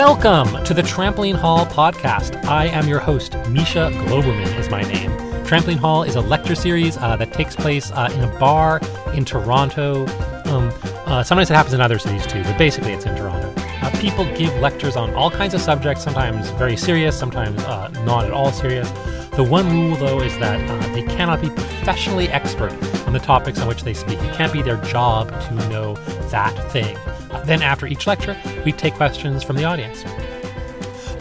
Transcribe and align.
Welcome 0.00 0.64
to 0.64 0.72
the 0.72 0.80
Trampoline 0.80 1.34
Hall 1.34 1.66
podcast. 1.66 2.42
I 2.46 2.68
am 2.68 2.88
your 2.88 3.00
host, 3.00 3.34
Misha 3.50 3.90
Glouberman 3.92 4.58
is 4.58 4.70
my 4.70 4.80
name. 4.80 5.10
Trampoline 5.44 5.76
Hall 5.76 6.04
is 6.04 6.14
a 6.14 6.22
lecture 6.22 6.54
series 6.54 6.96
uh, 6.96 7.16
that 7.16 7.34
takes 7.34 7.54
place 7.54 7.90
uh, 7.92 8.08
in 8.14 8.24
a 8.24 8.38
bar 8.38 8.80
in 9.12 9.26
Toronto. 9.26 10.06
Um, 10.46 10.72
uh, 11.04 11.22
sometimes 11.22 11.50
it 11.50 11.54
happens 11.54 11.74
in 11.74 11.82
other 11.82 11.98
cities 11.98 12.26
too, 12.26 12.42
but 12.44 12.56
basically 12.56 12.94
it's 12.94 13.04
in 13.04 13.14
Toronto. 13.14 13.52
Uh, 13.58 13.90
people 14.00 14.24
give 14.34 14.54
lectures 14.60 14.96
on 14.96 15.12
all 15.12 15.30
kinds 15.30 15.52
of 15.52 15.60
subjects, 15.60 16.02
sometimes 16.02 16.48
very 16.52 16.78
serious, 16.78 17.16
sometimes 17.16 17.62
uh, 17.64 17.88
not 18.06 18.24
at 18.24 18.30
all 18.30 18.52
serious. 18.52 18.90
The 19.32 19.44
one 19.44 19.70
rule, 19.70 19.96
though, 19.96 20.22
is 20.22 20.36
that 20.38 20.58
uh, 20.66 20.94
they 20.94 21.02
cannot 21.02 21.42
be 21.42 21.50
professionally 21.50 22.28
expert 22.28 22.72
on 23.06 23.12
the 23.12 23.20
topics 23.20 23.60
on 23.60 23.68
which 23.68 23.82
they 23.82 23.92
speak. 23.92 24.18
It 24.20 24.34
can't 24.34 24.50
be 24.50 24.62
their 24.62 24.78
job 24.78 25.28
to 25.28 25.54
know 25.68 25.96
that 26.30 26.54
thing. 26.72 26.96
Then, 27.44 27.62
after 27.62 27.86
each 27.86 28.06
lecture, 28.06 28.36
we 28.64 28.72
take 28.72 28.94
questions 28.94 29.42
from 29.42 29.56
the 29.56 29.64
audience. 29.64 30.04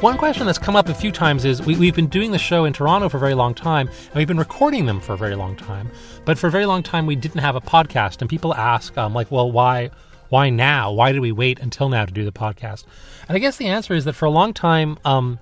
One 0.01 0.17
question 0.17 0.45
that's 0.45 0.57
come 0.57 0.77
up 0.77 0.87
a 0.87 0.93
few 0.93 1.11
times 1.11 1.43
is 1.43 1.61
we, 1.61 1.75
we've 1.75 1.95
been 1.95 2.07
doing 2.07 2.31
the 2.31 2.39
show 2.39 2.63
in 2.63 2.71
Toronto 2.71 3.09
for 3.09 3.17
a 3.17 3.19
very 3.19 3.33
long 3.33 3.53
time, 3.53 3.89
and 3.89 4.15
we've 4.15 4.29
been 4.29 4.37
recording 4.37 4.85
them 4.85 5.01
for 5.01 5.11
a 5.11 5.17
very 5.17 5.35
long 5.35 5.57
time. 5.57 5.91
But 6.23 6.37
for 6.37 6.47
a 6.47 6.51
very 6.51 6.65
long 6.65 6.83
time, 6.83 7.05
we 7.05 7.17
didn't 7.17 7.41
have 7.41 7.57
a 7.57 7.61
podcast, 7.61 8.21
and 8.21 8.29
people 8.29 8.55
ask, 8.55 8.97
um, 8.97 9.13
like, 9.13 9.29
well, 9.29 9.51
why, 9.51 9.91
why 10.29 10.49
now? 10.49 10.93
Why 10.93 11.11
did 11.11 11.19
we 11.19 11.33
wait 11.33 11.59
until 11.59 11.89
now 11.89 12.05
to 12.05 12.13
do 12.13 12.23
the 12.23 12.31
podcast? 12.31 12.85
And 13.27 13.35
I 13.35 13.39
guess 13.39 13.57
the 13.57 13.67
answer 13.67 13.93
is 13.93 14.05
that 14.05 14.13
for 14.13 14.25
a 14.25 14.29
long 14.29 14.53
time, 14.53 14.97
um, 15.03 15.37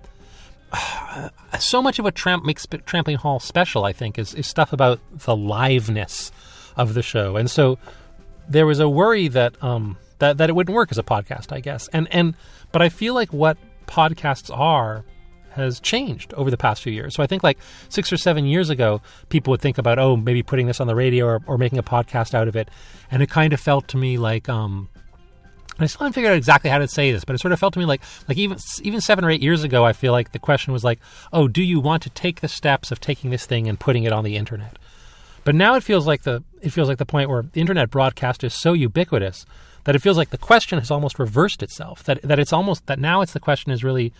so 1.59 1.84
much 1.84 2.00
of 2.00 2.06
what 2.06 2.16
Tramp 2.16 2.44
makes 2.44 2.66
Trampoline 2.66 3.18
Hall 3.18 3.40
special, 3.40 3.86
I 3.86 3.94
think, 3.94 4.18
is, 4.18 4.34
is 4.34 4.48
stuff 4.48 4.74
about 4.74 5.00
the 5.12 5.36
liveness 5.36 6.31
of 6.76 6.96
the 6.96 7.04
show, 7.04 7.36
and 7.36 7.50
so 7.50 7.78
there 8.50 8.66
was 8.66 8.80
a 8.80 8.90
worry 8.90 9.28
that 9.28 9.62
um, 9.64 9.98
that 10.20 10.38
that 10.38 10.50
it 10.50 10.54
wouldn't 10.54 10.76
work 10.76 10.92
as 10.92 10.98
a 10.98 11.04
podcast, 11.04 11.52
I 11.52 11.60
guess, 11.60 11.88
and 11.90 12.08
and 12.12 12.36
but 12.72 12.81
I 12.81 12.90
feel 12.90 13.14
like 13.14 13.34
what 13.34 13.58
podcasts 13.88 14.56
are 14.56 15.03
has 15.52 15.80
changed 15.80 16.34
over 16.36 16.52
the 16.52 16.58
past 16.58 16.84
few 16.84 16.94
years. 16.94 17.16
So 17.16 17.24
I 17.24 17.28
think 17.28 17.44
like 17.44 17.58
six 17.90 18.14
or 18.14 18.18
seven 18.18 18.46
years 18.46 18.69
ago, 18.69 19.02
people 19.30 19.52
would 19.52 19.62
think 19.62 19.78
about 19.78 20.00
oh 20.00 20.16
maybe 20.16 20.44
putting 20.44 20.68
this 20.68 20.80
on 20.80 20.88
the 20.88 20.96
radio 20.96 21.25
or, 21.25 21.41
or 21.47 21.58
making 21.58 21.80
a 21.80 21.84
podcast 21.84 22.34
out 22.34 22.47
of 22.47 22.56
it, 22.56 22.69
and 23.12 23.22
it 23.22 23.30
kind 23.30 23.53
of 23.53 23.59
felt 23.59 23.88
to 23.90 23.97
me 23.97 24.18
like 24.18 24.47
um, 24.47 24.90
I 25.80 25.86
still 25.86 26.00
haven't 26.00 26.14
figured 26.14 26.31
out 26.31 26.38
exactly 26.38 26.70
how 26.70 26.80
to 26.80 26.88
say 26.88 27.12
this, 27.12 27.24
but 27.24 27.36
it 27.36 27.40
sort 27.40 27.52
of 27.52 27.59
felt 27.59 27.74
to 27.74 27.80
me 27.80 27.86
like 27.86 28.02
like 28.28 28.38
even 28.38 28.58
even 28.81 29.02
seven 29.02 29.25
or 29.25 29.30
eight 29.30 29.41
years 29.41 29.64
ago, 29.64 29.86
I 29.86 29.94
feel 29.94 30.12
like 30.12 30.31
the 30.31 30.40
question 30.40 30.74
was 30.74 30.84
like, 30.84 31.00
oh, 31.34 31.47
do 31.47 31.64
you 31.64 31.80
want 31.80 32.03
to 32.03 32.09
take 32.09 32.41
the 32.41 32.47
steps 32.47 32.91
of 32.91 33.00
taking 33.00 33.30
this 33.30 33.46
thing 33.46 33.68
and 33.68 33.80
putting 33.80 34.03
it 34.03 34.14
on 34.14 34.24
the 34.24 34.38
internet? 34.38 34.78
But 35.44 35.56
now 35.56 35.75
it 35.75 35.84
feels 35.84 36.08
like 36.08 36.24
the 36.24 36.44
it 36.62 36.72
feels 36.72 36.88
like 36.88 36.97
the 36.97 37.06
point 37.06 37.30
where 37.30 37.44
the 37.44 37.62
internet 37.62 37.90
broadcast 37.90 38.44
is 38.44 38.53
so 38.53 38.74
ubiquitous 38.74 39.46
that 39.88 39.96
it 39.96 40.00
feels 40.00 40.18
like 40.18 40.31
the 40.31 40.38
question 40.38 40.80
has 40.80 40.92
almost 40.92 41.18
reversed 41.18 41.64
itself. 41.64 42.03
That 42.03 42.22
that 42.22 42.40
it's 42.40 42.52
almost 42.52 42.88
that 42.88 43.00
now 43.00 43.22
it's 43.22 43.31
the 43.31 43.40
question 43.40 43.72
is 43.72 43.86
really 43.86 44.12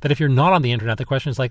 that 0.00 0.12
if 0.12 0.20
you're 0.20 0.28
not 0.28 0.52
on 0.52 0.62
the 0.62 0.70
internet, 0.70 0.98
the 0.98 1.04
question 1.04 1.30
is 1.30 1.38
like, 1.38 1.50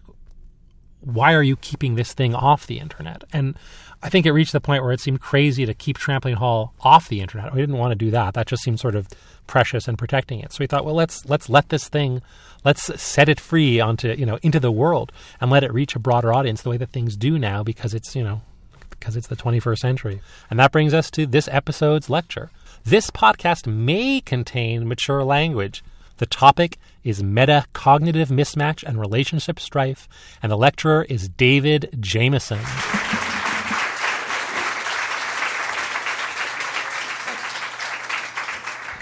why 1.01 1.33
are 1.33 1.43
you 1.43 1.57
keeping 1.57 1.95
this 1.95 2.13
thing 2.13 2.33
off 2.33 2.65
the 2.65 2.79
internet? 2.79 3.25
And 3.33 3.57
I 4.01 4.07
think 4.07 4.25
it 4.25 4.31
reached 4.31 4.53
the 4.53 4.61
point 4.61 4.81
where 4.81 4.93
it 4.93 5.01
seemed 5.01 5.19
crazy 5.19 5.65
to 5.65 5.73
keep 5.73 5.97
Trampoline 5.97 6.35
Hall 6.35 6.73
off 6.79 7.09
the 7.09 7.19
internet. 7.19 7.53
We 7.53 7.59
didn't 7.59 7.77
want 7.77 7.91
to 7.91 7.95
do 7.95 8.11
that. 8.11 8.33
That 8.33 8.47
just 8.47 8.63
seemed 8.63 8.79
sort 8.79 8.95
of 8.95 9.09
precious 9.45 9.89
and 9.89 9.97
protecting 9.97 10.39
it. 10.39 10.53
So 10.53 10.59
we 10.61 10.67
thought, 10.67 10.85
well, 10.85 10.95
let's 10.95 11.25
let's 11.25 11.49
let 11.49 11.67
this 11.67 11.89
thing, 11.89 12.21
let's 12.63 13.01
set 13.01 13.27
it 13.27 13.41
free 13.41 13.81
onto 13.81 14.13
you 14.13 14.25
know 14.25 14.39
into 14.41 14.61
the 14.61 14.71
world 14.71 15.11
and 15.41 15.51
let 15.51 15.65
it 15.65 15.73
reach 15.73 15.97
a 15.97 15.99
broader 15.99 16.33
audience 16.33 16.61
the 16.61 16.69
way 16.69 16.77
that 16.77 16.93
things 16.93 17.17
do 17.17 17.37
now 17.37 17.61
because 17.61 17.93
it's 17.93 18.15
you 18.15 18.23
know 18.23 18.41
because 18.89 19.17
it's 19.17 19.27
the 19.27 19.35
21st 19.35 19.79
century. 19.79 20.21
And 20.49 20.57
that 20.59 20.71
brings 20.71 20.93
us 20.93 21.11
to 21.11 21.25
this 21.25 21.49
episode's 21.49 22.09
lecture. 22.09 22.51
This 22.85 23.09
podcast 23.09 23.65
may 23.65 24.21
contain 24.21 24.87
mature 24.87 25.23
language. 25.23 25.83
The 26.17 26.27
topic 26.27 26.77
is 27.03 27.23
metacognitive 27.23 28.27
mismatch 28.27 28.83
and 28.83 28.99
relationship 28.99 29.59
strife, 29.59 30.07
and 30.43 30.51
the 30.51 30.55
lecturer 30.55 31.03
is 31.09 31.27
David 31.27 31.97
Jameson. 31.99 32.59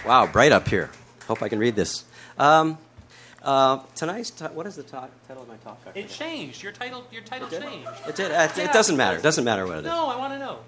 Wow, 0.06 0.28
bright 0.32 0.52
up 0.52 0.68
here. 0.68 0.90
Hope 1.28 1.42
I 1.42 1.50
can 1.50 1.60
read 1.60 1.76
this. 1.76 2.04
Um, 2.38 2.78
uh, 3.42 3.80
tonight's 3.96 4.32
t- 4.32 4.46
what 4.46 4.68
is 4.68 4.76
the 4.76 4.84
to- 4.84 5.10
title 5.28 5.44
of 5.44 5.48
my 5.48 5.56
talk? 5.58 5.80
It 5.96 6.10
changed. 6.10 6.62
Your 6.62 6.74
title. 6.74 7.06
Your 7.12 7.22
title 7.22 7.48
changed. 7.48 7.90
It, 8.08 8.16
did, 8.16 8.32
uh, 8.32 8.50
it 8.58 8.74
doesn't 8.74 8.98
matter. 8.98 9.18
It 9.18 9.24
doesn't 9.24 9.44
matter 9.46 9.66
what 9.66 9.78
it 9.78 9.80
is. 9.80 9.86
No, 9.86 10.08
I 10.08 10.18
want 10.18 10.34
to 10.34 10.40
know. 10.40 10.60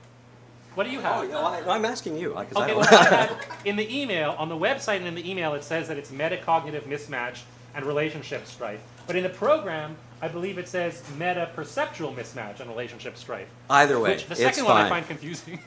What 0.75 0.85
do 0.85 0.91
you 0.91 0.99
have? 0.99 1.29
Oh, 1.31 1.69
I, 1.69 1.75
am 1.75 1.85
asking 1.85 2.17
you. 2.17 2.33
Okay, 2.35 2.51
well, 2.53 2.83
had, 2.83 3.31
in 3.65 3.77
the 3.77 4.01
email, 4.01 4.35
on 4.37 4.49
the 4.49 4.57
website 4.57 4.97
and 4.97 5.07
in 5.07 5.15
the 5.15 5.29
email, 5.29 5.53
it 5.53 5.63
says 5.63 5.87
that 5.87 5.97
it's 5.97 6.11
metacognitive 6.11 6.83
mismatch 6.83 7.41
and 7.73 7.85
relationship 7.85 8.45
strife. 8.45 8.81
But 9.07 9.15
in 9.15 9.23
the 9.23 9.29
program, 9.29 9.95
I 10.21 10.27
believe 10.27 10.57
it 10.57 10.67
says 10.67 11.01
meta 11.17 11.49
perceptual 11.55 12.13
mismatch 12.13 12.59
and 12.59 12.69
relationship 12.69 13.17
strife. 13.17 13.47
Either 13.69 13.99
way, 13.99 14.11
Which 14.11 14.27
the 14.27 14.35
second 14.35 14.65
one 14.65 14.77
I 14.77 14.89
find 14.89 15.07
confusing. 15.07 15.59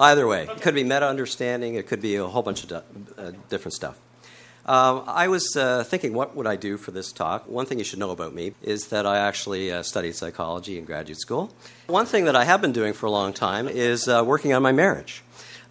Either 0.00 0.26
way, 0.26 0.44
it 0.44 0.62
could 0.62 0.74
be 0.74 0.82
meta 0.82 1.06
understanding. 1.06 1.74
It 1.74 1.86
could 1.86 2.00
be 2.00 2.16
a 2.16 2.26
whole 2.26 2.42
bunch 2.42 2.64
of 2.64 2.72
uh, 2.72 2.82
different 3.50 3.74
stuff. 3.74 3.98
Um, 4.66 5.04
I 5.06 5.28
was 5.28 5.56
uh, 5.56 5.84
thinking, 5.84 6.12
what 6.12 6.36
would 6.36 6.46
I 6.46 6.56
do 6.56 6.76
for 6.76 6.90
this 6.90 7.12
talk? 7.12 7.48
One 7.48 7.66
thing 7.66 7.78
you 7.78 7.84
should 7.84 7.98
know 7.98 8.10
about 8.10 8.34
me 8.34 8.52
is 8.62 8.88
that 8.88 9.06
I 9.06 9.18
actually 9.18 9.72
uh, 9.72 9.82
studied 9.82 10.14
psychology 10.14 10.78
in 10.78 10.84
graduate 10.84 11.18
school. 11.18 11.52
One 11.86 12.06
thing 12.06 12.26
that 12.26 12.36
I 12.36 12.44
have 12.44 12.60
been 12.60 12.72
doing 12.72 12.92
for 12.92 13.06
a 13.06 13.10
long 13.10 13.32
time 13.32 13.68
is 13.68 14.06
uh, 14.06 14.22
working 14.24 14.52
on 14.52 14.62
my 14.62 14.72
marriage. 14.72 15.22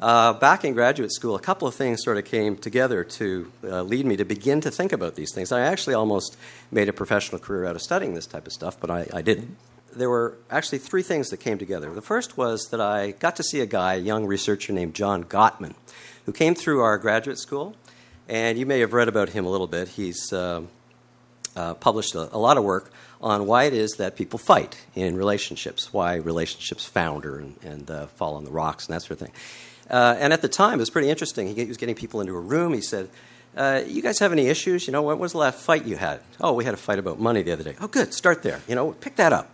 Uh, 0.01 0.31
back 0.31 0.63
in 0.63 0.73
graduate 0.73 1.11
school, 1.11 1.35
a 1.35 1.39
couple 1.41 1.67
of 1.67 1.75
things 1.75 2.01
sort 2.03 2.17
of 2.17 2.23
came 2.23 2.55
together 2.55 3.03
to 3.03 3.51
uh, 3.65 3.83
lead 3.83 4.05
me 4.05 4.15
to 4.15 4.23
begin 4.23 4.61
to 4.61 4.71
think 4.71 4.93
about 4.93 5.15
these 5.15 5.33
things. 5.33 5.51
I 5.51 5.61
actually 5.61 5.93
almost 5.93 6.37
made 6.71 6.87
a 6.87 6.93
professional 6.93 7.39
career 7.39 7.65
out 7.65 7.75
of 7.75 7.81
studying 7.81 8.13
this 8.13 8.25
type 8.25 8.47
of 8.47 8.53
stuff, 8.53 8.79
but 8.79 8.89
I, 8.89 9.07
I 9.13 9.21
didn't. 9.21 9.57
There 9.93 10.09
were 10.09 10.37
actually 10.49 10.77
three 10.77 11.03
things 11.03 11.29
that 11.29 11.37
came 11.37 11.57
together. 11.57 11.93
The 11.93 12.01
first 12.01 12.37
was 12.37 12.69
that 12.69 12.79
I 12.79 13.11
got 13.11 13.35
to 13.37 13.43
see 13.43 13.59
a 13.59 13.65
guy, 13.65 13.95
a 13.95 13.97
young 13.97 14.25
researcher 14.25 14.71
named 14.71 14.93
John 14.93 15.25
Gottman, 15.25 15.73
who 16.25 16.31
came 16.31 16.55
through 16.55 16.81
our 16.81 16.97
graduate 16.97 17.39
school, 17.39 17.75
and 18.29 18.59
you 18.59 18.65
may 18.65 18.79
have 18.79 18.93
read 18.93 19.07
about 19.07 19.29
him 19.29 19.45
a 19.45 19.49
little 19.49 19.67
bit. 19.67 19.89
He's 19.89 20.31
uh, 20.31 20.61
uh, 21.55 21.73
published 21.73 22.13
a, 22.13 22.33
a 22.33 22.37
lot 22.37 22.57
of 22.57 22.63
work 22.63 22.91
on 23.19 23.47
why 23.47 23.63
it 23.65 23.73
is 23.73 23.93
that 23.97 24.15
people 24.15 24.39
fight 24.39 24.77
in 24.95 25.17
relationships, 25.17 25.91
why 25.91 26.15
relationships 26.15 26.85
founder 26.85 27.39
and, 27.39 27.55
and 27.63 27.91
uh, 27.91 28.05
fall 28.05 28.35
on 28.35 28.45
the 28.45 28.51
rocks 28.51 28.87
and 28.87 28.93
that 28.93 29.01
sort 29.01 29.11
of 29.11 29.19
thing. 29.19 29.31
Uh, 29.89 30.15
and 30.19 30.31
at 30.31 30.41
the 30.41 30.47
time, 30.47 30.75
it 30.75 30.77
was 30.77 30.91
pretty 30.91 31.09
interesting. 31.09 31.53
He, 31.53 31.65
was 31.65 31.77
getting 31.77 31.95
people 31.95 32.21
into 32.21 32.35
a 32.35 32.39
room. 32.39 32.73
He 32.73 32.81
said, 32.81 33.09
uh, 33.57 33.81
"You 33.87 34.03
guys 34.03 34.19
have 34.19 34.31
any 34.31 34.45
issues? 34.45 34.85
You 34.85 34.93
know, 34.93 35.01
what 35.01 35.17
was 35.17 35.31
the 35.31 35.39
last 35.39 35.59
fight 35.59 35.85
you 35.85 35.95
had? 35.95 36.21
Oh, 36.39 36.53
we 36.53 36.63
had 36.63 36.75
a 36.75 36.77
fight 36.77 36.99
about 36.99 37.19
money 37.19 37.41
the 37.41 37.51
other 37.51 37.63
day. 37.63 37.75
Oh, 37.81 37.87
good. 37.87 38.13
Start 38.13 38.43
there. 38.43 38.61
You 38.67 38.75
know, 38.75 38.91
pick 38.91 39.15
that 39.15 39.33
up." 39.33 39.51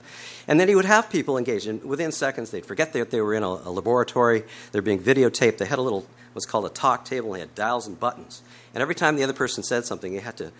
And 0.48 0.60
then 0.60 0.68
he 0.68 0.75
would 0.75 0.86
have 0.86 1.10
people 1.10 1.38
engaged, 1.38 1.68
and 1.68 1.81
within 1.86 2.12
seconds, 2.12 2.51
they'd 2.51 2.66
forget 2.66 2.92
that 2.94 3.10
they 3.10 3.22
were 3.22 3.33
in 3.33 3.44
a, 3.44 3.48
a 3.48 3.72
laboratory. 3.72 4.44
They're 4.74 4.81
being 4.81 5.01
videotaped. 5.01 5.57
They 5.57 5.66
had 5.66 5.80
a 5.80 5.81
little 5.81 6.06
what's 6.35 6.45
called 6.45 6.65
a 6.65 6.69
talk 6.69 7.05
table. 7.05 7.33
And 7.33 7.39
had 7.39 7.55
dials 7.55 7.87
and 7.87 7.97
buttons. 7.97 8.41
And 8.73 8.81
every 8.81 8.95
time 8.95 9.15
the 9.15 9.23
other 9.23 9.33
person 9.33 9.63
said 9.63 9.85
something, 9.85 10.13
you 10.13 10.19
had 10.19 10.37
to 10.37 10.51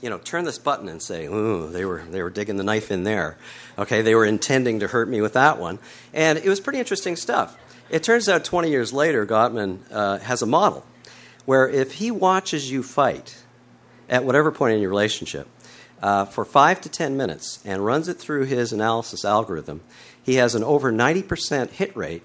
you 0.00 0.08
know, 0.08 0.18
turn 0.18 0.44
this 0.44 0.58
button 0.58 0.88
and 0.88 1.02
say, 1.02 1.26
ooh, 1.26 1.68
they 1.68 1.84
were, 1.84 2.02
they 2.10 2.22
were 2.22 2.30
digging 2.30 2.56
the 2.56 2.64
knife 2.64 2.90
in 2.90 3.04
there. 3.04 3.36
Okay, 3.78 4.00
they 4.00 4.14
were 4.14 4.24
intending 4.24 4.80
to 4.80 4.86
hurt 4.86 5.08
me 5.08 5.20
with 5.20 5.34
that 5.34 5.58
one. 5.58 5.78
And 6.14 6.38
it 6.38 6.48
was 6.48 6.60
pretty 6.60 6.78
interesting 6.78 7.16
stuff. 7.16 7.58
It 7.90 8.02
turns 8.02 8.28
out 8.28 8.44
20 8.44 8.70
years 8.70 8.92
later, 8.92 9.26
Gottman 9.26 9.80
uh, 9.90 10.18
has 10.18 10.42
a 10.42 10.46
model 10.46 10.86
where 11.44 11.68
if 11.68 11.94
he 11.94 12.10
watches 12.10 12.70
you 12.70 12.82
fight 12.82 13.42
at 14.08 14.24
whatever 14.24 14.52
point 14.52 14.74
in 14.74 14.80
your 14.80 14.90
relationship 14.90 15.48
uh, 16.02 16.24
for 16.24 16.44
five 16.44 16.80
to 16.82 16.88
10 16.88 17.16
minutes 17.16 17.60
and 17.64 17.84
runs 17.84 18.08
it 18.08 18.18
through 18.18 18.44
his 18.44 18.72
analysis 18.72 19.24
algorithm, 19.24 19.80
he 20.22 20.34
has 20.34 20.54
an 20.54 20.62
over 20.62 20.92
90% 20.92 21.70
hit 21.70 21.96
rate 21.96 22.22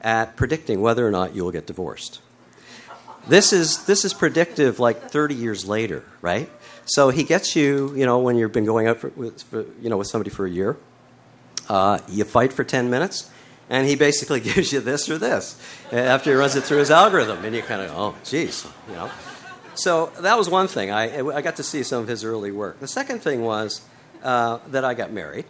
at 0.00 0.36
predicting 0.36 0.80
whether 0.80 1.06
or 1.06 1.10
not 1.10 1.34
you 1.34 1.44
will 1.44 1.52
get 1.52 1.66
divorced. 1.66 2.20
This 3.26 3.52
is, 3.52 3.84
this 3.84 4.04
is 4.04 4.12
predictive 4.14 4.80
like 4.80 5.10
30 5.10 5.34
years 5.34 5.66
later, 5.66 6.04
right? 6.20 6.50
So 6.84 7.10
he 7.10 7.22
gets 7.22 7.54
you, 7.54 7.94
you 7.94 8.04
know, 8.04 8.18
when 8.18 8.36
you've 8.36 8.52
been 8.52 8.64
going 8.64 8.88
out 8.88 8.98
for, 8.98 9.08
with, 9.10 9.42
for, 9.42 9.64
you 9.80 9.88
know, 9.88 9.96
with 9.96 10.08
somebody 10.08 10.30
for 10.30 10.46
a 10.46 10.50
year. 10.50 10.76
Uh, 11.68 11.98
you 12.08 12.24
fight 12.24 12.52
for 12.52 12.64
10 12.64 12.90
minutes, 12.90 13.30
and 13.70 13.86
he 13.86 13.94
basically 13.94 14.40
gives 14.54 14.72
you 14.72 14.80
this 14.80 15.08
or 15.08 15.18
this 15.18 15.60
after 15.92 16.30
he 16.30 16.36
runs 16.36 16.56
it 16.56 16.64
through 16.64 16.78
his 16.78 16.90
algorithm. 16.90 17.44
And 17.44 17.54
you 17.54 17.62
kind 17.62 17.82
of 17.82 17.90
oh, 17.92 18.16
geez, 18.24 18.66
you 18.88 18.94
know. 18.94 19.10
So 19.74 20.12
that 20.20 20.36
was 20.36 20.50
one 20.50 20.68
thing. 20.68 20.90
I, 20.90 21.20
I 21.20 21.40
got 21.40 21.56
to 21.56 21.62
see 21.62 21.82
some 21.82 22.02
of 22.02 22.08
his 22.08 22.24
early 22.24 22.50
work. 22.50 22.80
The 22.80 22.88
second 22.88 23.20
thing 23.20 23.42
was 23.42 23.80
uh, 24.22 24.58
that 24.68 24.84
I 24.84 24.94
got 24.94 25.12
married. 25.12 25.46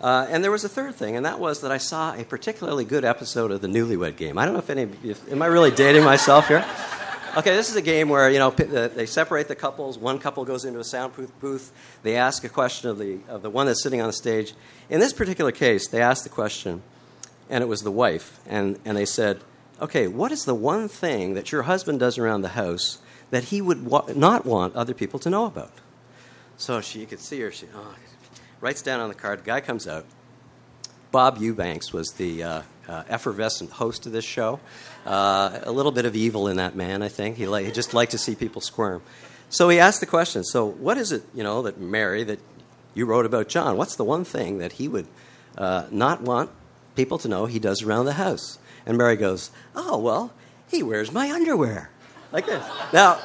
Uh, 0.00 0.26
and 0.30 0.42
there 0.42 0.50
was 0.50 0.64
a 0.64 0.68
third 0.68 0.94
thing, 0.94 1.14
and 1.14 1.26
that 1.26 1.38
was 1.38 1.60
that 1.60 1.70
I 1.70 1.76
saw 1.76 2.14
a 2.14 2.24
particularly 2.24 2.86
good 2.86 3.04
episode 3.04 3.50
of 3.50 3.60
the 3.60 3.68
Newlywed 3.68 4.16
Game. 4.16 4.38
I 4.38 4.46
don't 4.46 4.54
know 4.54 4.60
if 4.60 4.70
any 4.70 4.88
you, 5.02 5.14
am 5.30 5.42
I 5.42 5.46
really 5.46 5.70
dating 5.70 6.04
myself 6.04 6.48
here? 6.48 6.64
Okay, 7.36 7.54
this 7.54 7.70
is 7.70 7.76
a 7.76 7.82
game 7.82 8.08
where 8.08 8.28
you 8.28 8.40
know 8.40 8.50
they 8.50 9.06
separate 9.06 9.46
the 9.46 9.54
couples. 9.54 9.96
One 9.96 10.18
couple 10.18 10.44
goes 10.44 10.64
into 10.64 10.80
a 10.80 10.84
soundproof 10.84 11.30
booth. 11.38 11.70
They 12.02 12.16
ask 12.16 12.42
a 12.42 12.48
question 12.48 12.90
of 12.90 12.98
the 12.98 13.20
of 13.28 13.42
the 13.42 13.50
one 13.50 13.66
that's 13.66 13.84
sitting 13.84 14.00
on 14.00 14.08
the 14.08 14.12
stage. 14.12 14.52
In 14.88 14.98
this 14.98 15.12
particular 15.12 15.52
case, 15.52 15.86
they 15.86 16.02
asked 16.02 16.24
the 16.24 16.28
question, 16.28 16.82
and 17.48 17.62
it 17.62 17.68
was 17.68 17.82
the 17.82 17.92
wife, 17.92 18.40
and 18.48 18.80
and 18.84 18.96
they 18.96 19.04
said, 19.04 19.42
"Okay, 19.80 20.08
what 20.08 20.32
is 20.32 20.44
the 20.44 20.56
one 20.56 20.88
thing 20.88 21.34
that 21.34 21.52
your 21.52 21.62
husband 21.62 22.00
does 22.00 22.18
around 22.18 22.42
the 22.42 22.48
house 22.48 22.98
that 23.30 23.44
he 23.44 23.60
would 23.60 23.86
wa- 23.86 24.06
not 24.12 24.44
want 24.44 24.74
other 24.74 24.92
people 24.92 25.20
to 25.20 25.30
know 25.30 25.46
about?" 25.46 25.74
So 26.56 26.80
she 26.80 26.98
you 26.98 27.06
could 27.06 27.20
see 27.20 27.40
her. 27.42 27.52
She 27.52 27.66
oh, 27.72 27.94
writes 28.60 28.82
down 28.82 28.98
on 28.98 29.08
the 29.08 29.14
card. 29.14 29.40
The 29.40 29.44
guy 29.44 29.60
comes 29.60 29.86
out. 29.86 30.04
Bob 31.12 31.38
Eubanks 31.38 31.92
was 31.92 32.12
the 32.12 32.42
uh, 32.42 32.62
uh, 32.88 33.04
effervescent 33.08 33.70
host 33.70 34.06
of 34.06 34.12
this 34.12 34.24
show. 34.24 34.60
Uh, 35.04 35.60
a 35.62 35.72
little 35.72 35.92
bit 35.92 36.04
of 36.04 36.14
evil 36.14 36.48
in 36.48 36.58
that 36.58 36.76
man, 36.76 37.02
I 37.02 37.08
think. 37.08 37.36
He, 37.36 37.46
li- 37.46 37.64
he 37.64 37.72
just 37.72 37.94
liked 37.94 38.12
to 38.12 38.18
see 38.18 38.34
people 38.34 38.60
squirm. 38.60 39.02
So 39.48 39.68
he 39.68 39.78
asked 39.80 40.00
the 40.00 40.06
question 40.06 40.44
So, 40.44 40.64
what 40.66 40.98
is 40.98 41.10
it, 41.12 41.22
you 41.34 41.42
know, 41.42 41.62
that 41.62 41.80
Mary, 41.80 42.22
that 42.24 42.38
you 42.94 43.06
wrote 43.06 43.26
about 43.26 43.48
John? 43.48 43.76
What's 43.76 43.96
the 43.96 44.04
one 44.04 44.24
thing 44.24 44.58
that 44.58 44.72
he 44.72 44.88
would 44.88 45.06
uh, 45.58 45.86
not 45.90 46.22
want 46.22 46.50
people 46.94 47.18
to 47.18 47.28
know 47.28 47.46
he 47.46 47.58
does 47.58 47.82
around 47.82 48.04
the 48.04 48.14
house? 48.14 48.58
And 48.86 48.96
Mary 48.96 49.16
goes, 49.16 49.50
Oh, 49.74 49.98
well, 49.98 50.32
he 50.68 50.82
wears 50.82 51.12
my 51.12 51.30
underwear. 51.30 51.90
Like 52.32 52.46
this. 52.46 52.64
Now, 52.92 53.18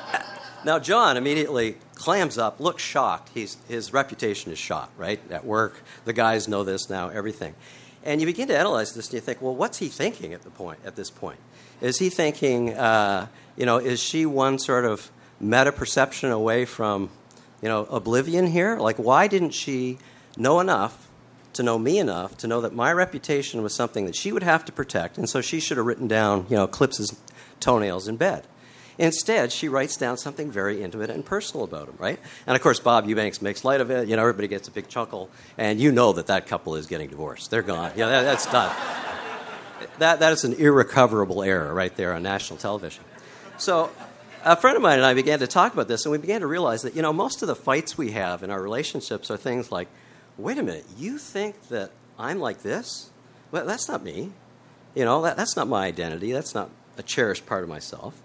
now 0.65 0.79
John 0.79 1.15
immediately 1.15 1.77
clams 1.93 2.37
up, 2.37 2.59
looks 2.59 2.83
shocked. 2.83 3.29
He's, 3.33 3.57
his 3.67 3.93
reputation 3.93 4.51
is 4.51 4.57
shot, 4.57 4.89
right? 4.97 5.19
At 5.31 5.45
work, 5.45 5.81
the 6.03 6.13
guys 6.13 6.47
know 6.47 6.63
this 6.63 6.89
now, 6.89 7.09
everything. 7.09 7.55
And 8.03 8.19
you 8.21 8.27
begin 8.27 8.47
to 8.49 8.57
analyze 8.57 8.93
this, 8.93 9.07
and 9.07 9.15
you 9.15 9.19
think, 9.19 9.41
well, 9.41 9.55
what's 9.55 9.79
he 9.79 9.87
thinking 9.87 10.33
at 10.33 10.41
the 10.41 10.49
point? 10.49 10.79
At 10.85 10.95
this 10.95 11.09
point, 11.09 11.39
is 11.81 11.99
he 11.99 12.09
thinking, 12.09 12.73
uh, 12.73 13.27
you 13.55 13.65
know, 13.65 13.77
is 13.77 14.01
she 14.01 14.25
one 14.25 14.59
sort 14.59 14.85
of 14.85 15.11
meta 15.39 15.71
perception 15.71 16.31
away 16.31 16.65
from, 16.65 17.09
you 17.61 17.69
know, 17.69 17.85
oblivion 17.85 18.47
here? 18.47 18.77
Like, 18.77 18.97
why 18.97 19.27
didn't 19.27 19.51
she 19.51 19.97
know 20.37 20.59
enough 20.59 21.07
to 21.53 21.63
know 21.63 21.79
me 21.79 21.97
enough 21.97 22.37
to 22.37 22.47
know 22.47 22.59
that 22.61 22.73
my 22.73 22.91
reputation 22.91 23.63
was 23.63 23.73
something 23.73 24.05
that 24.05 24.15
she 24.15 24.31
would 24.31 24.43
have 24.43 24.65
to 24.65 24.71
protect, 24.71 25.17
and 25.17 25.29
so 25.29 25.41
she 25.41 25.59
should 25.59 25.77
have 25.77 25.85
written 25.85 26.07
down, 26.07 26.45
you 26.49 26.55
know, 26.55 26.67
clips 26.67 26.97
his 26.97 27.17
toenails 27.59 28.07
in 28.07 28.17
bed. 28.17 28.45
Instead, 28.97 29.51
she 29.51 29.67
writes 29.67 29.97
down 29.97 30.17
something 30.17 30.49
very 30.49 30.81
intimate 30.81 31.09
and 31.09 31.25
personal 31.25 31.63
about 31.65 31.87
him, 31.87 31.95
right? 31.97 32.19
And 32.47 32.55
of 32.55 32.61
course, 32.61 32.79
Bob 32.79 33.07
Eubanks 33.07 33.41
makes 33.41 33.65
light 33.65 33.81
of 33.81 33.91
it. 33.91 34.07
You 34.07 34.15
know, 34.15 34.21
everybody 34.21 34.47
gets 34.47 34.67
a 34.67 34.71
big 34.71 34.87
chuckle, 34.87 35.29
and 35.57 35.79
you 35.79 35.91
know 35.91 36.13
that 36.13 36.27
that 36.27 36.47
couple 36.47 36.75
is 36.75 36.87
getting 36.87 37.09
divorced. 37.09 37.51
They're 37.51 37.61
gone. 37.61 37.91
Yeah, 37.95 38.07
that, 38.07 38.23
that's 38.23 38.45
done. 38.45 38.75
That, 39.99 40.19
that 40.19 40.33
is 40.33 40.43
an 40.43 40.53
irrecoverable 40.53 41.43
error 41.43 41.73
right 41.73 41.95
there 41.95 42.13
on 42.13 42.23
national 42.23 42.57
television. 42.57 43.03
So, 43.57 43.91
a 44.43 44.55
friend 44.55 44.75
of 44.75 44.83
mine 44.83 44.97
and 44.97 45.05
I 45.05 45.13
began 45.13 45.39
to 45.39 45.47
talk 45.47 45.73
about 45.73 45.87
this, 45.87 46.05
and 46.05 46.11
we 46.11 46.17
began 46.17 46.41
to 46.41 46.47
realize 46.47 46.83
that, 46.83 46.95
you 46.95 47.01
know, 47.01 47.11
most 47.11 47.41
of 47.41 47.47
the 47.47 47.55
fights 47.55 47.97
we 47.97 48.11
have 48.11 48.43
in 48.43 48.51
our 48.51 48.61
relationships 48.61 49.31
are 49.31 49.37
things 49.37 49.71
like, 49.71 49.87
wait 50.37 50.57
a 50.57 50.63
minute, 50.63 50.85
you 50.97 51.17
think 51.17 51.69
that 51.69 51.91
I'm 52.19 52.39
like 52.39 52.61
this? 52.61 53.09
Well, 53.51 53.65
that's 53.65 53.87
not 53.87 54.03
me. 54.03 54.31
You 54.93 55.05
know, 55.05 55.21
that, 55.23 55.35
that's 55.35 55.55
not 55.55 55.67
my 55.67 55.85
identity. 55.85 56.31
That's 56.31 56.53
not 56.53 56.69
a 56.97 57.03
cherished 57.03 57.45
part 57.45 57.63
of 57.63 57.69
myself. 57.69 58.21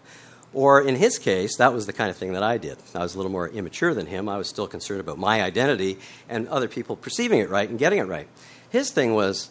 Or 0.52 0.80
in 0.80 0.96
his 0.96 1.18
case, 1.18 1.56
that 1.56 1.72
was 1.72 1.86
the 1.86 1.92
kind 1.92 2.10
of 2.10 2.16
thing 2.16 2.32
that 2.32 2.42
I 2.42 2.58
did. 2.58 2.78
I 2.94 3.00
was 3.00 3.14
a 3.14 3.18
little 3.18 3.30
more 3.30 3.48
immature 3.48 3.94
than 3.94 4.06
him. 4.06 4.28
I 4.28 4.36
was 4.36 4.48
still 4.48 4.66
concerned 4.66 5.00
about 5.00 5.18
my 5.18 5.42
identity 5.42 5.98
and 6.28 6.48
other 6.48 6.66
people 6.66 6.96
perceiving 6.96 7.38
it 7.38 7.48
right 7.48 7.68
and 7.68 7.78
getting 7.78 8.00
it 8.00 8.08
right. 8.08 8.26
His 8.68 8.90
thing 8.90 9.14
was, 9.14 9.50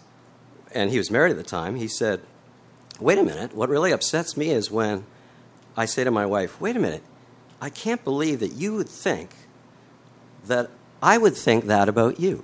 and 0.73 0.91
he 0.91 0.97
was 0.97 1.09
married 1.09 1.31
at 1.31 1.37
the 1.37 1.43
time, 1.43 1.75
he 1.75 1.87
said, 1.87 2.21
Wait 2.99 3.17
a 3.17 3.23
minute, 3.23 3.55
what 3.55 3.69
really 3.69 3.93
upsets 3.93 4.35
me 4.35 4.49
is 4.49 4.69
when 4.69 5.05
I 5.77 5.85
say 5.85 6.03
to 6.03 6.11
my 6.11 6.25
wife, 6.25 6.59
Wait 6.59 6.75
a 6.75 6.79
minute, 6.79 7.03
I 7.61 7.69
can't 7.69 8.03
believe 8.03 8.41
that 8.41 8.51
you 8.51 8.75
would 8.75 8.89
think 8.89 9.29
that 10.45 10.69
I 11.01 11.17
would 11.17 11.35
think 11.35 11.65
that 11.65 11.87
about 11.87 12.19
you. 12.19 12.43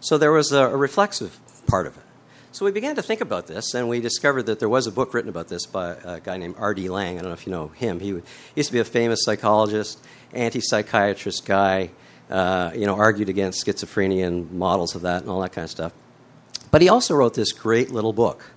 So 0.00 0.16
there 0.16 0.30
was 0.30 0.52
a, 0.52 0.66
a 0.66 0.76
reflexive 0.76 1.38
part 1.66 1.88
of 1.88 1.96
it. 1.96 2.04
So 2.50 2.64
we 2.64 2.72
began 2.72 2.96
to 2.96 3.02
think 3.02 3.20
about 3.20 3.46
this, 3.46 3.74
and 3.74 3.88
we 3.88 4.00
discovered 4.00 4.44
that 4.44 4.58
there 4.58 4.68
was 4.68 4.86
a 4.86 4.90
book 4.90 5.12
written 5.12 5.28
about 5.28 5.48
this 5.48 5.66
by 5.66 5.90
a 5.90 6.18
guy 6.18 6.38
named 6.38 6.54
R.D. 6.58 6.88
Laing. 6.88 7.18
I 7.18 7.20
don't 7.20 7.30
know 7.30 7.34
if 7.34 7.46
you 7.46 7.52
know 7.52 7.68
him. 7.68 8.00
He 8.00 8.20
used 8.54 8.68
to 8.68 8.72
be 8.72 8.78
a 8.78 8.84
famous 8.84 9.20
psychologist, 9.22 9.98
anti-psychiatrist 10.32 11.44
guy. 11.44 11.90
Uh, 12.30 12.70
you 12.74 12.84
know, 12.84 12.94
argued 12.94 13.30
against 13.30 13.64
schizophrenia 13.64 14.26
and 14.26 14.52
models 14.52 14.94
of 14.94 15.00
that 15.00 15.22
and 15.22 15.30
all 15.30 15.40
that 15.40 15.50
kind 15.50 15.64
of 15.64 15.70
stuff. 15.70 15.92
But 16.70 16.82
he 16.82 16.88
also 16.90 17.14
wrote 17.14 17.32
this 17.32 17.52
great 17.52 17.90
little 17.90 18.12
book 18.12 18.50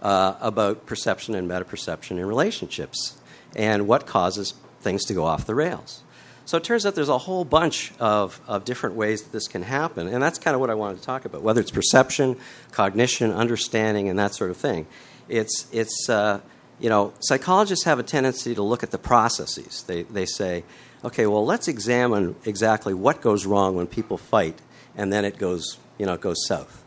uh, 0.00 0.36
about 0.40 0.86
perception 0.86 1.34
and 1.34 1.50
metaperception 1.50 2.12
in 2.12 2.26
relationships 2.26 3.16
and 3.56 3.88
what 3.88 4.06
causes 4.06 4.54
things 4.80 5.04
to 5.06 5.14
go 5.14 5.24
off 5.24 5.44
the 5.44 5.56
rails. 5.56 6.04
So 6.46 6.56
it 6.56 6.62
turns 6.62 6.86
out 6.86 6.94
there's 6.94 7.08
a 7.08 7.18
whole 7.18 7.44
bunch 7.44 7.92
of, 7.98 8.40
of 8.46 8.64
different 8.64 8.94
ways 8.94 9.24
that 9.24 9.32
this 9.32 9.48
can 9.48 9.62
happen, 9.62 10.06
and 10.06 10.22
that's 10.22 10.38
kind 10.38 10.54
of 10.54 10.60
what 10.60 10.70
I 10.70 10.74
wanted 10.74 10.98
to 10.98 11.02
talk 11.02 11.24
about, 11.24 11.42
whether 11.42 11.60
it's 11.60 11.72
perception, 11.72 12.36
cognition, 12.70 13.32
understanding, 13.32 14.08
and 14.08 14.16
that 14.20 14.32
sort 14.32 14.52
of 14.52 14.56
thing. 14.56 14.86
It's, 15.28 15.66
it's 15.72 16.08
uh, 16.08 16.40
you 16.78 16.88
know, 16.88 17.12
psychologists 17.18 17.84
have 17.84 17.98
a 17.98 18.04
tendency 18.04 18.54
to 18.54 18.62
look 18.62 18.84
at 18.84 18.92
the 18.92 18.98
processes. 18.98 19.82
They, 19.88 20.04
they 20.04 20.24
say, 20.24 20.62
okay, 21.04 21.26
well, 21.26 21.44
let's 21.44 21.66
examine 21.66 22.36
exactly 22.44 22.94
what 22.94 23.20
goes 23.20 23.44
wrong 23.44 23.74
when 23.74 23.88
people 23.88 24.16
fight, 24.16 24.60
and 24.96 25.12
then 25.12 25.24
it 25.24 25.38
goes, 25.38 25.78
you 25.98 26.06
know, 26.06 26.14
it 26.14 26.20
goes 26.20 26.46
south. 26.46 26.84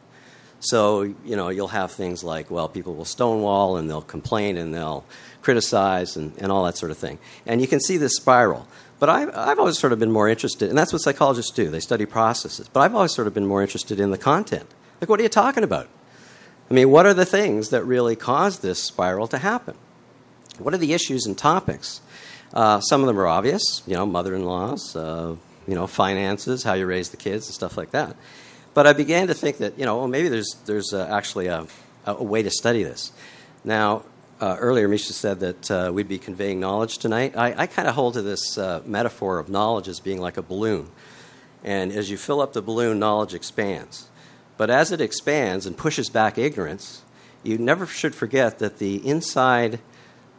So, 0.61 1.01
you 1.01 1.35
know, 1.35 1.49
you'll 1.49 1.69
have 1.69 1.91
things 1.91 2.23
like, 2.23 2.49
well, 2.49 2.69
people 2.69 2.95
will 2.95 3.05
stonewall 3.05 3.77
and 3.77 3.89
they'll 3.89 4.01
complain 4.01 4.57
and 4.57 4.73
they'll 4.73 5.05
criticize 5.41 6.17
and, 6.17 6.33
and 6.37 6.51
all 6.51 6.65
that 6.65 6.77
sort 6.77 6.91
of 6.91 6.97
thing. 6.97 7.17
And 7.45 7.61
you 7.61 7.67
can 7.67 7.79
see 7.79 7.95
this 7.95 8.15
spiral. 8.17 8.67
But 8.99 9.09
I've, 9.09 9.31
I've 9.33 9.59
always 9.59 9.79
sort 9.79 9.93
of 9.93 9.99
been 9.99 10.11
more 10.11 10.27
interested, 10.27 10.69
and 10.69 10.77
that's 10.77 10.91
what 10.91 11.01
psychologists 11.01 11.51
do. 11.51 11.69
They 11.69 11.79
study 11.79 12.05
processes. 12.05 12.67
But 12.67 12.81
I've 12.81 12.93
always 12.93 13.13
sort 13.13 13.27
of 13.27 13.33
been 13.33 13.45
more 13.45 13.61
interested 13.61 13.99
in 13.99 14.11
the 14.11 14.17
content. 14.17 14.67
Like, 14.99 15.09
what 15.09 15.19
are 15.19 15.23
you 15.23 15.29
talking 15.29 15.63
about? 15.63 15.87
I 16.69 16.73
mean, 16.73 16.91
what 16.91 17.05
are 17.05 17.13
the 17.13 17.25
things 17.25 17.69
that 17.69 17.83
really 17.83 18.15
cause 18.15 18.59
this 18.59 18.83
spiral 18.83 19.27
to 19.29 19.37
happen? 19.37 19.75
What 20.59 20.73
are 20.73 20.77
the 20.77 20.93
issues 20.93 21.25
and 21.25 21.37
topics? 21.37 22.01
Uh, 22.53 22.81
some 22.81 23.01
of 23.01 23.07
them 23.07 23.17
are 23.17 23.27
obvious, 23.27 23.81
you 23.87 23.95
know, 23.95 24.05
mother 24.05 24.35
in 24.35 24.43
laws, 24.43 24.95
uh, 24.95 25.35
you 25.67 25.75
know, 25.75 25.87
finances, 25.87 26.63
how 26.63 26.73
you 26.73 26.85
raise 26.85 27.09
the 27.09 27.17
kids, 27.17 27.47
and 27.47 27.55
stuff 27.55 27.77
like 27.77 27.91
that. 27.91 28.15
But 28.73 28.85
I 28.85 28.93
began 28.93 29.27
to 29.27 29.33
think 29.33 29.57
that, 29.57 29.79
you 29.79 29.85
know, 29.85 29.97
well, 29.97 30.07
maybe 30.07 30.29
there's, 30.29 30.55
there's 30.65 30.93
uh, 30.93 31.07
actually 31.09 31.47
a, 31.47 31.67
a 32.05 32.23
way 32.23 32.43
to 32.43 32.49
study 32.49 32.83
this. 32.83 33.11
Now, 33.63 34.03
uh, 34.39 34.55
earlier, 34.59 34.87
Misha 34.87 35.13
said 35.13 35.39
that 35.41 35.71
uh, 35.71 35.91
we'd 35.93 36.07
be 36.07 36.17
conveying 36.17 36.59
knowledge 36.59 36.97
tonight. 36.97 37.35
I, 37.35 37.53
I 37.57 37.67
kind 37.67 37.87
of 37.87 37.95
hold 37.95 38.13
to 38.13 38.21
this 38.21 38.57
uh, 38.57 38.81
metaphor 38.85 39.39
of 39.39 39.49
knowledge 39.49 39.87
as 39.87 39.99
being 39.99 40.21
like 40.21 40.37
a 40.37 40.41
balloon. 40.41 40.89
And 41.63 41.91
as 41.91 42.09
you 42.09 42.17
fill 42.17 42.39
up 42.39 42.53
the 42.53 42.61
balloon, 42.61 42.99
knowledge 42.99 43.33
expands. 43.33 44.07
But 44.57 44.69
as 44.69 44.91
it 44.91 45.01
expands 45.01 45.65
and 45.65 45.77
pushes 45.77 46.09
back 46.09 46.37
ignorance, 46.37 47.03
you 47.43 47.57
never 47.57 47.85
should 47.85 48.15
forget 48.15 48.59
that 48.59 48.79
the 48.79 49.05
inside 49.07 49.79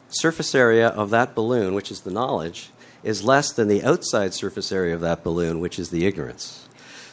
surface 0.09 0.55
area 0.55 0.89
of 0.89 1.11
that 1.11 1.35
balloon, 1.35 1.75
which 1.75 1.91
is 1.91 2.01
the 2.01 2.11
knowledge, 2.11 2.71
is 3.03 3.23
less 3.23 3.53
than 3.53 3.69
the 3.69 3.83
outside 3.83 4.35
surface 4.35 4.73
area 4.73 4.95
of 4.95 5.01
that 5.01 5.23
balloon, 5.23 5.61
which 5.61 5.79
is 5.79 5.91
the 5.91 6.07
ignorance. 6.07 6.69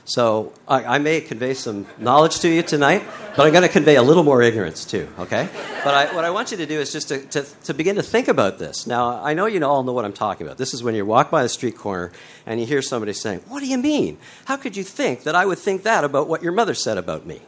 So 0.08 0.54
I, 0.70 0.96
I, 0.96 0.98
may 1.00 1.20
convey 1.20 1.54
some 1.54 1.86
knowledge 1.98 2.40
to 2.40 2.48
you 2.48 2.64
tonight, 2.64 3.04
but 3.36 3.46
I'm 3.46 3.52
going 3.52 3.64
to 3.64 3.70
convey 3.70 3.98
a 3.98 4.02
little 4.02 4.24
more 4.24 4.42
ignorance 4.42 4.86
too, 4.86 5.06
okay? 5.20 5.50
But 5.84 5.94
I, 5.94 6.16
what 6.16 6.24
I 6.24 6.30
want 6.30 6.52
you 6.52 6.56
to 6.58 6.66
do 6.66 6.80
is 6.80 6.94
just 6.94 7.10
to, 7.10 7.20
to, 7.26 7.44
to, 7.66 7.74
begin 7.74 7.98
to 7.98 8.02
think 8.02 8.30
about 8.30 8.58
this. 8.58 8.88
Now, 8.88 9.22
I 9.22 9.34
know 9.34 9.48
you 9.48 9.62
all 9.66 9.84
know 9.84 9.92
what 9.92 10.06
I'm 10.06 10.14
talking 10.14 10.48
about. 10.48 10.58
This 10.58 10.74
is 10.74 10.82
when 10.82 10.96
you 10.96 11.06
walk 11.06 11.30
by 11.30 11.44
the 11.44 11.50
street 11.50 11.78
corner 11.78 12.14
and 12.46 12.62
you 12.62 12.66
hear 12.66 12.82
somebody 12.82 13.12
saying, 13.12 13.42
What 13.50 13.60
do 13.60 13.66
you 13.66 13.78
mean? 13.78 14.18
How 14.46 14.56
could 14.56 14.78
you 14.78 14.84
think 14.86 15.24
that 15.24 15.36
I 15.36 15.46
would 15.46 15.60
think 15.60 15.84
that 15.84 16.06
about 16.06 16.30
what 16.30 16.42
your 16.42 16.54
mother 16.54 16.74
said 16.74 16.98
about 16.98 17.26
me? 17.26 17.42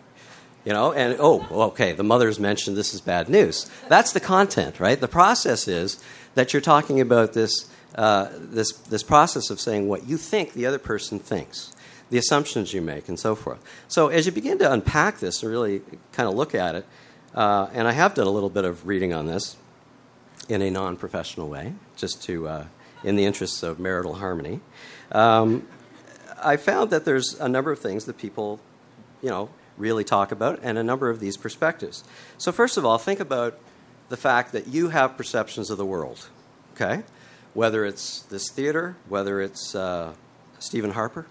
You 0.65 0.73
know, 0.73 0.91
and 0.91 1.15
oh, 1.17 1.47
okay, 1.67 1.93
the 1.93 2.03
mother's 2.03 2.41
mentioned 2.41 2.75
this 2.75 2.93
is 2.93 2.99
bad 2.99 3.29
news. 3.29 3.71
That's 3.87 4.11
the 4.11 4.19
content, 4.19 4.81
right? 4.81 4.99
The 4.99 5.07
process 5.07 5.69
is 5.69 6.03
that 6.35 6.51
you're 6.51 6.61
talking 6.61 6.99
about 6.99 7.31
this, 7.31 7.69
uh, 7.95 8.27
this, 8.33 8.73
this 8.73 9.01
process 9.01 9.49
of 9.49 9.61
saying 9.61 9.87
what 9.87 10.09
you 10.09 10.17
think 10.17 10.51
the 10.51 10.65
other 10.65 10.77
person 10.77 11.19
thinks 11.19 11.73
the 12.09 12.17
assumptions 12.17 12.73
you 12.73 12.81
make, 12.81 13.07
and 13.07 13.19
so 13.19 13.35
forth. 13.35 13.59
So, 13.87 14.07
as 14.07 14.25
you 14.25 14.31
begin 14.31 14.57
to 14.59 14.71
unpack 14.71 15.19
this 15.19 15.43
and 15.43 15.51
really 15.51 15.81
kind 16.11 16.27
of 16.27 16.35
look 16.35 16.55
at 16.55 16.75
it, 16.75 16.85
uh, 17.35 17.69
and 17.73 17.87
I 17.87 17.91
have 17.91 18.13
done 18.13 18.27
a 18.27 18.31
little 18.31 18.49
bit 18.49 18.65
of 18.65 18.87
reading 18.87 19.13
on 19.13 19.27
this 19.27 19.57
in 20.47 20.61
a 20.61 20.71
non 20.71 20.97
professional 20.97 21.47
way, 21.49 21.73
just 21.95 22.23
to, 22.23 22.47
uh, 22.47 22.65
in 23.03 23.15
the 23.15 23.25
interests 23.25 23.63
of 23.63 23.79
marital 23.79 24.15
harmony, 24.15 24.61
um, 25.11 25.67
I 26.41 26.57
found 26.57 26.89
that 26.89 27.05
there's 27.05 27.39
a 27.39 27.47
number 27.47 27.71
of 27.71 27.79
things 27.79 28.05
that 28.05 28.17
people, 28.17 28.59
you 29.21 29.29
know, 29.29 29.49
really 29.77 30.03
talk 30.03 30.31
about, 30.31 30.59
and 30.63 30.77
a 30.77 30.83
number 30.83 31.09
of 31.09 31.19
these 31.19 31.37
perspectives. 31.37 32.03
So, 32.37 32.51
first 32.51 32.77
of 32.77 32.85
all, 32.85 32.97
think 32.97 33.19
about 33.19 33.57
the 34.09 34.17
fact 34.17 34.51
that 34.51 34.67
you 34.67 34.89
have 34.89 35.15
perceptions 35.15 35.69
of 35.69 35.77
the 35.77 35.85
world, 35.85 36.27
okay? 36.73 37.03
Whether 37.53 37.85
it's 37.85 38.21
this 38.23 38.49
theater, 38.49 38.95
whether 39.07 39.39
it's 39.39 39.75
uh, 39.75 40.13
Stephen 40.57 40.91
Harper, 40.91 41.27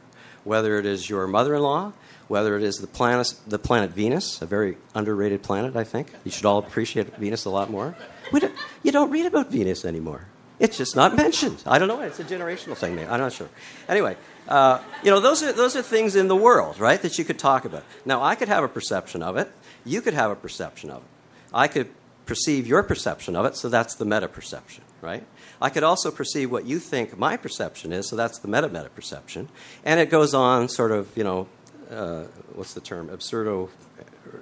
whether 0.48 0.78
it 0.78 0.86
is 0.86 1.08
your 1.08 1.26
mother 1.26 1.54
in 1.54 1.62
law, 1.62 1.92
whether 2.26 2.56
it 2.56 2.62
is 2.62 2.76
the 2.76 2.86
planet, 2.86 3.34
the 3.46 3.58
planet 3.58 3.90
Venus, 3.90 4.40
a 4.40 4.46
very 4.46 4.78
underrated 4.94 5.42
planet, 5.42 5.76
I 5.76 5.84
think. 5.84 6.10
You 6.24 6.30
should 6.30 6.46
all 6.46 6.58
appreciate 6.58 7.16
Venus 7.16 7.44
a 7.44 7.50
lot 7.50 7.70
more. 7.70 7.94
Don't, 8.32 8.54
you 8.82 8.90
don't 8.90 9.10
read 9.10 9.26
about 9.26 9.50
Venus 9.50 9.84
anymore. 9.84 10.26
It's 10.58 10.76
just 10.76 10.96
not 10.96 11.14
mentioned. 11.16 11.62
I 11.66 11.78
don't 11.78 11.86
know. 11.86 12.00
It's 12.00 12.18
a 12.18 12.24
generational 12.24 12.76
thing. 12.76 12.96
Maybe. 12.96 13.08
I'm 13.08 13.20
not 13.20 13.32
sure. 13.32 13.48
Anyway, 13.88 14.16
uh, 14.48 14.80
you 15.04 15.10
know, 15.10 15.20
those 15.20 15.42
are, 15.42 15.52
those 15.52 15.76
are 15.76 15.82
things 15.82 16.16
in 16.16 16.28
the 16.28 16.36
world, 16.36 16.80
right, 16.80 17.00
that 17.02 17.18
you 17.18 17.24
could 17.24 17.38
talk 17.38 17.64
about. 17.64 17.84
Now, 18.04 18.22
I 18.22 18.34
could 18.34 18.48
have 18.48 18.64
a 18.64 18.68
perception 18.68 19.22
of 19.22 19.36
it. 19.36 19.50
You 19.84 20.00
could 20.00 20.14
have 20.14 20.30
a 20.30 20.36
perception 20.36 20.90
of 20.90 20.98
it. 20.98 21.08
I 21.52 21.68
could 21.68 21.90
perceive 22.26 22.66
your 22.66 22.82
perception 22.82 23.36
of 23.36 23.46
it, 23.46 23.56
so 23.56 23.68
that's 23.68 23.94
the 23.94 24.04
meta 24.04 24.28
perception, 24.28 24.84
right? 25.00 25.24
I 25.60 25.70
could 25.70 25.82
also 25.82 26.10
perceive 26.10 26.50
what 26.50 26.66
you 26.66 26.78
think 26.78 27.18
my 27.18 27.36
perception 27.36 27.92
is, 27.92 28.08
so 28.08 28.16
that's 28.16 28.38
the 28.38 28.48
meta 28.48 28.68
meta 28.68 28.90
perception. 28.90 29.48
And 29.84 29.98
it 30.00 30.10
goes 30.10 30.34
on 30.34 30.68
sort 30.68 30.92
of, 30.92 31.16
you 31.16 31.24
know, 31.24 31.48
uh, 31.90 32.24
what's 32.54 32.74
the 32.74 32.80
term? 32.80 33.10
Absurdo 33.10 33.70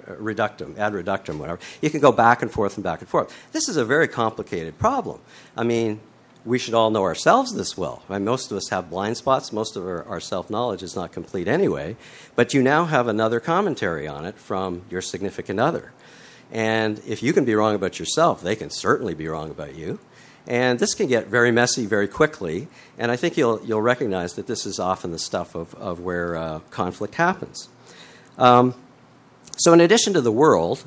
uh, 0.07 0.11
reductum, 0.13 0.77
ad 0.77 0.93
reductum, 0.93 1.37
whatever. 1.37 1.59
You 1.81 1.89
can 1.89 1.99
go 1.99 2.11
back 2.11 2.41
and 2.41 2.51
forth 2.51 2.75
and 2.75 2.83
back 2.83 2.99
and 2.99 3.09
forth. 3.09 3.35
This 3.51 3.69
is 3.69 3.77
a 3.77 3.85
very 3.85 4.07
complicated 4.07 4.77
problem. 4.77 5.19
I 5.55 5.63
mean, 5.63 6.01
we 6.45 6.57
should 6.57 6.73
all 6.73 6.89
know 6.89 7.03
ourselves 7.03 7.53
this 7.53 7.77
well. 7.77 8.03
Mean, 8.09 8.23
most 8.23 8.51
of 8.51 8.57
us 8.57 8.69
have 8.69 8.89
blind 8.89 9.17
spots. 9.17 9.51
Most 9.51 9.75
of 9.75 9.85
our, 9.85 10.03
our 10.05 10.19
self 10.19 10.49
knowledge 10.49 10.81
is 10.81 10.95
not 10.95 11.11
complete 11.11 11.47
anyway. 11.47 11.97
But 12.35 12.53
you 12.53 12.61
now 12.61 12.85
have 12.85 13.07
another 13.07 13.39
commentary 13.39 14.07
on 14.07 14.25
it 14.25 14.35
from 14.35 14.83
your 14.89 15.01
significant 15.01 15.59
other. 15.59 15.91
And 16.51 16.99
if 17.05 17.21
you 17.21 17.33
can 17.33 17.43
be 17.43 17.55
wrong 17.55 17.75
about 17.75 17.99
yourself, 17.99 18.41
they 18.41 18.55
can 18.55 18.69
certainly 18.69 19.13
be 19.13 19.27
wrong 19.27 19.51
about 19.51 19.75
you. 19.75 19.99
And 20.47 20.79
this 20.79 20.93
can 20.93 21.07
get 21.07 21.27
very 21.27 21.51
messy 21.51 21.85
very 21.85 22.07
quickly. 22.07 22.67
And 22.97 23.11
I 23.11 23.17
think 23.17 23.37
you'll, 23.37 23.61
you'll 23.65 23.81
recognize 23.81 24.33
that 24.35 24.47
this 24.47 24.65
is 24.65 24.79
often 24.79 25.11
the 25.11 25.19
stuff 25.19 25.55
of, 25.55 25.75
of 25.75 25.99
where 25.99 26.37
uh, 26.37 26.59
conflict 26.71 27.15
happens. 27.15 27.67
Um, 28.37 28.73
so, 29.57 29.73
in 29.73 29.81
addition 29.81 30.13
to 30.13 30.21
the 30.21 30.31
world, 30.31 30.83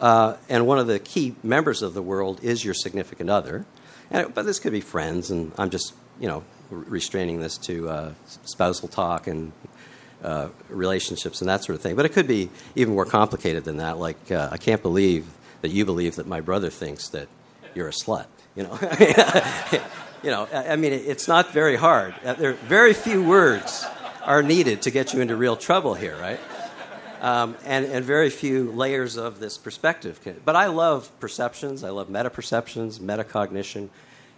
uh, 0.00 0.36
and 0.48 0.66
one 0.66 0.78
of 0.78 0.88
the 0.88 0.98
key 0.98 1.36
members 1.42 1.80
of 1.80 1.94
the 1.94 2.02
world 2.02 2.42
is 2.42 2.64
your 2.64 2.74
significant 2.74 3.30
other, 3.30 3.64
and, 4.10 4.34
but 4.34 4.44
this 4.44 4.58
could 4.58 4.72
be 4.72 4.80
friends, 4.80 5.30
and 5.30 5.52
I'm 5.56 5.70
just, 5.70 5.94
you 6.18 6.26
know, 6.26 6.42
restraining 6.70 7.40
this 7.40 7.56
to 7.58 7.88
uh, 7.88 8.12
spousal 8.44 8.88
talk 8.88 9.26
and 9.28 9.52
uh, 10.22 10.48
relationships 10.68 11.40
and 11.40 11.48
that 11.48 11.62
sort 11.62 11.76
of 11.76 11.82
thing. 11.82 11.94
But 11.94 12.04
it 12.04 12.10
could 12.10 12.26
be 12.26 12.50
even 12.74 12.94
more 12.94 13.04
complicated 13.04 13.64
than 13.64 13.76
that. 13.76 13.98
Like, 13.98 14.30
uh, 14.30 14.48
I 14.50 14.56
can't 14.56 14.82
believe 14.82 15.26
that 15.60 15.70
you 15.70 15.84
believe 15.84 16.16
that 16.16 16.26
my 16.26 16.40
brother 16.40 16.70
thinks 16.70 17.08
that 17.10 17.28
you're 17.74 17.88
a 17.88 17.92
slut. 17.92 18.26
You 18.54 18.64
know, 18.64 18.78
you 20.22 20.30
know. 20.30 20.48
I 20.52 20.76
mean, 20.76 20.92
it's 20.92 21.26
not 21.26 21.52
very 21.52 21.76
hard. 21.76 22.14
Uh, 22.24 22.34
there 22.34 22.52
very 22.52 22.92
few 22.92 23.22
words 23.22 23.86
are 24.24 24.42
needed 24.42 24.82
to 24.82 24.90
get 24.90 25.12
you 25.12 25.20
into 25.20 25.36
real 25.36 25.56
trouble 25.56 25.94
here, 25.94 26.16
right? 26.18 26.40
Um, 27.20 27.56
and, 27.64 27.84
and 27.86 28.04
very 28.04 28.30
few 28.30 28.72
layers 28.72 29.16
of 29.16 29.38
this 29.38 29.56
perspective. 29.56 30.20
But 30.44 30.56
I 30.56 30.66
love 30.66 31.10
perceptions. 31.20 31.84
I 31.84 31.90
love 31.90 32.10
meta 32.10 32.30
perceptions, 32.30 32.98
metacognition. 32.98 33.88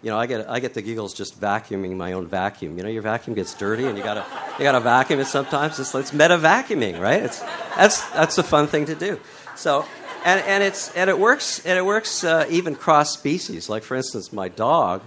You 0.03 0.11
know, 0.11 0.19
I 0.19 0.27
get 0.27 0.51
I 0.51 0.61
get 0.61 0.75
the 0.75 0.83
giggles 0.83 1.15
just 1.15 1.41
vacuuming 1.41 1.97
my 1.97 2.13
own 2.13 2.27
vacuum. 2.27 2.77
You 2.77 2.83
know, 2.83 2.91
your 2.91 3.01
vacuum 3.01 3.35
gets 3.35 3.55
dirty, 3.55 3.87
and 3.87 3.97
you 3.97 4.05
gotta 4.05 4.27
you 4.59 4.65
gotta 4.65 4.81
vacuum 4.81 5.19
it 5.21 5.27
sometimes. 5.27 5.81
It's, 5.81 5.95
it's 5.95 6.13
meta 6.13 6.37
vacuuming, 6.37 7.01
right? 7.01 7.23
It's 7.23 7.41
that's 7.75 8.07
that's 8.11 8.37
a 8.37 8.43
fun 8.43 8.67
thing 8.67 8.85
to 8.85 8.95
do. 8.95 9.19
So 9.57 9.87
and, 10.25 10.41
and, 10.41 10.65
it's, 10.65 10.91
and 10.97 11.11
it 11.11 11.19
works, 11.19 11.65
and 11.67 11.79
it 11.79 11.85
works 11.85 12.25
uh, 12.25 12.47
even 12.49 12.75
cross 12.75 13.13
species. 13.13 13.69
Like, 13.69 13.83
for 13.83 13.95
instance, 13.95 14.33
my 14.33 14.49
dog 14.49 15.03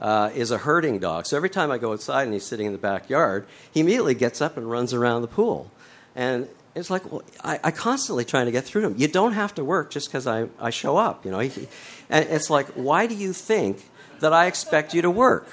uh, 0.00 0.30
is 0.34 0.52
a 0.52 0.58
herding 0.58 1.00
dog. 1.00 1.26
So 1.26 1.36
every 1.36 1.50
time 1.50 1.70
I 1.70 1.78
go 1.78 1.92
outside 1.92 2.22
and 2.22 2.32
he's 2.32 2.46
sitting 2.46 2.66
in 2.66 2.72
the 2.72 2.78
backyard, 2.78 3.46
he 3.72 3.80
immediately 3.80 4.14
gets 4.14 4.40
up 4.40 4.56
and 4.56 4.70
runs 4.70 4.94
around 4.94 5.22
the 5.22 5.28
pool. 5.28 5.70
And 6.14 6.48
it's 6.74 6.88
like, 6.88 7.10
well, 7.10 7.22
I, 7.42 7.58
I 7.64 7.70
constantly 7.72 8.24
trying 8.24 8.46
to 8.46 8.52
get 8.52 8.64
through 8.64 8.82
to 8.82 8.86
him. 8.88 8.94
You 8.96 9.08
don't 9.08 9.32
have 9.32 9.54
to 9.56 9.64
work 9.64 9.90
just 9.90 10.08
because 10.08 10.26
I, 10.26 10.46
I 10.58 10.70
show 10.70 10.96
up. 10.96 11.24
You 11.24 11.32
know, 11.32 11.40
he, 11.40 11.68
and 12.08 12.28
it's 12.28 12.48
like, 12.48 12.68
why 12.68 13.06
do 13.06 13.14
you 13.14 13.32
think 13.32 13.84
that 14.20 14.32
I 14.32 14.46
expect 14.46 14.94
you 14.94 15.02
to 15.02 15.10
work? 15.10 15.48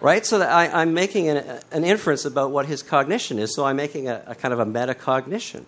Right? 0.00 0.24
So 0.24 0.38
that 0.38 0.50
I, 0.50 0.82
am 0.82 0.94
making 0.94 1.28
an, 1.28 1.60
an, 1.70 1.84
inference 1.84 2.24
about 2.24 2.50
what 2.50 2.64
his 2.64 2.82
cognition 2.82 3.38
is. 3.38 3.54
So 3.54 3.66
I'm 3.66 3.76
making 3.76 4.08
a, 4.08 4.22
a 4.28 4.34
kind 4.34 4.54
of 4.54 4.58
a 4.58 4.64
metacognition. 4.64 5.66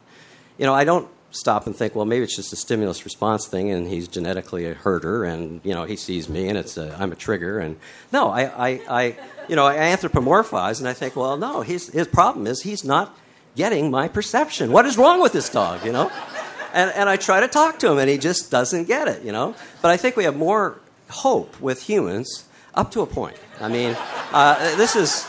You 0.56 0.64
know, 0.64 0.72
I 0.72 0.84
don't 0.84 1.06
stop 1.32 1.66
and 1.66 1.74
think, 1.74 1.94
well, 1.94 2.04
maybe 2.04 2.24
it's 2.24 2.36
just 2.36 2.52
a 2.52 2.56
stimulus 2.56 3.04
response 3.04 3.46
thing, 3.46 3.70
and 3.70 3.88
he's 3.88 4.06
genetically 4.06 4.66
a 4.66 4.74
herder, 4.74 5.24
and 5.24 5.60
you 5.64 5.74
know 5.74 5.84
he 5.84 5.96
sees 5.96 6.28
me, 6.28 6.48
and 6.48 6.56
it's 6.56 6.76
a, 6.76 6.96
I'm 6.98 7.10
a 7.10 7.16
trigger, 7.16 7.58
and 7.58 7.76
no, 8.12 8.28
I, 8.28 8.42
I, 8.44 8.80
I, 8.88 9.16
you 9.48 9.56
know, 9.56 9.66
I 9.66 9.76
anthropomorphize, 9.76 10.78
and 10.78 10.88
I 10.88 10.92
think, 10.92 11.16
well, 11.16 11.36
no, 11.36 11.62
his 11.62 11.88
his 11.88 12.06
problem 12.06 12.46
is 12.46 12.62
he's 12.62 12.84
not 12.84 13.16
getting 13.56 13.90
my 13.90 14.08
perception. 14.08 14.72
What 14.72 14.86
is 14.86 14.96
wrong 14.96 15.20
with 15.20 15.32
this 15.32 15.48
dog? 15.48 15.84
You 15.84 15.92
know, 15.92 16.10
and 16.72 16.92
and 16.92 17.08
I 17.08 17.16
try 17.16 17.40
to 17.40 17.48
talk 17.48 17.78
to 17.80 17.90
him, 17.90 17.98
and 17.98 18.08
he 18.08 18.18
just 18.18 18.50
doesn't 18.50 18.84
get 18.84 19.08
it. 19.08 19.22
You 19.24 19.32
know, 19.32 19.54
but 19.80 19.90
I 19.90 19.96
think 19.96 20.16
we 20.16 20.24
have 20.24 20.36
more 20.36 20.80
hope 21.10 21.60
with 21.60 21.82
humans 21.82 22.44
up 22.74 22.90
to 22.92 23.00
a 23.00 23.06
point. 23.06 23.36
I 23.60 23.68
mean, 23.68 23.96
uh, 24.32 24.76
this 24.76 24.96
is 24.96 25.28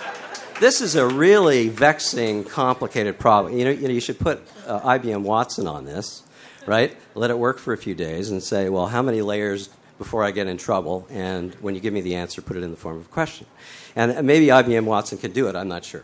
this 0.60 0.82
is 0.82 0.96
a 0.96 1.08
really 1.08 1.70
vexing, 1.70 2.44
complicated 2.44 3.20
problem. 3.20 3.58
You 3.58 3.66
know, 3.66 3.72
you, 3.72 3.88
know, 3.88 3.94
you 3.94 4.00
should 4.00 4.20
put 4.20 4.42
uh, 4.68 4.80
IBM 4.82 5.22
Watson 5.22 5.68
on 5.68 5.86
this, 5.86 6.24
right? 6.66 6.96
Let 7.16 7.32
it 7.32 7.38
work 7.38 7.60
for 7.60 7.74
a 7.74 7.78
few 7.78 7.96
days 7.96 8.30
and 8.30 8.42
say, 8.42 8.70
well, 8.70 8.88
how 8.88 9.02
many 9.02 9.22
layers 9.22 9.70
before 9.98 10.24
I 10.24 10.32
get 10.32 10.48
in 10.48 10.58
trouble? 10.58 11.08
And 11.10 11.54
when 11.56 11.76
you 11.76 11.82
give 11.82 11.94
me 11.94 12.02
the 12.02 12.16
answer, 12.16 12.42
put 12.42 12.58
it 12.58 12.64
in 12.64 12.72
the 12.72 12.78
form 12.78 12.98
of 12.98 13.06
a 13.06 13.10
question. 13.10 13.48
And 13.96 14.26
maybe 14.26 14.48
IBM 14.48 14.86
Watson 14.86 15.18
can 15.18 15.32
do 15.32 15.48
it. 15.48 15.56
I'm 15.56 15.68
not 15.68 15.86
sure. 15.86 16.04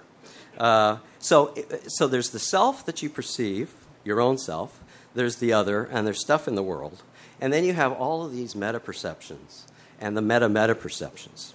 Uh, 0.58 0.98
so, 1.20 1.54
so 1.88 2.08
there's 2.08 2.30
the 2.30 2.40
self 2.40 2.86
that 2.86 3.02
you 3.02 3.10
perceive, 3.10 3.74
your 4.04 4.20
own 4.20 4.38
self. 4.38 4.80
There's 5.16 5.38
the 5.38 5.54
other, 5.54 5.86
and 5.86 6.06
there's 6.06 6.20
stuff 6.20 6.48
in 6.48 6.56
the 6.56 6.64
world. 6.64 7.02
And 7.42 7.54
then 7.54 7.64
you 7.64 7.74
have 7.74 7.94
all 7.94 8.26
of 8.26 8.32
these 8.32 8.56
meta 8.56 8.80
perceptions 8.80 9.66
and 10.00 10.16
the 10.16 10.22
meta 10.22 10.50
meta 10.50 10.76
perceptions. 10.76 11.54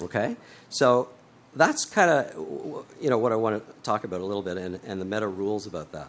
Okay? 0.00 0.36
So 0.68 1.08
that's 1.54 1.84
kind 1.84 2.10
of 2.10 2.86
you 3.00 3.10
know 3.10 3.18
what 3.18 3.32
I 3.32 3.36
want 3.36 3.66
to 3.66 3.82
talk 3.82 4.04
about 4.04 4.20
a 4.20 4.24
little 4.24 4.42
bit, 4.42 4.56
and, 4.56 4.80
and 4.86 5.00
the 5.00 5.04
meta 5.04 5.28
rules 5.28 5.66
about 5.66 5.92
that. 5.92 6.08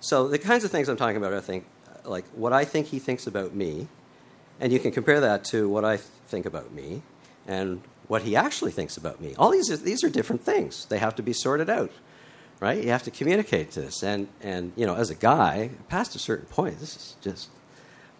So 0.00 0.28
the 0.28 0.38
kinds 0.38 0.64
of 0.64 0.70
things 0.70 0.88
I'm 0.88 0.96
talking 0.96 1.16
about, 1.16 1.34
I 1.34 1.40
think, 1.40 1.66
like 2.04 2.24
what 2.34 2.52
I 2.52 2.64
think 2.64 2.88
he 2.88 2.98
thinks 2.98 3.26
about 3.26 3.54
me, 3.54 3.88
and 4.58 4.72
you 4.72 4.78
can 4.78 4.90
compare 4.90 5.20
that 5.20 5.44
to 5.46 5.68
what 5.68 5.84
I 5.84 5.96
think 5.96 6.46
about 6.46 6.72
me, 6.72 7.02
and 7.46 7.82
what 8.08 8.22
he 8.22 8.34
actually 8.34 8.72
thinks 8.72 8.96
about 8.96 9.20
me. 9.20 9.34
All 9.38 9.50
these 9.50 9.70
are, 9.70 9.76
these 9.76 10.02
are 10.02 10.08
different 10.08 10.42
things. 10.42 10.86
They 10.86 10.98
have 10.98 11.14
to 11.16 11.22
be 11.22 11.32
sorted 11.32 11.70
out, 11.70 11.92
right? 12.58 12.82
You 12.82 12.90
have 12.90 13.04
to 13.04 13.10
communicate 13.10 13.72
this, 13.72 14.02
and 14.02 14.28
and 14.42 14.72
you 14.76 14.86
know, 14.86 14.96
as 14.96 15.10
a 15.10 15.14
guy, 15.14 15.70
past 15.88 16.16
a 16.16 16.18
certain 16.18 16.46
point, 16.46 16.80
this 16.80 16.96
is 16.96 17.16
just 17.20 17.48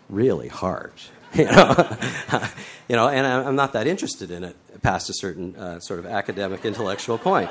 really 0.09 0.49
hard. 0.49 0.93
You 1.33 1.45
know, 1.45 1.97
you 2.89 2.97
know, 2.97 3.09
and 3.09 3.25
I'm 3.25 3.55
not 3.55 3.73
that 3.75 3.87
interested 3.87 4.33
in 4.33 4.43
it 4.43 4.57
past 4.81 5.11
a 5.11 5.15
certain 5.15 5.57
uh, 5.57 5.81
sort 5.81 5.99
of 6.01 6.07
academic 6.07 6.65
intellectual 6.65 7.19
point. 7.19 7.51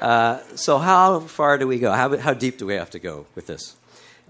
Uh, 0.00 0.40
so 0.54 0.78
how 0.78 1.20
far 1.20 1.58
do 1.58 1.66
we 1.66 1.78
go? 1.78 1.92
How, 1.92 2.16
how 2.18 2.34
deep 2.34 2.58
do 2.58 2.66
we 2.66 2.74
have 2.74 2.90
to 2.90 2.98
go 2.98 3.26
with 3.34 3.46
this? 3.46 3.76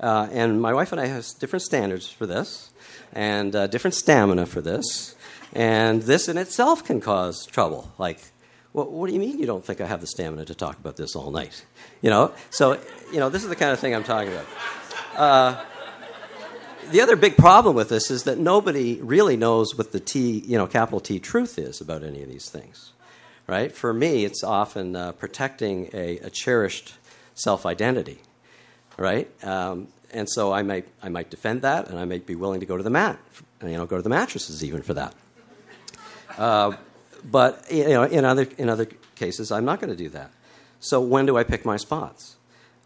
Uh, 0.01 0.29
and 0.33 0.61
my 0.61 0.73
wife 0.73 0.93
and 0.93 1.01
I 1.01 1.07
have 1.07 1.27
different 1.39 1.63
standards 1.63 2.09
for 2.09 2.27
this, 2.27 2.71
and 3.13 3.55
uh, 3.55 3.67
different 3.69 3.95
stamina 3.95 4.47
for 4.47 4.61
this, 4.61 5.15
and 5.53 6.03
this 6.03 6.29
in 6.29 6.37
itself 6.37 6.85
can 6.85 7.01
cause 7.01 7.47
trouble. 7.47 7.93
Like, 7.99 8.21
well, 8.73 8.91
what 8.91 9.07
do 9.07 9.15
you 9.15 9.21
mean 9.21 9.39
you 9.39 9.47
don't 9.47 9.65
think 9.65 9.81
I 9.81 9.87
have 9.87 10.01
the 10.01 10.07
stamina 10.07 10.45
to 10.47 10.55
talk 10.55 10.79
about 10.79 10.97
this 10.97 11.15
all 11.15 11.31
night? 11.31 11.65
You 12.03 12.11
know, 12.11 12.33
so 12.51 12.81
you 13.13 13.21
know, 13.21 13.29
this 13.29 13.45
is 13.45 13.49
the 13.49 13.57
kind 13.57 13.71
of 13.73 13.79
thing 13.79 13.95
I'm 13.95 14.05
talking 14.05 14.33
about. 14.33 15.67
The 16.91 17.01
other 17.01 17.17
big 17.17 17.37
problem 17.37 17.75
with 17.75 17.89
this 17.89 18.11
is 18.11 18.25
that 18.25 18.39
nobody 18.39 19.01
really 19.01 19.37
knows 19.37 19.77
what 19.77 19.93
the 19.93 20.01
T, 20.01 20.43
you 20.47 20.59
know, 20.59 20.67
capital 20.67 21.01
T 21.01 21.19
truth 21.19 21.59
is 21.59 21.81
about 21.81 22.03
any 22.03 22.23
of 22.23 22.29
these 22.29 22.49
things, 22.51 22.93
right? 23.47 23.73
For 23.73 23.93
me, 23.93 24.25
it's 24.25 24.45
often 24.45 24.95
uh, 24.95 25.13
protecting 25.13 25.89
a, 25.93 26.19
a, 26.19 26.31
cherished 26.31 26.95
self 27.35 27.65
identity, 27.65 28.19
right? 28.99 29.29
Um, 29.45 29.89
and 30.13 30.29
so 30.29 30.53
I 30.53 30.63
might, 30.63 30.87
I 31.03 31.09
might 31.09 31.31
defend 31.31 31.63
that, 31.63 31.89
and 31.89 31.99
I 31.99 32.05
might 32.05 32.27
be 32.27 32.35
willing 32.35 32.61
to 32.61 32.67
go 32.67 32.77
to 32.77 32.83
the 32.83 32.91
mat, 32.91 33.19
you 33.63 33.71
know, 33.71 33.87
go 33.87 33.97
to 33.97 34.03
the 34.03 34.11
mattresses 34.11 34.63
even 34.63 34.83
for 34.83 34.95
that. 34.95 35.15
Uh, 36.37 36.77
but 37.25 37.65
you 37.71 37.89
know, 37.89 38.03
in 38.03 38.25
other 38.25 38.47
in 38.59 38.69
other 38.69 38.87
cases, 39.15 39.51
I'm 39.51 39.65
not 39.65 39.81
going 39.81 39.91
to 39.91 39.97
do 39.97 40.11
that. 40.11 40.31
So 40.81 41.01
when 41.01 41.25
do 41.25 41.39
I 41.39 41.45
pick 41.45 41.65
my 41.65 41.79
spots? 41.79 42.37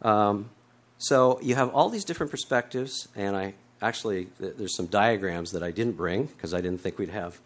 Um, 0.03 0.51
so 0.99 1.41
you 1.43 1.57
have 1.57 1.71
all 1.71 1.89
these 1.89 2.05
different 2.05 2.31
perspectives, 2.31 3.09
and 3.17 3.37
I 3.37 3.55
actually 3.81 4.29
there's 4.39 4.77
some 4.77 4.87
diagrams 4.87 5.53
that 5.53 5.63
I 5.63 5.71
didn't 5.71 5.97
bring 5.97 6.27
because 6.27 6.55
I 6.55 6.61
didn't 6.61 6.81
think 6.81 6.99
we'd 6.99 7.11
have, 7.11 7.39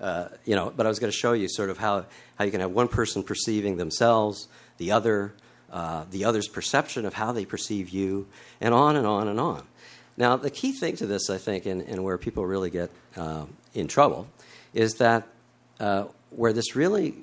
uh, 0.00 0.28
you 0.44 0.54
know. 0.54 0.72
But 0.74 0.86
I 0.86 0.88
was 0.88 0.98
going 0.98 1.10
to 1.10 1.16
show 1.16 1.32
you 1.32 1.48
sort 1.48 1.70
of 1.70 1.78
how 1.78 2.06
how 2.36 2.44
you 2.44 2.50
can 2.50 2.60
have 2.60 2.72
one 2.72 2.88
person 2.88 3.22
perceiving 3.22 3.76
themselves, 3.76 4.48
the 4.78 4.92
other, 4.92 5.34
uh, 5.72 6.04
the 6.10 6.24
other's 6.24 6.48
perception 6.48 7.04
of 7.04 7.14
how 7.14 7.32
they 7.32 7.44
perceive 7.44 7.90
you, 7.90 8.26
and 8.60 8.74
on 8.74 8.96
and 8.96 9.06
on 9.06 9.28
and 9.28 9.40
on. 9.40 9.64
Now, 10.16 10.36
the 10.36 10.50
key 10.50 10.72
thing 10.72 10.96
to 10.96 11.06
this, 11.06 11.30
I 11.30 11.38
think, 11.38 11.66
and, 11.66 11.82
and 11.82 12.04
where 12.04 12.18
people 12.18 12.44
really 12.44 12.70
get 12.70 12.90
uh, 13.16 13.46
in 13.74 13.88
trouble, 13.88 14.26
is 14.74 14.94
that 14.94 15.26
uh, 15.78 16.04
where 16.30 16.52
this 16.52 16.76
really 16.76 17.14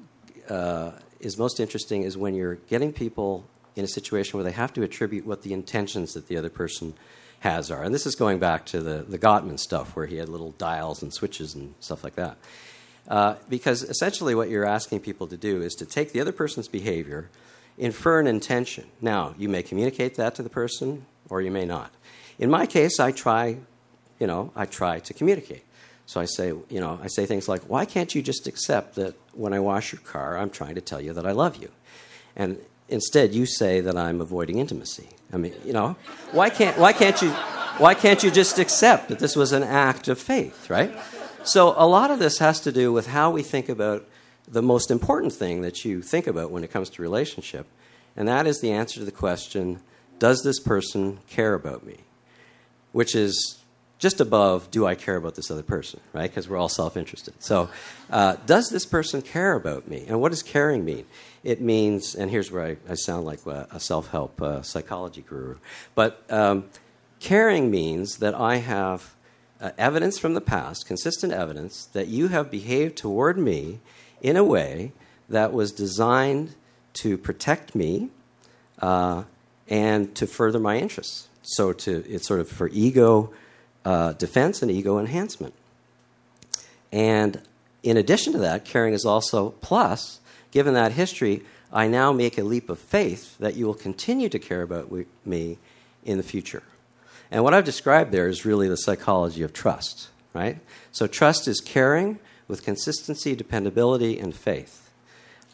uh, 0.50 0.92
is 1.20 1.38
most 1.38 1.60
interesting 1.60 2.04
is 2.04 2.18
when 2.18 2.34
you're 2.34 2.56
getting 2.56 2.92
people 2.94 3.46
in 3.76 3.84
a 3.84 3.88
situation 3.88 4.38
where 4.38 4.44
they 4.44 4.52
have 4.52 4.74
to 4.74 4.82
attribute 4.82 5.26
what 5.26 5.44
the 5.44 5.54
intentions 5.54 6.14
that 6.14 6.28
the 6.28 6.38
other 6.38 6.50
person 6.50 6.94
has 7.40 7.70
are. 7.72 7.84
And 7.84 7.94
this 7.94 8.06
is 8.06 8.16
going 8.16 8.40
back 8.40 8.66
to 8.68 8.82
the, 8.82 9.06
the 9.08 9.20
Gottman 9.20 9.60
stuff 9.60 9.96
where 9.96 10.06
he 10.06 10.18
had 10.18 10.30
little 10.30 10.52
dials 10.52 11.02
and 11.02 11.14
switches 11.14 11.56
and 11.56 11.74
stuff 11.80 12.04
like 12.04 12.16
that. 12.16 12.38
Uh, 13.08 13.36
because 13.48 13.84
essentially, 13.84 14.36
what 14.36 14.50
you're 14.50 14.66
asking 14.66 15.00
people 15.00 15.28
to 15.28 15.38
do 15.38 15.62
is 15.62 15.76
to 15.76 15.86
take 15.86 16.12
the 16.12 16.20
other 16.20 16.34
person's 16.34 16.68
behavior, 16.68 17.30
infer 17.78 18.20
an 18.20 18.28
intention. 18.28 18.86
Now, 19.02 19.34
you 19.38 19.48
may 19.48 19.64
communicate 19.64 20.16
that 20.16 20.36
to 20.36 20.44
the 20.44 20.50
person, 20.50 21.06
or 21.30 21.42
you 21.42 21.52
may 21.52 21.66
not. 21.66 21.92
In 22.38 22.50
my 22.50 22.66
case, 22.66 23.00
I 23.00 23.12
try, 23.12 23.58
you 24.20 24.28
know, 24.28 24.52
I 24.56 24.66
try 24.66 25.00
to 25.00 25.14
communicate. 25.14 25.64
So 26.06 26.20
I 26.20 26.26
say, 26.26 26.48
you 26.48 26.80
know, 26.80 27.00
I 27.02 27.08
say 27.08 27.26
things 27.26 27.48
like, 27.48 27.64
"Why 27.64 27.86
can't 27.86 28.14
you 28.14 28.22
just 28.22 28.48
accept 28.48 28.96
that 28.96 29.16
when 29.34 29.54
I 29.54 29.60
wash 29.60 29.92
your 29.92 30.02
car, 30.02 30.38
I'm 30.38 30.50
trying 30.50 30.76
to 30.76 30.82
tell 30.82 31.02
you 31.02 31.14
that 31.14 31.26
I 31.26 31.32
love 31.32 31.58
you?" 31.58 31.72
And 32.36 32.60
instead, 32.90 33.34
you 33.34 33.46
say 33.46 33.82
that 33.82 33.98
I'm 33.98 34.22
avoiding 34.22 34.60
intimacy. 34.60 35.10
I 35.32 35.38
mean, 35.38 35.54
you 35.66 35.74
know, 35.74 35.96
why 36.32 36.50
can't 36.50 36.78
why 36.78 36.94
can't 36.94 37.22
you 37.22 37.32
why 37.78 37.94
can't 37.94 38.24
you 38.24 38.32
just 38.32 38.60
accept 38.60 39.10
that 39.10 39.20
this 39.20 39.36
was 39.36 39.52
an 39.52 39.64
act 39.64 40.08
of 40.08 40.20
faith, 40.20 40.70
right? 40.70 40.96
So 41.44 41.74
a 41.78 41.88
lot 41.88 42.12
of 42.12 42.20
this 42.20 42.40
has 42.40 42.60
to 42.62 42.72
do 42.72 42.92
with 42.92 43.08
how 43.08 43.32
we 43.32 43.44
think 43.44 43.70
about 43.70 44.06
the 44.48 44.62
most 44.62 44.90
important 44.92 45.34
thing 45.34 45.62
that 45.62 45.86
you 45.86 46.02
think 46.02 46.28
about 46.28 46.52
when 46.52 46.64
it 46.64 46.72
comes 46.72 46.90
to 46.92 47.02
relationship, 47.02 47.68
and 48.16 48.28
that 48.28 48.48
is 48.48 48.62
the 48.62 48.72
answer 48.72 49.00
to 49.00 49.06
the 49.06 49.12
question, 49.12 49.82
does 50.20 50.42
this 50.44 50.60
person 50.60 51.20
care 51.28 51.54
about 51.54 51.86
me? 51.86 51.98
Which 52.92 53.14
is 53.16 53.58
just 54.00 54.22
above, 54.22 54.70
do 54.70 54.86
I 54.86 54.96
care 54.96 55.16
about 55.16 55.36
this 55.36 55.50
other 55.50 55.64
person, 55.64 56.00
right? 56.14 56.30
Because 56.30 56.48
we're 56.48 56.58
all 56.58 56.70
self 56.70 56.96
interested. 56.96 57.34
So, 57.42 57.70
uh, 58.12 58.36
does 58.46 58.70
this 58.70 58.86
person 58.86 59.22
care 59.22 59.54
about 59.54 59.88
me? 59.88 60.06
And 60.08 60.22
what 60.22 60.30
does 60.30 60.44
caring 60.44 60.86
mean? 60.86 61.06
It 61.44 61.62
means, 61.62 62.14
and 62.14 62.30
here's 62.30 62.52
where 62.52 62.66
I, 62.66 62.78
I 62.92 62.96
sound 62.96 63.26
like 63.26 63.46
a 63.46 63.80
self 63.80 64.10
help 64.10 64.42
uh, 64.42 64.62
psychology 64.62 65.24
guru, 65.28 65.58
but 65.96 66.24
um, 66.30 66.66
caring 67.20 67.72
means 67.72 68.18
that 68.18 68.36
I 68.36 68.58
have 68.58 69.16
uh, 69.60 69.72
evidence 69.78 70.20
from 70.20 70.36
the 70.36 70.42
past, 70.42 70.86
consistent 70.86 71.34
evidence, 71.34 71.86
that 71.86 72.08
you 72.08 72.28
have 72.28 72.52
behaved 72.52 72.98
toward 72.98 73.40
me 73.40 73.80
in 74.22 74.38
a 74.38 74.44
way 74.44 74.92
that 75.30 75.52
was 75.52 75.72
designed 75.72 76.54
to 76.94 77.18
protect 77.18 77.74
me 77.74 78.10
uh, 78.80 79.24
and 79.68 80.14
to 80.16 80.28
further 80.28 80.60
my 80.60 80.78
interests. 80.78 81.28
So, 81.42 81.74
to, 81.74 82.04
it's 82.08 82.28
sort 82.28 82.42
of 82.42 82.50
for 82.50 82.68
ego 82.70 83.34
uh, 83.88 84.12
defense 84.12 84.62
and 84.62 84.70
ego 84.70 85.00
enhancement. 85.00 85.54
And 86.92 87.42
in 87.84 87.96
addition 87.96 88.34
to 88.34 88.40
that, 88.40 88.66
caring 88.66 88.94
is 88.94 89.06
also 89.06 89.52
plus, 89.62 90.20
given 90.52 90.74
that 90.74 90.92
history, 90.92 91.44
I 91.72 91.88
now 91.88 92.12
make 92.12 92.38
a 92.38 92.44
leap 92.44 92.70
of 92.70 92.80
faith 92.80 93.38
that 93.38 93.56
you 93.56 93.66
will 93.66 93.74
continue 93.74 94.28
to 94.28 94.40
care 94.40 94.62
about 94.62 94.92
me 95.26 95.58
in 96.04 96.18
the 96.18 96.24
future. 96.24 96.64
And 97.32 97.46
what 97.46 97.54
I've 97.54 97.64
described 97.64 98.12
there 98.12 98.28
is 98.28 98.46
really 98.46 98.68
the 98.68 98.76
psychology 98.76 99.42
of 99.42 99.54
trust, 99.54 100.10
right? 100.34 100.60
So 100.92 101.08
trust 101.08 101.48
is 101.48 101.62
caring 101.62 102.20
with 102.50 102.66
consistency, 102.66 103.36
dependability, 103.36 104.20
and 104.20 104.36
faith. 104.36 104.90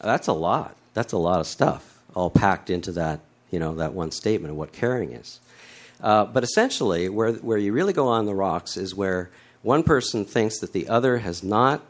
That's 0.00 0.26
a 0.26 0.32
lot. 0.32 0.74
That's 0.92 1.12
a 1.12 1.18
lot 1.18 1.38
of 1.38 1.46
stuff 1.46 2.00
all 2.16 2.30
packed 2.30 2.68
into 2.68 2.90
that, 2.92 3.20
you 3.52 3.60
know, 3.60 3.76
that 3.76 3.92
one 3.92 4.10
statement 4.10 4.50
of 4.50 4.56
what 4.56 4.72
caring 4.72 5.12
is. 5.12 5.38
Uh, 6.00 6.24
but 6.24 6.44
essentially, 6.44 7.08
where, 7.08 7.32
where 7.32 7.58
you 7.58 7.72
really 7.72 7.92
go 7.92 8.08
on 8.08 8.26
the 8.26 8.34
rocks 8.34 8.76
is 8.76 8.94
where 8.94 9.30
one 9.62 9.82
person 9.82 10.24
thinks 10.24 10.58
that 10.58 10.72
the 10.72 10.88
other 10.88 11.18
has 11.18 11.42
not 11.42 11.82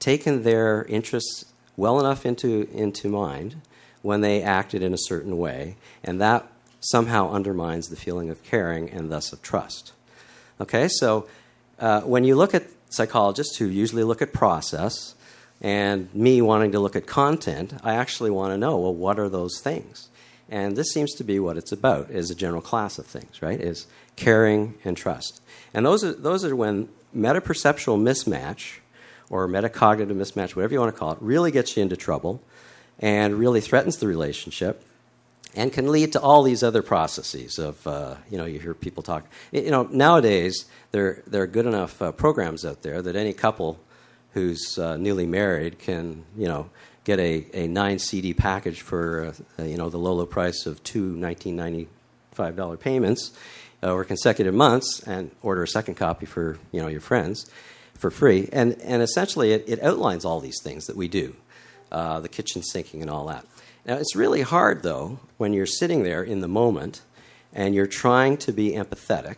taken 0.00 0.42
their 0.42 0.84
interests 0.84 1.44
well 1.76 2.00
enough 2.00 2.26
into, 2.26 2.68
into 2.72 3.08
mind 3.08 3.56
when 4.02 4.20
they 4.20 4.42
acted 4.42 4.82
in 4.82 4.92
a 4.92 4.98
certain 4.98 5.38
way, 5.38 5.76
and 6.02 6.20
that 6.20 6.46
somehow 6.80 7.30
undermines 7.30 7.88
the 7.88 7.96
feeling 7.96 8.28
of 8.30 8.42
caring 8.42 8.90
and 8.90 9.10
thus 9.10 9.32
of 9.32 9.40
trust. 9.40 9.92
Okay, 10.60 10.88
so 10.88 11.26
uh, 11.78 12.02
when 12.02 12.24
you 12.24 12.36
look 12.36 12.54
at 12.54 12.64
psychologists 12.90 13.56
who 13.56 13.66
usually 13.66 14.04
look 14.04 14.20
at 14.20 14.32
process, 14.32 15.14
and 15.60 16.14
me 16.14 16.42
wanting 16.42 16.72
to 16.72 16.78
look 16.78 16.96
at 16.96 17.06
content, 17.06 17.72
I 17.82 17.94
actually 17.94 18.30
want 18.30 18.52
to 18.52 18.58
know 18.58 18.76
well, 18.78 18.94
what 18.94 19.18
are 19.18 19.28
those 19.28 19.60
things? 19.60 20.08
And 20.48 20.76
this 20.76 20.92
seems 20.92 21.14
to 21.14 21.24
be 21.24 21.38
what 21.40 21.56
it's 21.56 21.72
about, 21.72 22.10
is 22.10 22.30
a 22.30 22.34
general 22.34 22.60
class 22.60 22.98
of 22.98 23.06
things, 23.06 23.40
right? 23.40 23.60
Is 23.60 23.86
caring 24.16 24.74
and 24.84 24.96
trust. 24.96 25.40
And 25.72 25.86
those 25.86 26.04
are, 26.04 26.12
those 26.12 26.44
are 26.44 26.54
when 26.54 26.88
metaperceptual 27.16 27.98
mismatch 27.98 28.78
or 29.30 29.48
metacognitive 29.48 30.12
mismatch, 30.12 30.54
whatever 30.54 30.74
you 30.74 30.80
want 30.80 30.94
to 30.94 30.98
call 30.98 31.12
it, 31.12 31.18
really 31.20 31.50
gets 31.50 31.76
you 31.76 31.82
into 31.82 31.96
trouble 31.96 32.42
and 32.98 33.34
really 33.34 33.60
threatens 33.60 33.96
the 33.96 34.06
relationship 34.06 34.84
and 35.56 35.72
can 35.72 35.90
lead 35.90 36.12
to 36.12 36.20
all 36.20 36.42
these 36.42 36.62
other 36.62 36.82
processes 36.82 37.58
of, 37.58 37.86
uh, 37.86 38.16
you 38.30 38.36
know, 38.36 38.44
you 38.44 38.58
hear 38.58 38.74
people 38.74 39.02
talk. 39.02 39.24
You 39.52 39.70
know, 39.70 39.84
nowadays, 39.84 40.66
there, 40.90 41.22
there 41.26 41.42
are 41.42 41.46
good 41.46 41.66
enough 41.66 42.02
uh, 42.02 42.12
programs 42.12 42.64
out 42.64 42.82
there 42.82 43.00
that 43.02 43.16
any 43.16 43.32
couple 43.32 43.78
who's 44.32 44.78
uh, 44.78 44.96
newly 44.96 45.26
married 45.26 45.78
can, 45.78 46.24
you 46.36 46.48
know, 46.48 46.70
get 47.04 47.20
a, 47.20 47.46
a 47.52 47.66
nine 47.68 47.98
CD 47.98 48.34
package 48.34 48.80
for 48.80 49.32
uh, 49.58 49.62
you 49.62 49.76
know 49.76 49.90
the 49.90 49.98
low 49.98 50.14
low 50.14 50.26
price 50.26 50.66
of 50.66 50.82
two 50.82 51.14
$1995 51.14 52.80
payments 52.80 53.32
uh, 53.82 53.86
over 53.86 54.04
consecutive 54.04 54.54
months 54.54 55.02
and 55.06 55.30
order 55.42 55.62
a 55.62 55.68
second 55.68 55.94
copy 55.94 56.26
for 56.26 56.58
you 56.72 56.80
know 56.80 56.88
your 56.88 57.00
friends 57.00 57.48
for 57.94 58.10
free. 58.10 58.48
And 58.52 58.80
and 58.82 59.02
essentially 59.02 59.52
it, 59.52 59.64
it 59.68 59.82
outlines 59.82 60.24
all 60.24 60.40
these 60.40 60.60
things 60.62 60.86
that 60.86 60.96
we 60.96 61.08
do 61.08 61.36
uh, 61.92 62.20
the 62.20 62.28
kitchen 62.28 62.62
sinking 62.62 63.02
and 63.02 63.10
all 63.10 63.26
that. 63.26 63.46
Now 63.86 63.96
it's 63.96 64.16
really 64.16 64.42
hard 64.42 64.82
though 64.82 65.20
when 65.36 65.52
you're 65.52 65.66
sitting 65.66 66.02
there 66.02 66.22
in 66.22 66.40
the 66.40 66.48
moment 66.48 67.02
and 67.52 67.74
you're 67.74 67.86
trying 67.86 68.36
to 68.38 68.52
be 68.52 68.72
empathetic 68.72 69.36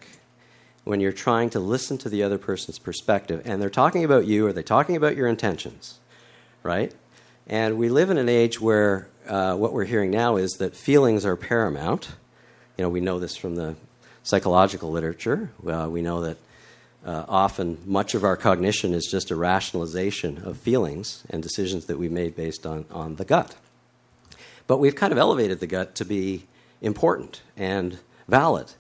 when 0.85 1.01
you're 1.01 1.13
trying 1.13 1.51
to 1.51 1.59
listen 1.59 1.99
to 1.99 2.09
the 2.09 2.23
other 2.23 2.39
person's 2.39 2.79
perspective 2.79 3.43
and 3.45 3.61
they're 3.61 3.69
talking 3.69 4.05
about 4.05 4.25
you 4.27 4.47
or 4.47 4.53
they're 4.53 4.63
talking 4.63 4.95
about 4.95 5.17
your 5.17 5.27
intentions 5.27 5.99
right 6.63 6.95
and 7.47 7.79
we 7.79 7.89
live 7.89 8.11
in 8.11 8.19
an 8.19 8.29
age 8.29 8.61
where 8.61 9.09
uh, 9.29 9.55
what 9.55 9.73
we're 9.73 9.85
hearing 9.85 10.11
now 10.11 10.37
is 10.37 10.55
that 10.55 10.75
feelings 10.75 11.25
are 11.25 11.37
paramount. 11.37 12.09
You 12.77 12.83
know, 12.83 12.89
we 12.89 13.01
know 13.01 13.21
this 13.21 13.37
from 13.37 13.55
the 13.55 13.77
psychological 14.25 14.91
literature. 14.91 15.51
Uh, 15.65 15.89
we 15.89 16.03
know 16.03 16.23
that 16.23 16.39
uh, 17.05 17.25
often 17.29 17.79
much 17.87 18.15
of 18.15 18.25
our 18.25 18.37
cognition 18.37 18.93
is 18.93 19.07
just 19.07 19.31
a 19.31 19.37
rationalization 19.37 20.39
of 20.45 20.57
feelings 20.57 21.23
and 21.31 21.41
decisions 21.41 21.87
that 21.87 21.99
we 21.99 22.09
made 22.09 22.35
based 22.35 22.67
on, 22.67 22.85
on 22.91 23.15
the 23.15 23.25
gut. 23.25 23.55
But 24.67 24.79
we've 24.79 24.97
kind 24.97 25.13
of 25.13 25.19
elevated 25.19 25.61
the 25.61 25.69
gut 25.69 25.95
to 25.97 26.05
be 26.05 26.47
important 26.83 27.43
and 27.57 28.01
valid. 28.27 28.73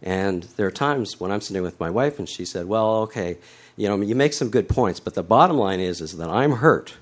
And 0.00 0.44
there 0.56 0.66
are 0.68 0.72
times 0.72 1.18
when 1.18 1.32
I'm 1.32 1.40
sitting 1.40 1.62
with 1.62 1.80
my 1.80 1.90
wife 1.90 2.20
and 2.20 2.28
she 2.28 2.44
said, 2.44 2.66
Well, 2.66 2.98
okay, 3.02 3.38
you 3.76 3.88
know, 3.88 4.00
you 4.00 4.14
make 4.14 4.32
some 4.32 4.48
good 4.48 4.68
points, 4.68 5.00
but 5.00 5.14
the 5.14 5.24
bottom 5.24 5.58
line 5.58 5.80
is, 5.80 6.00
is 6.00 6.16
that 6.18 6.30
I'm 6.30 6.52
hurt 6.52 6.94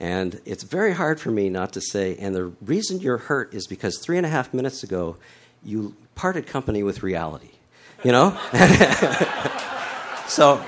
and 0.00 0.40
it's 0.46 0.62
very 0.62 0.94
hard 0.94 1.20
for 1.20 1.30
me 1.30 1.50
not 1.50 1.74
to 1.74 1.80
say, 1.82 2.16
and 2.16 2.34
the 2.34 2.46
reason 2.62 3.00
you're 3.00 3.18
hurt 3.18 3.52
is 3.52 3.66
because 3.66 3.98
three 3.98 4.16
and 4.16 4.24
a 4.24 4.30
half 4.30 4.54
minutes 4.54 4.82
ago, 4.82 5.18
you 5.62 5.94
parted 6.14 6.46
company 6.46 6.82
with 6.82 7.02
reality. 7.02 7.50
You 8.02 8.12
know? 8.12 8.30
so, 10.26 10.54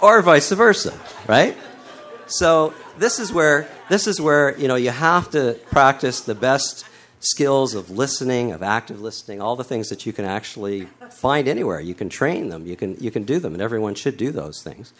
or 0.00 0.22
vice 0.22 0.50
versa. 0.52 0.98
right? 1.26 1.54
So 2.26 2.72
this 2.96 3.18
is 3.18 3.30
where 3.30 3.68
this 3.90 4.06
is 4.06 4.20
where 4.20 4.56
you 4.58 4.68
know 4.68 4.76
you 4.76 4.90
have 4.90 5.30
to 5.30 5.58
practice 5.70 6.20
the 6.20 6.34
best 6.34 6.86
skills 7.20 7.74
of 7.74 7.90
listening, 7.90 8.52
of 8.52 8.62
active 8.62 9.00
listening, 9.00 9.40
all 9.40 9.56
the 9.56 9.64
things 9.64 9.88
that 9.88 10.06
you 10.06 10.12
can 10.12 10.24
actually 10.24 10.86
find 11.10 11.48
anywhere. 11.48 11.80
You 11.80 11.94
can 11.94 12.08
train 12.08 12.48
them. 12.48 12.66
You 12.66 12.76
can 12.76 12.96
you 13.00 13.10
can 13.10 13.24
do 13.24 13.38
them, 13.38 13.54
and 13.54 13.62
everyone 13.62 13.94
should 13.94 14.16
do 14.16 14.30
those 14.30 14.62
things. 14.62 14.92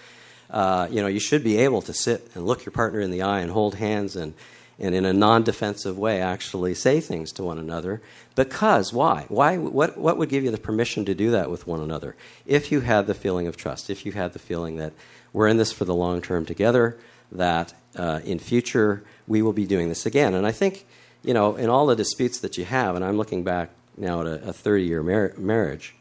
Uh, 0.51 0.89
you 0.91 1.03
know, 1.03 1.09
you 1.09 1.21
should 1.21 1.45
be 1.45 1.59
able 1.59 1.83
to 1.83 1.93
sit 1.93 2.31
and 2.35 2.47
look 2.47 2.65
your 2.65 2.73
partner 2.73 3.01
in 3.01 3.11
the 3.11 3.23
eye 3.23 3.41
and 3.41 3.51
hold 3.51 3.77
hands 3.77 4.17
and 4.17 4.35
and 4.81 4.95
in 4.95 5.05
a 5.05 5.13
non-defensive 5.13 5.99
way 5.99 6.21
actually 6.21 6.73
say 6.73 7.01
things 7.01 7.33
to 7.33 7.43
one 7.43 7.59
another 7.59 8.01
because 8.35 8.93
why 8.93 9.25
why 9.29 9.57
what, 9.57 9.99
what 9.99 10.17
would 10.17 10.29
give 10.29 10.45
you 10.45 10.51
the 10.51 10.59
permission 10.59 11.05
to 11.05 11.15
do 11.15 11.31
that 11.33 11.51
with 11.51 11.67
one 11.67 11.81
another 11.81 12.15
if 12.47 12.71
you 12.71 12.81
had 12.81 13.07
the 13.07 13.15
feeling 13.15 13.47
of 13.47 13.57
trust 13.57 13.91
if 13.91 14.07
you 14.07 14.13
had 14.13 14.33
the 14.33 14.39
feeling 14.39 14.77
that 14.77 14.93
we're 15.33 15.49
in 15.49 15.57
this 15.57 15.73
for 15.73 15.85
the 15.85 15.95
long 15.95 16.23
term 16.23 16.45
together 16.45 16.97
that 17.33 17.75
uh, 17.97 18.21
in 18.25 18.39
future 18.39 19.03
we 19.27 19.43
will 19.43 19.53
be 19.53 19.67
doing 19.67 19.89
this 19.89 20.07
again 20.07 20.33
and 20.33 20.47
i 20.47 20.53
think 20.53 20.87
you 21.23 21.35
know 21.35 21.57
in 21.57 21.69
all 21.69 21.87
the 21.87 21.97
disputes 21.97 22.41
that 22.41 22.57
you 22.59 22.65
have 22.65 22.97
and 22.97 23.05
i'm 23.05 23.17
looking 23.17 23.45
back 23.45 23.71
now 23.97 24.21
at 24.21 24.27
a, 24.27 24.49
a 24.49 24.53
30 24.53 24.85
year 24.85 25.03
mar- 25.03 25.35
marriage. 25.37 25.95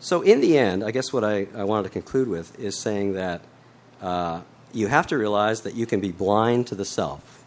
So 0.00 0.22
in 0.22 0.40
the 0.40 0.58
end 0.58 0.84
i 0.84 0.90
guess 0.90 1.12
what 1.12 1.24
I, 1.24 1.46
I 1.54 1.64
wanted 1.64 1.84
to 1.84 1.90
conclude 1.90 2.28
with 2.28 2.58
is 2.58 2.76
saying 2.76 3.14
that 3.14 3.42
uh, 4.02 4.40
you 4.72 4.88
have 4.88 5.06
to 5.08 5.18
realize 5.18 5.62
that 5.62 5.74
you 5.74 5.86
can 5.86 6.00
be 6.00 6.12
blind 6.12 6.66
to 6.68 6.74
the 6.74 6.84
self. 6.84 7.44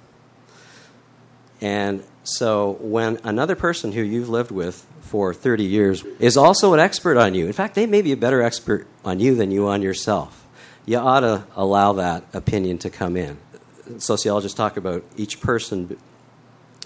And 1.61 2.03
so 2.23 2.77
when 2.79 3.19
another 3.23 3.55
person 3.55 3.91
who 3.91 4.01
you've 4.01 4.29
lived 4.29 4.51
with 4.51 4.85
for 5.01 5.33
30 5.33 5.63
years 5.63 6.03
is 6.19 6.37
also 6.37 6.73
an 6.73 6.79
expert 6.79 7.17
on 7.17 7.33
you, 7.33 7.45
in 7.45 7.53
fact, 7.53 7.75
they 7.75 7.85
may 7.85 8.01
be 8.01 8.11
a 8.11 8.17
better 8.17 8.41
expert 8.41 8.87
on 9.03 9.19
you 9.19 9.35
than 9.35 9.51
you 9.51 9.67
on 9.67 9.81
yourself, 9.81 10.47
you 10.85 10.97
ought 10.97 11.19
to 11.19 11.43
allow 11.55 11.93
that 11.93 12.23
opinion 12.33 12.77
to 12.79 12.89
come 12.89 13.15
in. 13.15 13.37
Sociologists 13.97 14.55
talk 14.55 14.77
about 14.77 15.03
each 15.17 15.41
person 15.41 15.97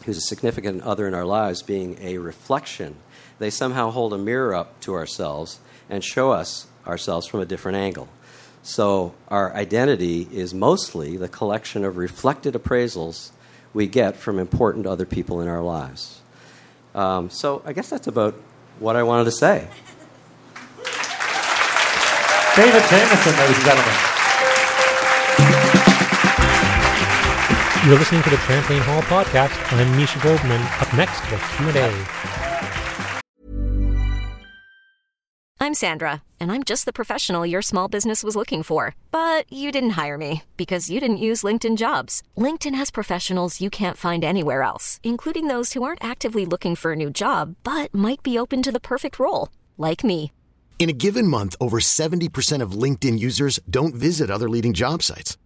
who's 0.06 0.18
a 0.18 0.22
significant 0.22 0.82
other 0.84 1.08
in 1.08 1.14
our 1.14 1.26
lives 1.26 1.62
being 1.62 1.98
a 2.02 2.18
reflection. 2.18 2.96
They 3.40 3.50
somehow 3.50 3.92
hold 3.92 4.14
a 4.14 4.18
mirror 4.18 4.54
up 4.54 4.80
to 4.82 4.94
ourselves 4.94 5.60
and 5.90 6.04
show 6.04 6.32
us 6.32 6.68
ourselves 6.86 7.28
from 7.28 7.40
a 7.40 7.46
different 7.46 7.78
angle. 7.78 8.08
So 8.62 9.14
our 9.28 9.54
identity 9.54 10.28
is 10.32 10.54
mostly 10.54 11.18
the 11.18 11.28
collection 11.28 11.84
of 11.84 11.98
reflected 11.98 12.54
appraisals 12.54 13.32
we 13.74 13.88
get 13.88 14.16
from 14.16 14.40
important 14.40 14.86
other 14.86 15.06
people 15.06 15.42
in 15.42 15.48
our 15.48 15.62
lives. 15.62 16.22
Um, 16.96 17.30
so 17.30 17.62
I 17.66 17.74
guess 17.74 17.90
that's 17.90 18.08
about 18.08 18.36
what 18.80 18.96
I 18.96 19.04
wanted 19.04 19.26
to 19.26 19.32
say. 19.32 19.68
David 22.56 22.84
Jameson, 22.90 23.36
ladies 23.36 23.58
and 23.58 23.66
gentlemen. 23.66 24.13
You're 27.86 28.00
listening 28.00 28.24
to 28.24 28.30
the 28.30 28.38
Trampoline 28.38 28.80
Hall 28.80 29.02
podcast. 29.02 29.52
I'm 29.78 29.98
Misha 29.98 30.18
Goldman. 30.20 30.62
Up 30.80 30.94
next, 30.96 31.20
the 31.30 31.36
Q&A. 31.58 31.92
I'm 35.60 35.74
Sandra, 35.74 36.24
and 36.40 36.50
I'm 36.50 36.64
just 36.64 36.86
the 36.86 36.94
professional 36.94 37.46
your 37.46 37.62
small 37.62 37.90
business 37.90 38.24
was 38.24 38.38
looking 38.38 38.64
for. 38.64 38.96
But 39.12 39.52
you 39.52 39.70
didn't 39.70 39.98
hire 40.02 40.18
me 40.18 40.44
because 40.56 40.90
you 40.90 41.02
didn't 41.02 41.18
use 41.18 41.44
LinkedIn 41.44 41.76
jobs. 41.76 42.24
LinkedIn 42.38 42.76
has 42.76 42.90
professionals 42.90 43.60
you 43.60 43.70
can't 43.70 43.98
find 43.98 44.24
anywhere 44.24 44.64
else, 44.64 45.02
including 45.04 45.48
those 45.48 45.74
who 45.74 45.84
aren't 45.84 46.02
actively 46.06 46.46
looking 46.46 46.78
for 46.78 46.94
a 46.94 46.96
new 46.96 47.10
job 47.10 47.58
but 47.66 47.94
might 47.94 48.24
be 48.24 48.40
open 48.40 48.64
to 48.64 48.72
the 48.72 48.80
perfect 48.80 49.20
role, 49.20 49.50
like 49.78 50.06
me. 50.06 50.32
In 50.80 50.90
a 50.90 50.94
given 50.94 51.28
month, 51.28 51.58
over 51.60 51.80
70% 51.80 52.62
of 52.62 52.72
LinkedIn 52.72 53.20
users 53.20 53.60
don't 53.70 53.94
visit 53.94 54.32
other 54.32 54.48
leading 54.48 54.72
job 54.72 55.04
sites. 55.04 55.38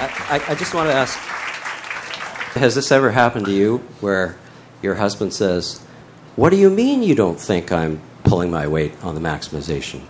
I, 0.00 0.06
I, 0.30 0.52
I 0.52 0.54
just 0.54 0.72
want 0.72 0.88
to 0.88 0.94
ask 0.94 1.18
Has 2.56 2.74
this 2.74 2.90
ever 2.90 3.10
happened 3.10 3.44
to 3.46 3.52
you 3.52 3.78
where 4.00 4.36
your 4.82 4.94
husband 4.94 5.34
says, 5.34 5.80
What 6.36 6.50
do 6.50 6.56
you 6.56 6.70
mean 6.70 7.02
you 7.02 7.14
don't 7.14 7.38
think 7.38 7.70
I'm 7.70 8.00
pulling 8.24 8.50
my 8.50 8.66
weight 8.66 8.94
on 9.02 9.14
the 9.14 9.20
maximization 9.20 10.00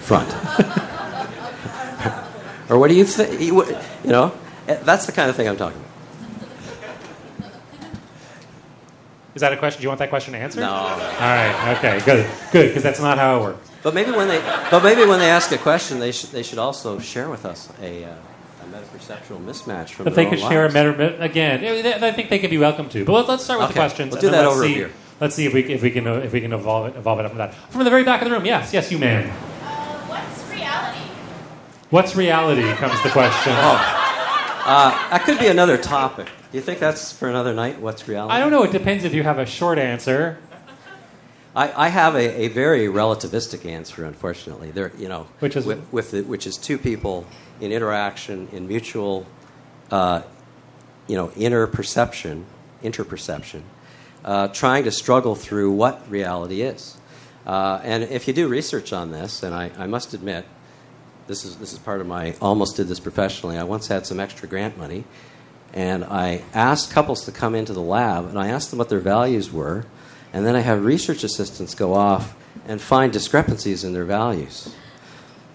front? 0.00 0.32
or 2.70 2.78
what 2.78 2.88
do 2.88 2.94
you 2.94 3.04
think? 3.04 3.38
You 3.40 3.66
know, 4.04 4.32
eh, 4.66 4.78
that's 4.82 5.04
the 5.04 5.12
kind 5.12 5.28
of 5.28 5.36
thing 5.36 5.46
I'm 5.46 5.58
talking 5.58 5.78
about. 5.78 5.92
Is 9.34 9.40
that 9.40 9.52
a 9.52 9.56
question? 9.56 9.80
Do 9.80 9.84
you 9.84 9.88
want 9.88 9.98
that 9.98 10.10
question 10.10 10.34
answered? 10.34 10.60
No. 10.60 10.70
All 10.70 10.98
right. 11.20 11.76
Okay. 11.78 12.00
Good. 12.04 12.30
Good. 12.50 12.68
Because 12.68 12.82
that's 12.82 13.00
not 13.00 13.18
how 13.18 13.38
it 13.38 13.42
works. 13.42 13.70
But 13.82 13.94
maybe 13.94 14.12
when 14.12 14.28
they, 14.28 14.40
but 14.70 14.82
maybe 14.82 15.06
when 15.06 15.18
they 15.18 15.30
ask 15.30 15.50
a 15.52 15.58
question, 15.58 15.98
they 15.98 16.12
should, 16.12 16.30
they 16.30 16.42
should 16.42 16.58
also 16.58 16.98
share 16.98 17.28
with 17.28 17.44
us 17.44 17.68
a, 17.80 18.04
uh, 18.04 18.14
a 19.10 19.12
metaperceptual 19.14 19.44
mismatch 19.44 19.90
from 19.90 20.06
If 20.08 20.14
their 20.14 20.24
they 20.24 20.30
could 20.30 20.40
own 20.42 20.50
share 20.50 20.66
a 20.66 20.68
lives. 20.70 20.98
meta, 20.98 21.22
again, 21.22 22.02
I 22.02 22.12
think 22.12 22.30
they 22.30 22.38
could 22.38 22.50
be 22.50 22.58
welcome 22.58 22.88
to. 22.90 23.04
But 23.04 23.12
let- 23.12 23.28
let's 23.28 23.44
start 23.44 23.60
with 23.60 23.68
the 23.68 23.74
questions. 23.74 24.12
We'll 24.12 24.20
do 24.20 24.30
then 24.30 24.40
that 24.42 24.46
let's 24.48 24.54
over 24.56 24.64
a 24.64 24.68
see, 24.68 24.74
beer. 24.74 24.90
Let's 25.20 25.34
see 25.36 25.46
if 25.46 25.54
we 25.54 25.62
if 25.64 25.82
we 25.82 25.90
can 25.90 26.06
uh, 26.06 26.14
if 26.16 26.32
we 26.32 26.40
can 26.40 26.52
evolve 26.52 26.88
it 26.88 26.96
evolve 26.98 27.20
it 27.20 27.24
up 27.26 27.30
from 27.30 27.38
that. 27.38 27.54
From 27.70 27.84
the 27.84 27.90
very 27.90 28.02
back 28.04 28.22
of 28.22 28.28
the 28.28 28.34
room. 28.34 28.44
Yes. 28.44 28.72
Yes, 28.72 28.90
you 28.90 28.98
man. 28.98 29.28
What's 29.28 30.50
reality? 30.50 30.98
What's 31.90 32.16
reality? 32.16 32.62
Comes 32.74 33.00
the 33.02 33.10
question. 33.10 33.52
Uh, 33.54 34.90
that 35.10 35.22
could 35.24 35.38
be 35.38 35.46
another 35.46 35.76
topic. 35.76 36.26
Do 36.50 36.58
you 36.58 36.62
think 36.62 36.78
that's 36.80 37.12
for 37.12 37.28
another 37.28 37.52
night? 37.54 37.80
What's 37.80 38.06
reality? 38.08 38.34
I 38.34 38.38
don't 38.40 38.50
know. 38.50 38.62
It 38.64 38.72
depends 38.72 39.04
if 39.04 39.14
you 39.14 39.22
have 39.22 39.38
a 39.38 39.46
short 39.46 39.78
answer. 39.78 40.38
I, 41.54 41.86
I 41.86 41.88
have 41.88 42.14
a, 42.14 42.44
a 42.44 42.48
very 42.48 42.86
relativistic 42.86 43.66
answer, 43.66 44.04
unfortunately. 44.04 44.70
There, 44.70 44.92
you 44.96 45.08
know, 45.08 45.26
Which 45.40 45.56
is- 45.56 45.66
with, 45.66 45.80
with 45.92 46.10
the, 46.12 46.22
which 46.22 46.46
is 46.46 46.56
two 46.56 46.78
people 46.78 47.26
in 47.60 47.72
interaction, 47.72 48.48
in 48.52 48.66
mutual, 48.66 49.26
uh, 49.90 50.22
you 51.06 51.16
know, 51.16 51.30
inner 51.36 51.66
perception, 51.66 52.46
interperception, 52.82 53.62
uh, 54.24 54.48
trying 54.48 54.84
to 54.84 54.90
struggle 54.90 55.34
through 55.34 55.70
what 55.72 56.08
reality 56.10 56.62
is. 56.62 56.96
Uh, 57.46 57.80
and 57.82 58.04
if 58.04 58.26
you 58.28 58.32
do 58.32 58.48
research 58.48 58.92
on 58.92 59.10
this, 59.10 59.42
and 59.42 59.54
I, 59.54 59.70
I 59.76 59.86
must 59.86 60.14
admit, 60.14 60.46
this 61.26 61.44
is 61.44 61.56
this 61.56 61.72
is 61.72 61.78
part 61.78 62.00
of 62.00 62.06
my 62.06 62.34
almost 62.40 62.76
did 62.76 62.88
this 62.88 62.98
professionally. 63.00 63.56
I 63.56 63.62
once 63.64 63.86
had 63.88 64.06
some 64.06 64.18
extra 64.20 64.48
grant 64.48 64.76
money, 64.78 65.04
and 65.72 66.04
I 66.04 66.42
asked 66.54 66.92
couples 66.92 67.24
to 67.26 67.32
come 67.32 67.54
into 67.54 67.72
the 67.72 67.80
lab, 67.80 68.26
and 68.26 68.38
I 68.38 68.48
asked 68.48 68.70
them 68.70 68.78
what 68.78 68.88
their 68.88 69.00
values 69.00 69.52
were, 69.52 69.86
and 70.32 70.46
then 70.46 70.56
I 70.56 70.60
have 70.60 70.84
research 70.84 71.24
assistants 71.24 71.74
go 71.74 71.94
off 71.94 72.34
and 72.66 72.80
find 72.80 73.12
discrepancies 73.12 73.84
in 73.84 73.92
their 73.92 74.04
values. 74.04 74.74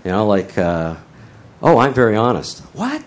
You 0.03 0.11
know, 0.11 0.27
like, 0.27 0.57
uh, 0.57 0.95
oh, 1.61 1.77
I'm 1.77 1.93
very 1.93 2.15
honest. 2.15 2.59
What? 2.73 3.03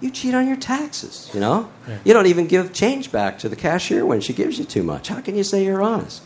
You 0.00 0.10
cheat 0.10 0.34
on 0.34 0.46
your 0.46 0.56
taxes. 0.56 1.30
You 1.32 1.40
know, 1.40 1.70
you 2.04 2.12
don't 2.12 2.26
even 2.26 2.46
give 2.46 2.72
change 2.72 3.10
back 3.10 3.38
to 3.38 3.48
the 3.48 3.56
cashier 3.56 4.04
when 4.04 4.20
she 4.20 4.32
gives 4.32 4.58
you 4.58 4.64
too 4.64 4.82
much. 4.82 5.08
How 5.08 5.20
can 5.20 5.34
you 5.34 5.44
say 5.44 5.64
you're 5.64 5.82
honest? 5.82 6.22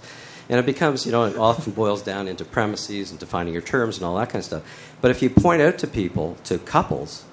And 0.49 0.59
it 0.59 0.67
becomes, 0.67 1.05
you 1.05 1.13
know, 1.13 1.25
it 1.25 1.37
often 1.37 1.73
boils 1.73 2.03
down 2.03 2.27
into 2.27 2.45
premises 2.45 3.11
and 3.11 3.21
defining 3.21 3.53
your 3.53 3.63
terms 3.63 3.97
and 3.97 4.05
all 4.05 4.17
that 4.17 4.31
kind 4.31 4.41
of 4.41 4.45
stuff. 4.45 4.97
But 5.01 5.11
if 5.11 5.23
you 5.23 5.31
point 5.31 5.61
out 5.61 5.79
to 5.79 5.87
people, 5.87 6.37
to 6.45 6.59
couples, 6.59 7.25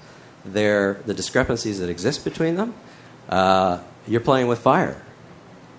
their, 0.44 0.96
the 1.06 1.14
discrepancies 1.14 1.80
that 1.80 1.90
exist 1.90 2.24
between 2.24 2.56
them, 2.56 2.76
uh, 3.30 3.80
you're 4.06 4.22
playing 4.22 4.48
with 4.48 4.60
fire. 4.60 5.02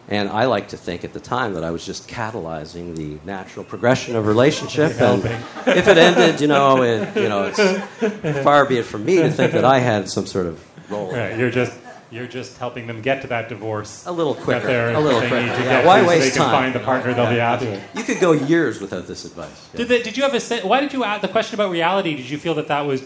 And 0.09 0.29
I 0.29 0.45
like 0.45 0.69
to 0.69 0.77
think 0.77 1.03
at 1.03 1.12
the 1.12 1.19
time 1.21 1.55
that 1.55 1.64
I 1.64 1.71
was 1.73 1.85
just 1.85 2.09
catalyzing 2.09 2.95
the 2.95 3.19
natural 3.27 3.64
progression 3.64 4.14
of 4.14 4.27
relationship. 4.29 5.01
and 5.01 5.25
if 5.25 5.88
it 5.88 5.99
ended, 5.99 6.40
you 6.40 6.47
know, 6.47 6.83
it, 6.83 7.16
you 7.16 7.29
know, 7.29 7.45
it's 7.53 8.38
far 8.45 8.64
be 8.66 8.79
it 8.79 8.85
from 8.85 9.05
me 9.05 9.16
to 9.16 9.31
think 9.31 9.53
that 9.53 9.64
I 9.64 9.81
had 9.81 10.09
some 10.09 10.27
sort 10.27 10.47
of 10.47 10.62
role. 10.90 11.11
in 11.11 11.16
it. 11.16 11.19
Right, 11.31 11.38
you're 11.38 11.51
just 11.51 11.73
you're 12.09 12.29
just 12.29 12.57
helping 12.59 12.87
them 12.87 13.03
get 13.03 13.21
to 13.23 13.27
that 13.29 13.49
divorce 13.49 14.07
A 14.07 14.12
little 14.12 14.35
that 14.35 14.45
quicker. 14.45 14.66
they're- 14.69 14.95
A 14.95 15.01
little 15.01 15.19
quicker. 15.19 15.35
Yeah, 15.38 15.59
get 15.83 15.85
why 15.87 15.99
to 15.99 16.05
so 16.05 16.09
waste 16.09 16.25
they 16.27 16.31
can 16.38 16.42
time? 16.47 16.62
find 16.62 16.75
the 16.75 16.79
partner 16.79 17.12
they'll 17.12 17.29
be 17.31 17.35
Yeah. 17.35 17.51
happy 17.51 17.66
with. 17.66 17.83
You 17.97 18.05
could 18.05 18.21
go 18.21 18.31
years 18.31 18.81
without 18.81 19.09
this 19.09 19.25
advice. 19.25 19.49
Yeah. 19.75 19.79
Did, 19.79 19.88
they, 19.88 20.03
did 20.05 20.16
you 20.16 20.23
have 20.23 20.33
a 20.33 20.66
why 20.69 20.79
did 20.81 20.92
you 20.92 21.03
ask 21.03 21.21
the 21.23 21.29
question 21.29 21.57
about 21.57 21.73
reality? 21.73 22.14
Did 22.14 22.31
you 22.31 22.38
feel 22.38 22.55
that 22.55 22.69
that 22.69 22.83
was 22.87 23.03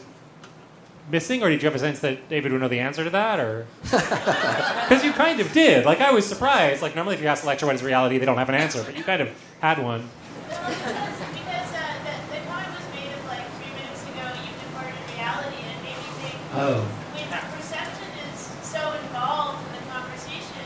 missing, 1.11 1.43
or 1.43 1.49
did 1.49 1.63
you 1.63 1.67
have 1.67 1.75
a 1.75 1.79
sense 1.79 2.01
that 2.01 2.29
David 2.29 2.53
would 2.53 2.61
know 2.61 2.69
the 2.69 2.79
answer 2.81 3.05
to 3.05 3.11
that, 3.11 3.41
or 3.41 3.67
because 3.83 5.05
you 5.05 5.13
kind 5.13 5.41
of 5.41 5.53
did? 5.53 5.85
Like 5.85 6.01
I 6.01 6.11
was 6.13 6.27
surprised. 6.27 6.83
Like 6.83 6.95
normally, 6.95 7.15
if 7.17 7.21
you 7.23 7.29
ask 7.29 7.45
a 7.45 7.47
lecturer 7.47 7.67
what 7.69 7.77
is 7.77 7.83
reality, 7.83 8.19
they 8.19 8.27
don't 8.27 8.39
have 8.39 8.49
an 8.49 8.55
answer, 8.55 8.83
but 8.85 8.97
you 8.97 9.05
kind 9.05 9.23
of 9.23 9.29
had 9.61 9.79
one. 9.83 10.09
Because 10.49 10.63
uh, 10.71 10.73
the, 10.73 12.35
the 12.35 12.41
was 12.47 12.87
made 12.95 13.13
of 13.15 13.25
like 13.27 13.47
three 13.59 13.73
minutes 13.75 14.03
ago, 14.05 14.25
you 14.41 14.53
departed 14.63 14.95
reality, 15.15 15.57
and 15.63 15.71
it 15.77 15.83
made 15.83 15.97
me 15.99 16.11
think 16.23 16.35
Oh. 16.55 16.83
when 17.15 17.43
perception 17.57 18.09
is 18.33 18.39
so 18.63 18.93
involved 19.05 19.67
in 19.67 19.73
the 19.81 19.91
conversation, 19.91 20.65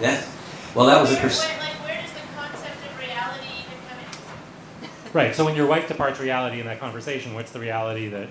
Yes. 0.00 0.28
Well, 0.74 0.86
that 0.86 1.00
was 1.00 1.10
a 1.10 1.14
where, 1.14 1.22
pers- 1.22 1.40
where, 1.44 1.58
like, 1.58 1.84
where 1.84 2.00
does 2.00 2.12
the 2.12 2.24
concept 2.34 2.76
of 2.88 2.98
reality 2.98 3.46
even 3.60 3.76
come 3.88 3.98
in? 4.00 5.12
Right. 5.12 5.34
So 5.34 5.44
when 5.44 5.54
your 5.54 5.66
wife 5.66 5.86
departs 5.88 6.18
reality 6.20 6.60
in 6.60 6.66
that 6.66 6.80
conversation, 6.80 7.34
what's 7.34 7.52
the 7.52 7.60
reality 7.60 8.08
that? 8.08 8.28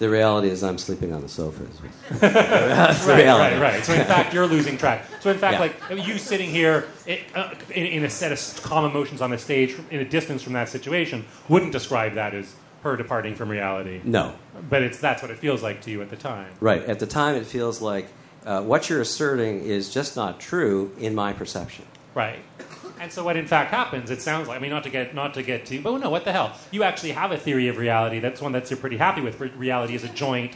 The 0.00 0.08
reality 0.10 0.48
is 0.48 0.64
I'm 0.64 0.78
sleeping 0.78 1.12
on 1.12 1.20
the 1.20 1.28
sofa. 1.28 1.62
Right, 1.62 1.92
That's 2.20 3.04
the 3.04 3.12
right, 3.12 3.18
reality. 3.22 3.56
right. 3.60 3.84
So 3.84 3.92
in 3.92 4.04
fact, 4.06 4.34
you're 4.34 4.46
losing 4.46 4.76
track. 4.76 5.04
So 5.20 5.30
in 5.30 5.38
fact, 5.38 5.54
Yeah. 5.54 5.94
like 5.96 6.06
you 6.06 6.18
sitting 6.18 6.50
here 6.50 6.88
it, 7.06 7.20
uh, 7.34 7.54
in, 7.72 7.86
in 7.86 8.04
a 8.04 8.10
set 8.10 8.32
of 8.32 8.62
calm 8.64 8.84
emotions 8.84 9.20
on 9.20 9.30
the 9.30 9.38
stage, 9.38 9.76
in 9.90 10.00
a 10.00 10.04
distance 10.04 10.42
from 10.42 10.54
that 10.54 10.68
situation, 10.68 11.24
wouldn't 11.48 11.70
describe 11.72 12.14
that 12.14 12.34
as 12.34 12.54
her 12.82 12.96
departing 12.96 13.34
from 13.34 13.50
reality. 13.50 14.00
No. 14.02 14.32
But 14.70 14.82
it's 14.82 14.98
that's 14.98 15.20
what 15.20 15.30
it 15.30 15.38
feels 15.38 15.62
like 15.62 15.82
to 15.82 15.90
you 15.90 16.00
at 16.00 16.08
the 16.10 16.16
time. 16.16 16.50
Right. 16.60 16.82
At 16.84 16.98
the 16.98 17.06
time, 17.06 17.36
it 17.36 17.44
feels 17.46 17.82
like 17.82 18.08
uh, 18.46 18.62
what 18.62 18.88
you're 18.88 19.02
asserting 19.02 19.60
is 19.62 19.92
just 19.92 20.16
not 20.16 20.40
true 20.40 20.92
in 20.98 21.14
my 21.14 21.34
perception. 21.34 21.84
Right. 22.14 22.38
And 23.00 23.10
so 23.10 23.24
what 23.24 23.36
in 23.36 23.46
fact 23.46 23.70
happens, 23.70 24.10
it 24.10 24.20
sounds 24.20 24.46
like 24.48 24.58
I 24.58 24.60
mean 24.60 24.70
not 24.70 24.84
to 24.84 24.90
get 24.90 25.14
not 25.14 25.34
to 25.34 25.42
get 25.42 25.66
too 25.66 25.80
but 25.80 25.96
no, 25.98 26.10
what 26.10 26.24
the 26.24 26.32
hell? 26.32 26.56
You 26.70 26.82
actually 26.82 27.12
have 27.12 27.32
a 27.32 27.38
theory 27.38 27.68
of 27.68 27.78
reality. 27.78 28.20
That's 28.20 28.40
one 28.40 28.52
that 28.52 28.70
you're 28.70 28.78
pretty 28.78 28.98
happy 28.98 29.20
with. 29.20 29.40
Re- 29.40 29.50
Reality 29.56 29.94
is 29.94 30.04
a 30.04 30.08
joint 30.08 30.52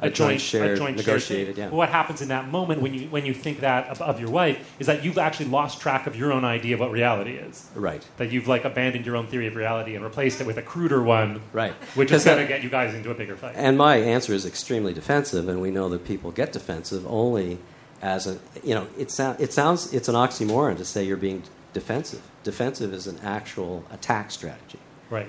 A 0.00 0.10
joint 0.10 0.40
shared- 0.40 0.72
a 0.72 0.76
joint 0.76 0.96
negotiated, 0.96 1.56
yeah. 1.56 1.68
But 1.68 1.76
what 1.76 1.88
happens 1.88 2.20
in 2.20 2.28
that 2.28 2.48
moment 2.48 2.82
when 2.82 2.92
you 2.94 3.06
when 3.08 3.24
you 3.24 3.32
think 3.32 3.60
that 3.60 3.86
of, 3.88 4.02
of 4.02 4.18
your 4.20 4.28
wife 4.28 4.74
is 4.80 4.86
that 4.88 5.04
you've 5.04 5.18
actually 5.18 5.46
lost 5.46 5.80
track 5.80 6.06
of 6.08 6.16
your 6.16 6.32
own 6.32 6.44
idea 6.44 6.74
of 6.74 6.80
what 6.80 6.90
reality 6.90 7.36
is. 7.36 7.70
Right. 7.76 8.04
That 8.16 8.32
you've 8.32 8.48
like 8.48 8.64
abandoned 8.64 9.06
your 9.06 9.14
own 9.16 9.28
theory 9.28 9.46
of 9.46 9.54
reality 9.54 9.94
and 9.94 10.04
replaced 10.04 10.40
it 10.40 10.46
with 10.48 10.56
a 10.58 10.62
cruder 10.62 11.00
one. 11.02 11.42
Right. 11.52 11.72
Which 11.94 12.10
is 12.10 12.24
going 12.24 12.38
to 12.38 12.46
get 12.46 12.62
you 12.64 12.70
guys 12.70 12.92
into 12.92 13.10
a 13.12 13.14
bigger 13.14 13.36
fight. 13.36 13.54
And 13.56 13.78
my 13.78 13.96
answer 13.98 14.34
is 14.34 14.44
extremely 14.44 14.92
defensive, 14.92 15.48
and 15.48 15.60
we 15.60 15.70
know 15.70 15.88
that 15.90 16.04
people 16.04 16.32
get 16.32 16.52
defensive 16.52 17.06
only 17.06 17.58
as 18.02 18.26
a 18.26 18.38
you 18.62 18.74
know 18.74 18.86
it, 18.98 19.10
sou- 19.10 19.36
it 19.38 19.52
sounds 19.52 19.94
it's 19.94 20.08
an 20.08 20.14
oxymoron 20.16 20.76
to 20.76 20.84
say 20.84 21.02
you're 21.04 21.16
being 21.16 21.42
defensive. 21.74 22.22
Defensive 22.44 22.94
is 22.94 23.06
an 23.06 23.18
actual 23.22 23.84
attack 23.92 24.30
strategy. 24.30 24.78
right. 25.10 25.28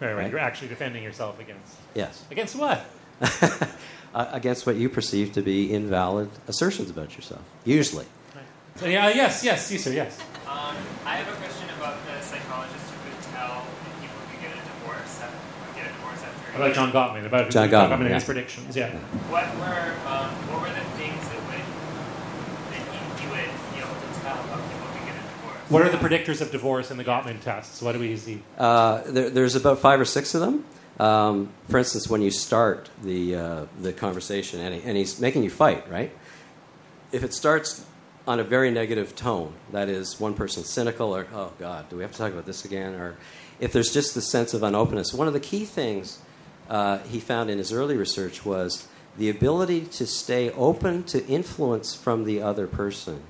Right, 0.00 0.08
right. 0.08 0.16
Right. 0.16 0.30
You're 0.30 0.40
actually 0.40 0.68
defending 0.68 1.02
yourself 1.02 1.38
against 1.38 1.76
Yes. 1.94 2.24
against 2.30 2.56
what? 2.56 2.86
Uh, 4.12 4.26
against 4.32 4.66
what 4.66 4.74
you 4.74 4.88
perceive 4.88 5.32
to 5.32 5.40
be 5.40 5.72
invalid 5.72 6.28
assertions 6.48 6.90
about 6.90 7.14
yourself. 7.14 7.42
Usually. 7.64 8.04
So, 8.74 8.86
yeah, 8.86 9.08
yes, 9.10 9.44
yes, 9.44 9.66
Caesar, 9.68 9.92
yes. 9.92 10.18
Um, 10.48 10.74
I 11.06 11.14
have 11.14 11.28
a 11.32 11.36
question 11.38 11.68
about 11.78 11.94
the 12.04 12.20
psychologist 12.20 12.90
who 12.90 12.98
could 13.06 13.22
tell 13.30 13.62
if 13.62 14.00
people 14.02 14.18
could 14.32 14.40
get 14.42 14.50
a 14.50 14.58
divorce 14.66 15.14
after, 15.22 15.78
get 15.78 15.86
a 15.86 15.92
divorce 15.94 16.22
after. 16.26 16.56
About 16.58 16.74
John 16.74 16.90
Gottman, 16.90 17.24
about 17.26 17.50
John 17.50 17.68
Gottman, 17.68 18.00
and 18.02 18.08
yeah. 18.08 18.14
his 18.18 18.24
predictions, 18.24 18.74
yeah. 18.74 18.90
What 19.30 19.46
were 19.62 19.94
um, 20.10 20.30
what 20.50 20.58
were 20.66 20.74
the 20.74 20.82
things 20.98 21.22
that 21.30 21.40
would 21.46 21.62
that 22.74 22.82
you, 22.90 23.02
you 23.22 23.28
would 23.30 23.52
be 23.70 23.78
able 23.78 23.94
to 23.94 24.08
tell 24.26 24.42
about 24.42 24.58
people 24.66 24.90
who 24.90 25.00
get 25.06 25.14
a 25.14 25.22
divorce? 25.22 25.59
What 25.70 25.82
are 25.82 25.88
the 25.88 25.98
predictors 25.98 26.40
of 26.40 26.50
divorce 26.50 26.90
in 26.90 26.96
the 26.96 27.04
Gottman 27.04 27.40
tests? 27.40 27.80
What 27.80 27.92
do 27.92 28.00
we 28.00 28.16
see? 28.16 28.42
Uh, 28.58 29.02
there, 29.06 29.30
there's 29.30 29.54
about 29.54 29.78
five 29.78 30.00
or 30.00 30.04
six 30.04 30.34
of 30.34 30.40
them. 30.40 30.64
Um, 30.98 31.50
for 31.68 31.78
instance, 31.78 32.08
when 32.08 32.22
you 32.22 32.32
start 32.32 32.90
the, 33.04 33.36
uh, 33.36 33.66
the 33.80 33.92
conversation 33.92 34.58
and, 34.58 34.74
he, 34.74 34.82
and 34.82 34.96
he's 34.96 35.20
making 35.20 35.44
you 35.44 35.50
fight, 35.50 35.88
right? 35.88 36.10
If 37.12 37.22
it 37.22 37.32
starts 37.32 37.86
on 38.26 38.40
a 38.40 38.42
very 38.42 38.72
negative 38.72 39.14
tone, 39.14 39.52
that 39.70 39.88
is, 39.88 40.18
one 40.18 40.34
person 40.34 40.64
cynical 40.64 41.14
or, 41.14 41.28
oh 41.32 41.52
God, 41.60 41.88
do 41.88 41.94
we 41.94 42.02
have 42.02 42.10
to 42.10 42.18
talk 42.18 42.32
about 42.32 42.46
this 42.46 42.64
again? 42.64 42.94
Or 42.94 43.16
if 43.60 43.72
there's 43.72 43.92
just 43.92 44.16
the 44.16 44.22
sense 44.22 44.52
of 44.52 44.64
unopenness. 44.64 45.14
One 45.14 45.28
of 45.28 45.34
the 45.34 45.40
key 45.40 45.64
things 45.64 46.18
uh, 46.68 46.98
he 46.98 47.20
found 47.20 47.48
in 47.48 47.58
his 47.58 47.72
early 47.72 47.96
research 47.96 48.44
was 48.44 48.88
the 49.16 49.30
ability 49.30 49.82
to 49.82 50.04
stay 50.04 50.50
open 50.50 51.04
to 51.04 51.24
influence 51.26 51.94
from 51.94 52.24
the 52.24 52.42
other 52.42 52.66
person 52.66 53.22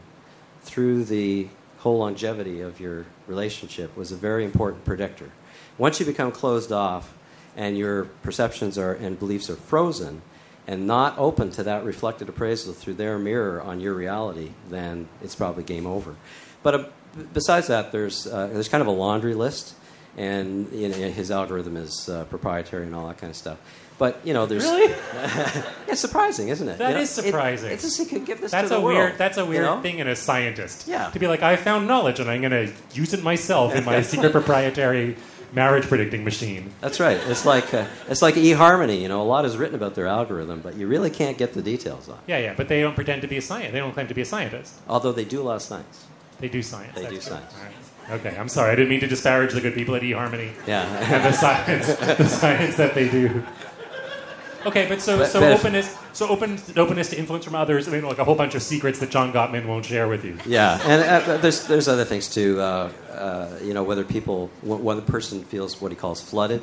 through 0.62 1.05
the 1.05 1.48
whole 1.81 1.99
longevity 1.99 2.61
of 2.61 2.79
your 2.79 3.07
relationship 3.27 3.97
was 3.97 4.12
a 4.12 4.16
very 4.16 4.45
important 4.45 4.85
predictor. 4.85 5.31
Once 5.79 5.99
you 5.99 6.07
become 6.07 6.31
closed 6.31 6.71
off 6.73 7.14
and 7.57 7.77
your 7.77 8.05
perceptions 8.23 8.79
are 8.79 8.93
and 8.95 9.19
beliefs 9.19 9.49
are 9.49 9.57
frozen 9.57 10.23
and 10.66 10.87
not 10.87 11.19
open 11.19 11.51
to 11.51 11.62
that 11.62 11.85
reflected 11.85 12.29
appraisal 12.29 12.73
through 12.75 12.95
their 12.95 13.19
mirror 13.19 13.61
on 13.62 13.81
your 13.81 13.95
reality, 13.95 14.51
then 14.69 15.09
it's 15.23 15.35
probably 15.35 15.64
game 15.64 15.87
over. 15.87 16.14
But 16.62 16.75
uh, 16.75 16.85
besides 17.33 17.69
that, 17.69 17.93
there's 17.93 18.27
uh, 18.27 18.49
there's 18.49 18.69
kind 18.69 18.83
of 18.83 18.87
a 18.87 18.93
laundry 18.93 19.35
list, 19.35 19.75
and 20.16 20.71
you 20.73 20.88
know, 20.88 20.97
his 21.11 21.31
algorithm 21.31 21.77
is 21.77 22.09
uh, 22.09 22.25
proprietary 22.27 22.85
and 22.87 22.95
all 22.95 23.09
that 23.09 23.19
kind 23.19 23.31
of 23.31 23.37
stuff. 23.37 23.59
But 24.00 24.18
you 24.24 24.32
know, 24.34 24.46
there's 24.46 24.64
Really? 24.64 24.92
it's 25.86 26.00
surprising, 26.00 26.48
isn't 26.48 26.66
it? 26.68 26.78
That 26.78 26.88
You 26.88 26.94
know, 26.96 27.00
is 27.02 27.16
it- 27.18 27.24
surprising. 27.26 27.70
it's 27.70 27.82
just 27.84 27.98
you 28.00 28.06
could 28.06 28.24
give 28.24 28.40
this 28.40 28.50
That's 28.50 28.70
to 28.70 28.74
a 28.74 28.78
the 28.78 28.84
world. 28.84 28.96
weird. 28.96 29.18
That's 29.18 29.36
a 29.38 29.42
you 29.42 29.46
weird 29.46 29.64
know? 29.66 29.80
thing 29.82 29.98
in 29.98 30.08
a 30.08 30.16
scientist. 30.16 30.88
Yeah. 30.88 31.10
To 31.10 31.18
be 31.18 31.28
like, 31.28 31.42
I 31.42 31.54
found 31.56 31.86
knowledge 31.86 32.18
and 32.18 32.28
I'm 32.30 32.40
going 32.40 32.50
to 32.66 32.72
use 32.94 33.12
it 33.12 33.22
myself 33.22 33.74
in 33.74 33.84
my 33.84 34.00
secret 34.12 34.32
proprietary 34.32 35.16
marriage 35.52 35.84
predicting 35.86 36.24
machine. 36.24 36.72
That's 36.80 36.98
right. 36.98 37.18
It's 37.26 37.44
like 37.44 37.74
uh, 37.74 37.84
it's 38.08 38.22
like 38.22 38.36
eHarmony. 38.36 39.02
You 39.02 39.08
know, 39.08 39.20
a 39.20 39.28
lot 39.34 39.44
is 39.44 39.56
written 39.58 39.74
about 39.74 39.94
their 39.96 40.06
algorithm, 40.06 40.60
but 40.60 40.76
you 40.76 40.86
really 40.86 41.10
can't 41.10 41.36
get 41.36 41.52
the 41.52 41.60
details 41.62 42.08
on. 42.08 42.14
it. 42.16 42.20
Yeah, 42.28 42.38
yeah. 42.38 42.54
But 42.56 42.68
they 42.68 42.80
don't 42.80 42.94
pretend 42.94 43.20
to 43.22 43.28
be 43.28 43.36
a 43.36 43.42
scientist. 43.42 43.72
They 43.74 43.80
don't 43.80 43.92
claim 43.92 44.08
to 44.08 44.14
be 44.14 44.22
a 44.22 44.24
scientist. 44.24 44.74
Although 44.88 45.12
they 45.12 45.26
do 45.26 45.42
a 45.42 45.44
lot 45.44 45.56
of 45.56 45.62
science. 45.62 46.06
They 46.38 46.48
do 46.48 46.62
science. 46.62 46.94
They 46.94 47.04
do 47.04 47.10
good. 47.10 47.22
science. 47.22 47.52
Okay, 48.10 48.34
I'm 48.36 48.48
sorry. 48.48 48.72
I 48.72 48.74
didn't 48.76 48.88
mean 48.88 49.00
to 49.00 49.06
disparage 49.06 49.52
the 49.52 49.60
good 49.60 49.74
people 49.74 49.94
at 49.94 50.02
eHarmony 50.02 50.50
Yeah. 50.66 50.82
and 51.14 51.22
the 51.24 51.32
science, 51.32 51.86
the 52.18 52.26
science 52.26 52.76
that 52.76 52.94
they 52.94 53.08
do. 53.08 53.44
Okay, 54.66 54.87
but 54.88 55.01
so 55.01 55.25
so 55.25 55.42
openness, 55.42 55.96
so 56.12 56.29
open 56.29 56.59
openness 56.77 57.11
to 57.11 57.18
influence 57.18 57.44
from 57.44 57.55
others. 57.55 57.88
I 57.88 57.92
mean, 57.92 58.03
like 58.05 58.18
a 58.18 58.25
whole 58.25 58.35
bunch 58.35 58.55
of 58.55 58.62
secrets 58.62 58.99
that 58.99 59.11
John 59.11 59.33
Gottman 59.33 59.66
won't 59.66 59.87
share 59.87 60.07
with 60.09 60.25
you. 60.25 60.37
yeah, 60.46 60.81
and 60.85 61.03
uh, 61.03 61.37
there's 61.38 61.66
there's 61.66 61.88
other 61.88 62.05
things 62.05 62.29
too. 62.29 62.61
Uh, 62.61 62.90
uh, 63.12 63.59
you 63.62 63.73
know, 63.73 63.83
whether 63.83 64.05
people 64.05 64.49
when 64.62 64.96
the 64.96 65.03
person 65.03 65.42
feels 65.44 65.81
what 65.81 65.90
he 65.92 65.96
calls 65.96 66.20
flooded, 66.23 66.62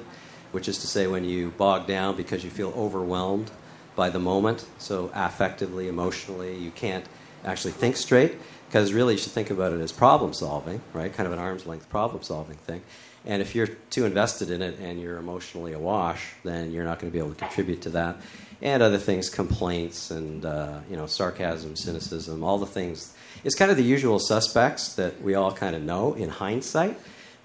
which 0.51 0.67
is 0.67 0.77
to 0.79 0.87
say 0.87 1.07
when 1.07 1.23
you 1.23 1.49
bog 1.51 1.87
down 1.87 2.15
because 2.15 2.43
you 2.43 2.49
feel 2.49 2.73
overwhelmed 2.75 3.49
by 3.95 4.09
the 4.09 4.19
moment, 4.19 4.65
so 4.77 5.07
affectively, 5.09 5.87
emotionally, 5.87 6.55
you 6.55 6.71
can't 6.71 7.05
actually 7.43 7.73
think 7.73 7.97
straight. 7.97 8.35
Because 8.67 8.91
really, 8.91 9.13
you 9.13 9.17
should 9.17 9.31
think 9.31 9.49
about 9.49 9.71
it 9.71 9.79
as 9.79 9.93
problem 9.93 10.33
solving, 10.33 10.81
right? 10.93 11.11
Kind 11.11 11.25
of 11.25 11.33
an 11.33 11.39
arm's 11.39 11.65
length 11.65 11.89
problem 11.89 12.21
solving 12.21 12.57
thing. 12.57 12.83
And 13.27 13.41
if 13.41 13.55
you're 13.55 13.67
too 13.67 14.05
invested 14.05 14.49
in 14.49 14.61
it 14.61 14.79
and 14.79 15.01
you're 15.01 15.17
emotionally 15.17 15.73
awash, 15.73 16.31
then 16.45 16.71
you're 16.71 16.85
not 16.85 16.99
going 16.99 17.11
to 17.11 17.13
be 17.13 17.19
able 17.19 17.33
to 17.33 17.35
contribute 17.35 17.81
to 17.81 17.89
that. 17.89 18.15
And 18.61 18.81
other 18.81 18.97
things, 18.97 19.29
complaints 19.29 20.09
and 20.11 20.45
uh, 20.45 20.79
you 20.89 20.95
know 20.95 21.07
sarcasm, 21.07 21.75
cynicism, 21.75 22.41
all 22.41 22.57
the 22.57 22.65
things. 22.65 23.13
It's 23.43 23.53
kind 23.53 23.69
of 23.69 23.75
the 23.75 23.83
usual 23.83 24.17
suspects 24.17 24.95
that 24.95 25.21
we 25.21 25.35
all 25.35 25.51
kind 25.51 25.75
of 25.75 25.83
know 25.83 26.13
in 26.13 26.29
hindsight. 26.29 26.97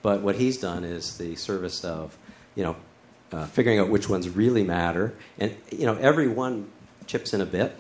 But 0.03 0.23
what 0.23 0.37
he's 0.37 0.57
done 0.57 0.85
is 0.85 1.19
the 1.19 1.35
service 1.35 1.85
of 1.85 2.17
you 2.55 2.63
know 2.63 2.77
uh, 3.33 3.47
figuring 3.47 3.81
out 3.81 3.91
which 3.91 4.09
ones 4.09 4.31
really 4.31 4.63
matter. 4.63 5.15
And 5.37 5.57
you 5.73 5.85
know 5.85 5.97
every 5.97 6.29
one 6.29 6.71
chips 7.09 7.35
in 7.35 7.41
a 7.41 7.47
bit. 7.47 7.77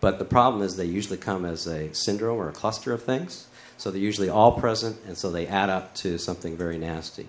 But 0.00 0.18
the 0.18 0.26
problem 0.26 0.62
is 0.62 0.76
they 0.76 0.84
usually 0.84 1.16
come 1.16 1.44
as 1.44 1.68
a 1.68 1.94
syndrome 1.94 2.38
or 2.38 2.48
a 2.48 2.52
cluster 2.52 2.92
of 2.92 3.04
things. 3.04 3.46
So 3.78 3.90
they're 3.90 4.00
usually 4.00 4.28
all 4.28 4.58
present, 4.58 4.98
and 5.06 5.16
so 5.16 5.30
they 5.30 5.46
add 5.46 5.70
up 5.70 5.94
to 5.96 6.18
something 6.18 6.56
very 6.56 6.78
nasty 6.78 7.28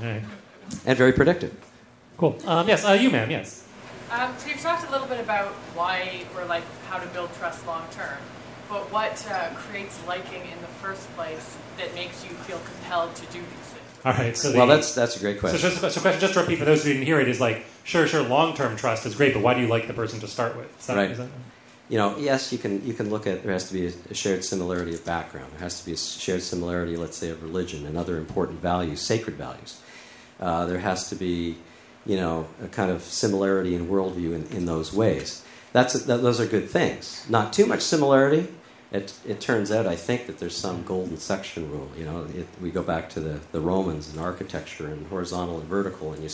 right. 0.00 0.22
and 0.84 0.98
very 0.98 1.12
predictive. 1.12 1.54
Cool. 2.16 2.38
Um, 2.46 2.66
yes, 2.68 2.84
uh, 2.84 2.92
you, 2.92 3.10
ma'am. 3.10 3.30
Yes. 3.30 3.66
Um, 4.10 4.32
so 4.38 4.48
you've 4.48 4.60
talked 4.60 4.86
a 4.88 4.90
little 4.90 5.06
bit 5.06 5.20
about 5.20 5.48
why 5.74 6.22
or 6.36 6.44
like 6.46 6.62
how 6.88 6.98
to 6.98 7.06
build 7.08 7.32
trust 7.34 7.66
long 7.66 7.82
term, 7.90 8.18
but 8.68 8.90
what 8.92 9.26
uh, 9.30 9.50
creates 9.54 9.98
liking 10.06 10.42
in 10.42 10.60
the 10.60 10.68
first 10.80 11.12
place 11.16 11.56
that 11.78 11.94
makes 11.94 12.24
you 12.24 12.30
feel 12.30 12.58
compelled 12.58 13.14
to 13.16 13.22
do 13.26 13.38
these 13.40 13.68
things? 13.72 13.82
All 14.04 14.12
right. 14.12 14.36
So 14.36 14.52
Well, 14.56 14.66
the- 14.66 14.76
that's 14.76 14.94
that's 14.94 15.16
a 15.16 15.20
great 15.20 15.36
So 15.36 15.40
question. 15.40 15.60
just, 15.60 15.94
so 15.94 16.00
question, 16.00 16.20
just 16.20 16.34
to 16.34 16.40
repeat 16.40 16.58
for 16.58 16.64
those 16.64 16.84
who 16.84 16.92
didn't 16.92 17.06
hear 17.06 17.20
it, 17.20 17.28
is 17.28 17.40
like, 17.40 17.64
sure, 17.84 18.06
sure, 18.06 18.22
long-term 18.22 18.76
trust 18.76 19.04
is 19.06 19.14
great, 19.16 19.34
but 19.34 19.42
why 19.42 19.54
do 19.54 19.60
you 19.60 19.66
like 19.66 19.86
the 19.88 19.94
person 19.94 20.20
to 20.20 20.28
start 20.28 20.56
with? 20.56 20.68
Is 20.80 20.86
that- 20.86 20.96
Right. 20.96 21.10
is 21.10 21.18
that- 21.18 21.28
you 21.88 21.98
know, 21.98 22.16
yes, 22.18 22.52
you 22.52 22.58
can 22.58 22.84
you 22.86 22.94
can 22.94 23.10
look 23.10 23.26
at 23.28 23.42
there 23.44 23.52
has 23.52 23.68
to 23.68 23.72
be 23.74 23.86
a, 23.86 23.92
a 24.10 24.14
shared 24.14 24.44
similarity 24.44 24.92
of 24.94 25.04
background. 25.04 25.52
There 25.52 25.60
has 25.60 25.78
to 25.80 25.86
be 25.86 25.92
a 25.92 25.96
shared 25.96 26.42
similarity, 26.42 26.96
let's 26.96 27.16
say, 27.16 27.30
of 27.30 27.42
religion 27.42 27.86
and 27.86 27.96
other 27.96 28.16
important 28.18 28.60
values, 28.60 29.00
sacred 29.00 29.36
values. 29.36 29.80
Uh, 30.40 30.66
there 30.66 30.78
has 30.78 31.08
to 31.08 31.14
be, 31.14 31.56
you 32.04 32.16
know, 32.16 32.46
a 32.62 32.68
kind 32.68 32.90
of 32.90 33.02
similarity 33.02 33.74
in 33.74 33.88
worldview 33.88 34.34
in, 34.34 34.46
in 34.56 34.66
those 34.66 34.92
ways. 34.92 35.44
That's 35.72 35.94
that, 36.04 36.22
those 36.22 36.40
are 36.40 36.46
good 36.46 36.68
things. 36.70 37.24
Not 37.28 37.52
too 37.52 37.66
much 37.66 37.80
similarity. 37.80 38.48
It, 38.92 39.12
it 39.26 39.40
turns 39.40 39.72
out, 39.72 39.86
I 39.86 39.96
think, 39.96 40.26
that 40.26 40.38
there's 40.38 40.56
some 40.56 40.84
golden 40.84 41.16
section 41.16 41.70
rule. 41.70 41.88
You 41.98 42.04
know, 42.04 42.26
it, 42.34 42.46
we 42.62 42.70
go 42.70 42.82
back 42.82 43.10
to 43.10 43.20
the, 43.20 43.40
the 43.52 43.60
Romans 43.60 44.08
and 44.08 44.20
architecture 44.20 44.86
and 44.86 45.06
horizontal 45.08 45.58
and 45.58 45.68
vertical, 45.68 46.12
and 46.12 46.22
you 46.22 46.30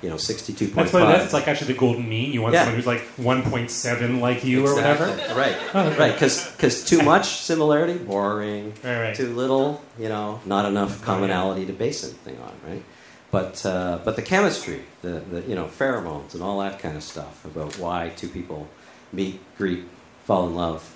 you 0.00 0.08
know, 0.08 0.14
62.5. 0.14 0.74
That's 0.74 0.92
what 0.92 1.02
it 1.10 1.16
is. 1.18 1.24
It's 1.24 1.32
like 1.32 1.48
actually 1.48 1.72
the 1.72 1.78
golden 1.80 2.08
mean. 2.08 2.30
You 2.32 2.40
want 2.42 2.54
Yeah. 2.54 2.60
someone 2.66 2.76
who's 2.76 2.86
like 2.86 3.00
1.7 3.16 4.20
like 4.20 4.44
you 4.44 4.64
or 4.64 4.74
whatever. 4.76 5.06
Right, 5.34 5.56
Oh, 5.74 5.88
okay. 5.88 5.98
right. 5.98 6.12
Because 6.12 6.84
too 6.84 7.02
much 7.02 7.26
similarity, 7.38 7.98
boring. 7.98 8.74
Right, 8.84 9.00
right. 9.00 9.16
Too 9.16 9.34
little, 9.34 9.82
you 9.98 10.08
know, 10.08 10.40
not 10.46 10.66
enough 10.66 11.02
commonality 11.02 11.66
to 11.66 11.72
base 11.72 12.04
anything 12.04 12.38
on, 12.40 12.52
right? 12.68 12.84
But 13.30 13.64
uh, 13.66 13.98
but 14.04 14.16
the 14.16 14.22
chemistry, 14.22 14.84
the, 15.02 15.20
the 15.30 15.42
you 15.42 15.54
know 15.54 15.66
pheromones 15.66 16.32
and 16.34 16.42
all 16.42 16.58
that 16.60 16.78
kind 16.78 16.96
of 16.96 17.02
stuff 17.02 17.44
about 17.44 17.78
why 17.78 18.10
two 18.16 18.28
people 18.28 18.68
meet, 19.12 19.40
greet, 19.58 19.84
fall 20.24 20.46
in 20.46 20.54
love, 20.54 20.94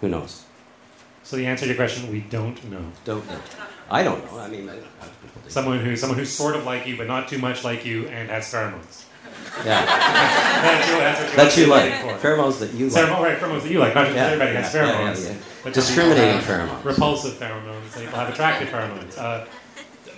who 0.00 0.08
knows? 0.08 0.44
So 1.22 1.36
the 1.36 1.46
answer 1.46 1.62
to 1.64 1.68
your 1.68 1.76
question, 1.76 2.10
we 2.10 2.20
don't 2.20 2.62
know. 2.70 2.84
Don't 3.04 3.26
know. 3.28 3.38
I 3.90 4.02
don't 4.02 4.24
know. 4.30 4.38
I 4.38 4.48
mean, 4.48 4.68
I. 4.68 4.78
Someone 5.48 5.78
who 5.80 5.94
someone 5.96 6.18
who's 6.18 6.32
sort 6.32 6.56
of 6.56 6.64
like 6.64 6.86
you, 6.86 6.96
but 6.96 7.06
not 7.06 7.28
too 7.28 7.38
much 7.38 7.64
like 7.64 7.84
you, 7.84 8.06
and 8.08 8.30
has 8.30 8.44
pheromones. 8.50 9.04
yeah, 9.64 9.84
That's, 10.62 10.88
you, 10.90 10.96
that's 11.36 11.56
you 11.58 11.66
that 11.66 11.92
you 11.92 12.06
like. 12.06 12.20
Pheromones 12.20 12.58
that 12.60 12.72
you 12.72 12.88
like. 12.88 13.04
Pheromone, 13.04 13.22
right, 13.22 13.38
pheromones 13.38 13.62
that 13.62 13.70
you 13.70 13.78
like. 13.78 13.94
Not 13.94 14.04
just 14.06 14.16
Yeah, 14.16 14.24
everybody 14.26 14.52
yeah, 14.52 14.60
has 14.62 14.74
pheromones. 14.74 15.24
yeah, 15.24 15.32
yeah. 15.34 15.38
But 15.62 15.74
Discriminating 15.74 16.40
pheromones. 16.40 16.84
Repulsive 16.84 17.34
pheromones. 17.34 17.98
People 17.98 18.18
have 18.18 18.28
attractive 18.30 18.68
pheromones. 18.68 19.18
Uh, 19.18 19.46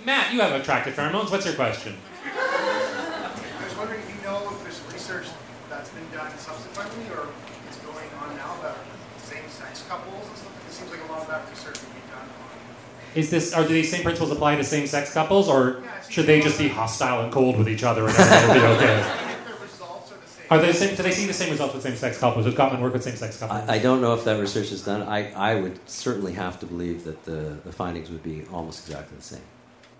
Matt, 0.07 0.33
you 0.33 0.41
have 0.41 0.53
attractive 0.53 0.95
pheromones. 0.95 1.33
What's 1.33 1.45
your 1.45 1.57
question? 1.57 1.97
I 2.25 3.65
was 3.65 3.77
wondering 3.77 3.99
if 4.03 4.15
you 4.15 4.23
know 4.23 4.53
if 4.53 4.63
there's 4.63 4.81
research 4.93 5.27
that's 5.69 5.91
been 5.91 6.09
done 6.15 6.31
subsequently 6.39 7.11
or 7.11 7.27
is 7.69 7.77
going 7.79 8.09
on 8.23 8.37
now 8.37 8.55
about 8.61 8.79
same-sex 9.19 9.83
couples 9.89 10.29
and 10.29 10.37
stuff. 10.37 10.69
It 10.69 10.73
seems 10.73 10.91
like 10.93 11.01
a 11.09 11.13
lot 11.13 11.23
of 11.23 11.27
that 11.27 11.51
research 11.51 11.81
would 11.83 11.93
be 11.93 12.01
done 12.09 12.21
on. 12.23 13.17
Is 13.17 13.31
this 13.31 13.53
are 13.53 13.67
do 13.67 13.75
these 13.75 13.91
same 13.91 14.05
principles 14.05 14.31
apply 14.31 14.55
to 14.55 14.63
same-sex 14.63 15.13
couples, 15.13 15.49
or 15.49 15.83
should 16.09 16.27
they 16.27 16.41
just 16.41 16.57
be 16.57 16.69
hostile 16.69 17.25
and 17.25 17.33
cold 17.33 17.59
with 17.59 17.69
each 17.69 17.83
other 17.83 18.07
and 18.07 18.17
everything 18.17 18.47
will 18.47 18.55
be 18.55 18.61
okay? 18.85 19.01
If 19.01 19.49
the 19.49 19.65
results 19.65 20.13
are. 20.13 20.57
Are 20.57 20.61
they 20.61 20.69
the 20.69 20.75
same? 20.75 20.95
Do 20.95 21.03
they 21.03 21.11
see 21.11 21.27
the 21.27 21.33
same 21.33 21.51
results 21.51 21.75
with 21.75 21.83
same-sex 21.83 22.19
couples? 22.19 22.45
Does 22.45 22.55
Gottman 22.55 22.81
work 22.81 22.93
with 22.93 23.03
same-sex 23.03 23.39
couples? 23.41 23.69
I, 23.69 23.75
I 23.75 23.79
don't 23.81 24.01
know 24.01 24.15
if 24.15 24.23
that 24.23 24.39
research 24.39 24.71
is 24.71 24.85
done. 24.85 25.03
I, 25.03 25.33
I 25.33 25.57
would 25.57 25.81
certainly 25.91 26.35
have 26.35 26.61
to 26.61 26.67
believe 26.67 27.03
that 27.03 27.25
the, 27.25 27.59
the 27.65 27.73
findings 27.73 28.09
would 28.09 28.23
be 28.23 28.45
almost 28.53 28.87
exactly 28.87 29.17
the 29.17 29.25
same. 29.25 29.43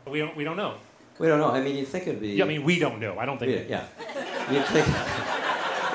We 0.09 0.19
don't. 0.19 0.37
We 0.37 0.45
don't 0.45 0.57
know. 0.57 0.75
We 1.19 1.29
don't 1.29 1.39
know. 1.39 1.51
I 1.51 1.63
mean, 1.63 1.77
you'd 1.77 1.89
think 1.89 2.07
it'd 2.07 2.21
be. 2.21 2.29
Yeah, 2.31 2.45
I 2.45 2.49
mean, 2.49 2.63
we 2.65 2.79
don't 2.79 3.01
know. 3.01 3.19
I 3.19 3.27
don't 3.27 3.39
think. 3.39 3.69
Yeah, 3.69 3.85
yeah. 3.99 4.53
You'd 4.53 4.67
think. 4.67 4.87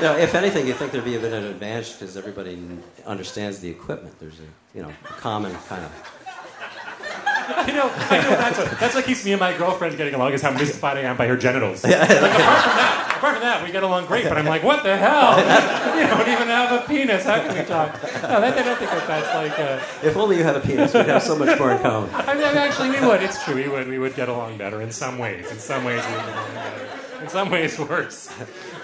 You 0.02 0.08
know, 0.08 0.18
if 0.18 0.34
anything, 0.34 0.66
you'd 0.66 0.78
think 0.78 0.92
there'd 0.92 1.06
be 1.06 1.16
a 1.16 1.20
bit 1.20 1.32
of 1.32 1.44
an 1.44 1.52
advantage 1.52 1.94
because 1.94 2.18
everybody 2.18 2.58
understands 3.06 3.60
the 3.60 3.70
equipment. 3.70 4.20
There's 4.20 4.40
a 4.40 4.48
you 4.76 4.82
know 4.82 4.90
a 4.90 5.14
common 5.14 5.54
kind 5.70 5.86
of. 5.86 5.92
You 7.68 7.74
know, 7.74 7.92
I 7.94 8.18
know 8.22 8.30
that's 8.30 8.58
what, 8.58 8.80
that's 8.80 8.96
what 8.96 9.06
keeps 9.06 9.26
me 9.26 9.34
and 9.34 9.40
my 9.40 9.56
girlfriend 9.56 9.98
getting 9.98 10.14
along 10.14 10.32
is 10.34 10.42
how 10.42 10.52
mystified 10.52 10.98
I 10.98 11.02
am 11.02 11.18
by 11.18 11.28
her 11.28 11.36
genitals. 11.36 11.84
Like, 11.86 12.00
apart 12.00 12.10
from 12.10 12.76
that, 12.78 13.11
apart 13.22 13.36
from 13.36 13.44
that, 13.44 13.64
we 13.64 13.72
get 13.72 13.84
along 13.84 14.08
great. 14.08 14.24
But 14.28 14.40
I'm 14.40 14.48
like, 14.48 14.64
what 14.64 14.82
the 14.82 14.98
hell? 14.98 15.38
You 16.02 16.08
don't 16.08 16.28
even 16.28 16.48
have 16.48 16.72
a 16.72 16.88
penis. 16.88 17.24
How 17.26 17.36
can 17.46 17.56
we 17.56 17.64
talk? 17.64 17.94
No, 18.24 18.42
that, 18.42 18.58
I 18.58 18.64
don't 18.64 18.80
think 18.80 18.90
that 18.90 19.08
that's 19.08 19.36
like. 19.36 19.60
Uh, 19.60 19.80
If 20.08 20.18
only 20.18 20.38
you 20.38 20.44
had 20.44 20.56
a 20.56 20.60
penis, 20.60 20.96
we'd 20.96 21.06
have 21.06 21.22
so 21.22 21.38
much 21.38 21.60
more 21.60 21.74
in 21.74 21.80
common. 21.84 22.10
I 22.16 22.34
mean, 22.34 22.44
actually, 22.44 22.90
we 22.90 23.00
would. 23.06 23.22
It's 23.22 23.44
true. 23.44 23.54
We 23.54 23.68
would. 23.68 23.88
We 23.88 24.00
would 24.00 24.16
get 24.16 24.28
along 24.28 24.58
better 24.58 24.82
in 24.82 24.92
some 24.92 25.20
ways. 25.20 25.52
In 25.52 25.60
some 25.60 25.84
ways, 25.84 26.04
we 26.04 26.12
would 26.14 26.26
get 26.26 26.34
along 26.36 26.54
better. 26.56 27.24
In 27.24 27.30
some 27.30 27.52
ways, 27.52 27.78
worse. 27.78 28.34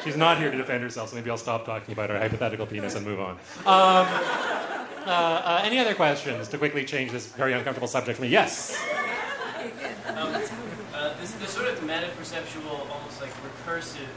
She's 0.03 0.15
not 0.15 0.37
here 0.37 0.51
to 0.51 0.57
defend 0.57 0.83
herself, 0.83 1.09
so 1.09 1.15
maybe 1.15 1.31
I'll 1.31 1.37
stop 1.37 1.65
talking 1.65 1.91
about 1.91 2.11
her 2.11 2.19
hypothetical 2.19 2.67
penis 2.67 2.93
and 2.93 3.03
move 3.03 3.19
on. 3.19 3.31
Um, 3.65 4.05
uh, 5.07 5.09
uh, 5.09 5.61
any 5.63 5.79
other 5.79 5.95
questions 5.95 6.47
to 6.49 6.59
quickly 6.59 6.85
change 6.85 7.11
this 7.11 7.25
very 7.25 7.53
uncomfortable 7.53 7.87
subject 7.87 8.17
for 8.17 8.21
me? 8.25 8.29
Yes. 8.29 8.77
Um, 10.07 10.35
uh, 10.93 11.13
this, 11.19 11.31
this 11.33 11.49
sort 11.49 11.67
of 11.67 11.76
meta-perceptual, 11.87 12.91
almost 12.91 13.21
like 13.21 13.31
recursive 13.41 14.11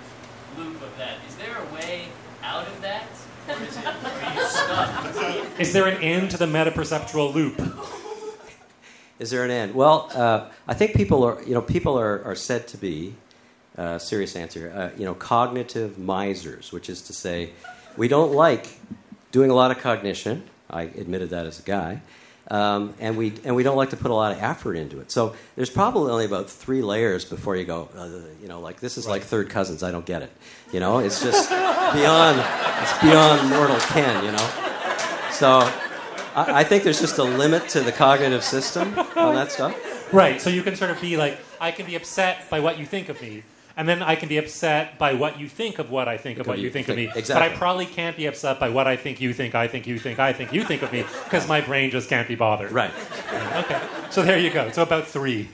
loop 0.58 0.82
of 0.82 0.98
that. 0.98 1.18
Is 1.28 1.36
there 1.36 1.56
a 1.56 1.74
way 1.74 2.08
out 2.42 2.66
of 2.66 2.82
that, 2.82 3.06
or 3.48 3.62
is 3.62 3.76
it 3.76 3.86
are 3.86 4.34
you 4.34 4.44
stuck? 4.44 5.60
Is 5.60 5.72
there 5.72 5.86
an 5.86 6.02
end 6.02 6.32
to 6.32 6.36
the 6.36 6.48
meta-perceptual 6.48 7.32
loop? 7.32 7.62
Is 9.20 9.30
there 9.30 9.44
an 9.44 9.50
end? 9.50 9.74
Well, 9.74 10.10
uh, 10.14 10.48
I 10.66 10.74
think 10.74 10.94
people 10.94 11.22
are 11.22 11.40
you 11.44 11.54
know 11.54 11.62
people 11.62 11.98
are, 11.98 12.22
are 12.24 12.34
said 12.34 12.66
to 12.68 12.76
be. 12.76 13.14
Uh, 13.78 13.98
serious 13.98 14.36
answer. 14.36 14.70
Uh, 14.74 14.90
you 14.98 15.06
know, 15.06 15.14
cognitive 15.14 15.96
misers, 15.96 16.70
which 16.70 16.90
is 16.90 17.00
to 17.00 17.14
say, 17.14 17.50
we 17.96 18.08
don't 18.08 18.32
like 18.32 18.78
doing 19.30 19.48
a 19.48 19.54
lot 19.54 19.70
of 19.70 19.78
cognition. 19.78 20.42
I 20.68 20.82
admitted 20.82 21.30
that 21.30 21.46
as 21.46 21.60
a 21.60 21.62
guy. 21.62 22.02
Um, 22.50 22.94
and 22.98 23.16
we 23.16 23.32
and 23.44 23.54
we 23.54 23.62
don't 23.62 23.76
like 23.76 23.90
to 23.90 23.96
put 23.96 24.10
a 24.10 24.14
lot 24.14 24.32
of 24.32 24.42
effort 24.42 24.74
into 24.74 25.00
it. 25.00 25.12
So 25.12 25.36
there's 25.54 25.70
probably 25.70 26.10
only 26.10 26.24
about 26.24 26.50
three 26.50 26.82
layers 26.82 27.24
before 27.24 27.54
you 27.54 27.64
go. 27.64 27.88
Uh, 27.96 28.08
you 28.42 28.48
know, 28.48 28.60
like 28.60 28.80
this 28.80 28.98
is 28.98 29.06
like 29.06 29.22
third 29.22 29.48
cousins. 29.48 29.84
I 29.84 29.92
don't 29.92 30.04
get 30.04 30.22
it. 30.22 30.32
You 30.72 30.80
know, 30.80 30.98
it's 30.98 31.22
just 31.22 31.48
beyond. 31.48 32.42
It's 32.82 32.98
beyond 33.00 33.48
mortal 33.50 33.78
ken. 33.78 34.24
You 34.24 34.32
know. 34.32 34.50
So 35.30 35.60
I, 36.34 36.60
I 36.60 36.64
think 36.64 36.82
there's 36.82 37.00
just 37.00 37.18
a 37.18 37.24
limit 37.24 37.68
to 37.70 37.80
the 37.80 37.92
cognitive 37.92 38.42
system 38.42 38.98
on 39.16 39.34
that 39.36 39.52
stuff. 39.52 40.12
Right. 40.12 40.40
So 40.40 40.50
you 40.50 40.62
can 40.62 40.74
sort 40.74 40.90
of 40.90 41.00
be 41.00 41.16
like, 41.16 41.38
I 41.60 41.70
can 41.70 41.86
be 41.86 41.94
upset 41.94 42.50
by 42.50 42.58
what 42.58 42.78
you 42.78 42.86
think 42.86 43.08
of 43.08 43.22
me, 43.22 43.44
and 43.76 43.88
then 43.88 44.02
I 44.02 44.14
can 44.14 44.28
be 44.28 44.38
upset 44.38 44.98
by 44.98 45.14
what 45.14 45.38
you 45.38 45.48
think 45.48 45.78
of 45.78 45.90
what 45.90 46.08
I 46.08 46.16
think 46.16 46.38
of 46.38 46.46
what 46.46 46.58
you 46.58 46.70
think 46.70 46.88
of 46.88 46.96
me. 46.96 47.10
But 47.12 47.30
I 47.30 47.48
probably 47.50 47.86
can't 47.86 48.16
be 48.16 48.26
upset 48.26 48.58
by 48.58 48.68
what 48.68 48.86
I 48.86 48.96
think 48.96 49.20
you 49.20 49.32
think, 49.32 49.54
I 49.54 49.68
think 49.68 49.86
you 49.86 49.98
think, 49.98 50.18
I 50.18 50.32
think 50.32 50.52
you 50.52 50.64
think 50.64 50.82
of 50.82 50.92
me, 50.92 51.04
because 51.24 51.48
my 51.48 51.60
brain 51.60 51.90
just 51.90 52.08
can't 52.08 52.28
be 52.28 52.34
bothered. 52.34 52.72
Right. 52.72 52.92
Okay. 53.56 53.80
So 54.10 54.22
there 54.22 54.38
you 54.38 54.50
go. 54.50 54.70
So 54.70 54.82
about 54.82 55.06
three. 55.06 55.48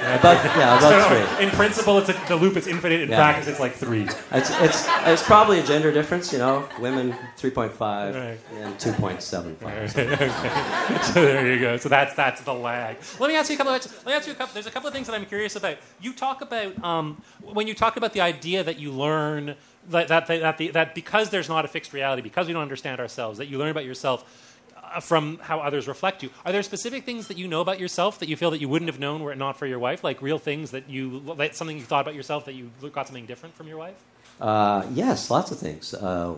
About 0.00 0.44
yeah, 0.56 0.78
about 0.78 1.10
So 1.10 1.34
three. 1.36 1.44
in 1.44 1.50
principle, 1.50 1.98
it's 1.98 2.08
a, 2.08 2.12
the 2.28 2.36
loop 2.36 2.56
is 2.56 2.66
infinite. 2.66 3.00
In 3.02 3.10
Yeah. 3.10 3.16
practice, 3.16 3.48
it's 3.48 3.60
like 3.60 3.74
three. 3.74 4.02
It's, 4.32 4.50
it's, 4.60 4.86
it's 5.06 5.22
probably 5.22 5.60
a 5.60 5.62
gender 5.62 5.92
difference, 5.92 6.32
you 6.32 6.38
know. 6.38 6.66
Women 6.78 7.12
3.5 7.38 7.78
Right. 8.14 8.38
and 8.62 8.74
2.75. 8.78 9.60
okay. 9.98 11.02
So 11.12 11.22
there 11.24 11.52
you 11.52 11.60
go. 11.60 11.76
So 11.76 11.88
that's 11.88 12.14
that's 12.14 12.40
the 12.42 12.54
lag. 12.54 12.96
Let 13.18 13.28
me 13.28 13.36
ask 13.36 13.50
you 13.50 13.54
a 13.54 13.58
couple. 13.58 13.74
Of, 13.74 13.96
let 13.98 14.06
me 14.06 14.12
ask 14.12 14.26
you 14.26 14.32
a 14.32 14.36
couple. 14.36 14.54
There's 14.54 14.66
a 14.66 14.70
couple 14.70 14.88
of 14.88 14.94
things 14.94 15.06
that 15.06 15.14
I'm 15.14 15.26
curious 15.26 15.56
about. 15.56 15.76
You 16.00 16.12
talk 16.12 16.40
about 16.40 16.82
um, 16.82 17.20
when 17.42 17.66
you 17.66 17.74
talk 17.74 17.96
about 17.96 18.12
the 18.12 18.20
idea 18.22 18.64
that 18.64 18.78
you 18.78 18.92
learn 18.92 19.54
that 19.90 20.08
that 20.08 20.26
that, 20.26 20.58
the, 20.58 20.68
that 20.70 20.94
because 20.94 21.30
there's 21.30 21.48
not 21.48 21.64
a 21.64 21.68
fixed 21.68 21.92
reality, 21.92 22.22
because 22.22 22.46
we 22.46 22.52
don't 22.52 22.62
understand 22.62 23.00
ourselves, 23.00 23.38
that 23.38 23.46
you 23.48 23.58
learn 23.58 23.70
about 23.70 23.84
yourself. 23.84 24.46
Uh, 24.92 24.98
from 24.98 25.38
how 25.42 25.60
others 25.60 25.86
reflect 25.86 26.22
you, 26.22 26.30
are 26.44 26.52
there 26.52 26.62
specific 26.62 27.04
things 27.04 27.28
that 27.28 27.38
you 27.38 27.46
know 27.46 27.60
about 27.60 27.78
yourself 27.78 28.18
that 28.18 28.28
you 28.28 28.36
feel 28.36 28.50
that 28.50 28.60
you 28.60 28.68
wouldn't 28.68 28.90
have 28.90 28.98
known 28.98 29.22
were 29.22 29.30
it 29.30 29.38
not 29.38 29.56
for 29.56 29.66
your 29.66 29.78
wife? 29.78 30.02
Like 30.02 30.20
real 30.20 30.38
things 30.38 30.72
that 30.72 30.88
you, 30.90 31.20
like 31.24 31.54
something 31.54 31.76
you 31.76 31.84
thought 31.84 32.00
about 32.00 32.14
yourself 32.14 32.46
that 32.46 32.54
you 32.54 32.70
got 32.92 33.06
something 33.06 33.26
different 33.26 33.54
from 33.54 33.68
your 33.68 33.78
wife? 33.78 33.94
Uh, 34.40 34.84
yes, 34.92 35.30
lots 35.30 35.50
of 35.50 35.58
things. 35.58 35.94
Uh, 35.94 36.34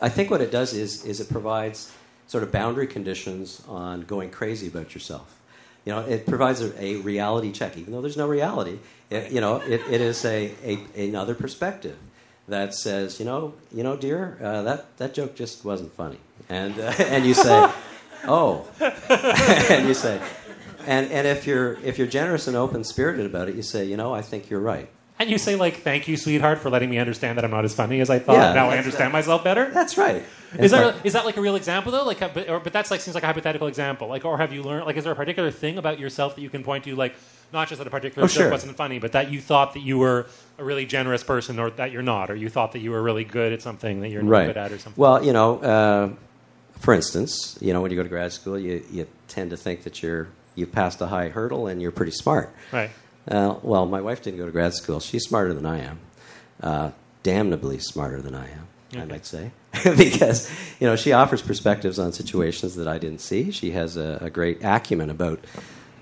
I 0.00 0.08
think 0.08 0.30
what 0.30 0.40
it 0.40 0.50
does 0.50 0.74
is, 0.74 1.04
is 1.04 1.20
it 1.20 1.28
provides 1.28 1.92
sort 2.28 2.44
of 2.44 2.52
boundary 2.52 2.86
conditions 2.86 3.62
on 3.66 4.02
going 4.02 4.30
crazy 4.30 4.68
about 4.68 4.94
yourself. 4.94 5.38
You 5.84 5.92
know, 5.92 6.00
it 6.00 6.26
provides 6.26 6.60
a, 6.60 6.82
a 6.82 6.96
reality 6.96 7.50
check, 7.50 7.76
even 7.76 7.92
though 7.92 8.02
there's 8.02 8.16
no 8.16 8.28
reality. 8.28 8.78
It, 9.10 9.32
you 9.32 9.40
know, 9.40 9.56
it, 9.56 9.80
it 9.90 10.00
is 10.00 10.24
a, 10.24 10.52
a 10.62 11.06
another 11.08 11.34
perspective 11.34 11.96
that 12.46 12.74
says, 12.74 13.18
you 13.18 13.24
know, 13.24 13.54
you 13.72 13.82
know, 13.82 13.96
dear, 13.96 14.38
uh, 14.42 14.62
that 14.62 14.96
that 14.98 15.14
joke 15.14 15.34
just 15.34 15.64
wasn't 15.64 15.92
funny, 15.94 16.18
and 16.48 16.78
uh, 16.78 16.82
and 16.98 17.24
you 17.26 17.34
say, 17.34 17.70
oh, 18.26 18.66
and 19.70 19.86
you 19.88 19.94
say, 19.94 20.20
and 20.86 21.10
and 21.10 21.26
if 21.26 21.46
you're 21.46 21.74
if 21.84 21.98
you're 21.98 22.06
generous 22.06 22.46
and 22.48 22.56
open 22.56 22.84
spirited 22.84 23.26
about 23.26 23.48
it, 23.48 23.54
you 23.54 23.62
say, 23.62 23.84
you 23.84 23.96
know, 23.96 24.12
I 24.14 24.22
think 24.22 24.50
you're 24.50 24.60
right. 24.60 24.88
And 25.20 25.28
you 25.28 25.36
say 25.38 25.56
like, 25.56 25.78
"Thank 25.78 26.06
you, 26.06 26.16
sweetheart, 26.16 26.58
for 26.58 26.70
letting 26.70 26.88
me 26.90 26.98
understand 26.98 27.38
that 27.38 27.44
I'm 27.44 27.50
not 27.50 27.64
as 27.64 27.74
funny 27.74 28.00
as 28.00 28.08
I 28.08 28.20
thought. 28.20 28.34
Yeah, 28.34 28.52
now 28.52 28.70
I 28.70 28.78
understand 28.78 29.12
myself 29.12 29.42
better." 29.42 29.68
That's 29.68 29.98
right. 29.98 30.24
Is 30.56 30.70
that 30.70 30.86
like- 30.94 31.04
is 31.04 31.12
that 31.14 31.24
like 31.24 31.36
a 31.36 31.40
real 31.40 31.56
example 31.56 31.90
though? 31.90 32.04
Like, 32.04 32.22
uh, 32.22 32.30
but, 32.32 32.48
or, 32.48 32.60
but 32.60 32.72
that's 32.72 32.90
like 32.92 33.00
seems 33.00 33.16
like 33.16 33.24
a 33.24 33.26
hypothetical 33.26 33.66
example. 33.66 34.06
Like, 34.06 34.24
or 34.24 34.38
have 34.38 34.52
you 34.52 34.62
learned? 34.62 34.86
Like, 34.86 34.96
is 34.96 35.02
there 35.02 35.12
a 35.12 35.16
particular 35.16 35.50
thing 35.50 35.76
about 35.76 35.98
yourself 35.98 36.36
that 36.36 36.42
you 36.42 36.48
can 36.48 36.62
point 36.62 36.84
to? 36.84 36.94
Like, 36.94 37.16
not 37.52 37.66
just 37.66 37.78
that 37.78 37.86
a 37.88 37.90
particular 37.90 38.26
Oh, 38.26 38.28
joke 38.28 38.42
sure. 38.42 38.50
wasn't 38.50 38.76
funny, 38.76 39.00
but 39.00 39.10
that 39.10 39.28
you 39.32 39.40
thought 39.40 39.74
that 39.74 39.80
you 39.80 39.98
were 39.98 40.26
a 40.56 40.62
really 40.62 40.86
generous 40.86 41.24
person, 41.24 41.58
or 41.58 41.70
that 41.70 41.90
you're 41.90 42.00
not, 42.02 42.30
or 42.30 42.36
you 42.36 42.48
thought 42.48 42.70
that 42.72 42.78
you 42.78 42.92
were 42.92 43.02
really 43.02 43.24
good 43.24 43.52
at 43.52 43.60
something 43.60 44.00
that 44.02 44.10
you're 44.10 44.22
not 44.22 44.30
right. 44.30 44.46
good 44.46 44.56
at, 44.56 44.70
or 44.70 44.78
something. 44.78 45.00
Well, 45.02 45.24
you 45.24 45.32
know, 45.32 45.58
uh, 45.58 46.10
for 46.80 46.94
instance, 46.94 47.58
you 47.60 47.72
know, 47.72 47.80
when 47.80 47.90
you 47.90 47.96
go 47.96 48.02
to 48.02 48.08
grad 48.08 48.32
school, 48.32 48.58
you, 48.58 48.84
you 48.90 49.06
tend 49.26 49.50
to 49.50 49.56
think 49.56 49.82
that 49.82 50.02
you're 50.02 50.28
you've 50.54 50.72
passed 50.72 51.00
a 51.00 51.06
high 51.06 51.28
hurdle 51.28 51.66
and 51.66 51.80
you're 51.80 51.92
pretty 51.92 52.12
smart. 52.12 52.52
right. 52.72 52.90
Uh, 53.28 53.56
well, 53.62 53.84
my 53.84 54.00
wife 54.00 54.22
didn't 54.22 54.38
go 54.38 54.46
to 54.46 54.52
grad 54.52 54.72
school. 54.72 55.00
She's 55.00 55.24
smarter 55.24 55.52
than 55.52 55.66
I 55.66 55.80
am, 55.80 55.98
uh, 56.62 56.90
damnably 57.22 57.78
smarter 57.78 58.22
than 58.22 58.34
I 58.34 58.48
am, 58.48 58.68
I 58.96 59.04
might 59.04 59.26
say, 59.26 59.50
because 59.84 60.50
you 60.80 60.86
know 60.86 60.96
she 60.96 61.12
offers 61.12 61.42
perspectives 61.42 61.98
on 61.98 62.12
situations 62.12 62.74
that 62.76 62.88
I 62.88 62.96
didn't 62.98 63.20
see. 63.20 63.50
She 63.50 63.72
has 63.72 63.96
a, 63.96 64.18
a 64.22 64.30
great 64.30 64.64
acumen 64.64 65.10
about 65.10 65.44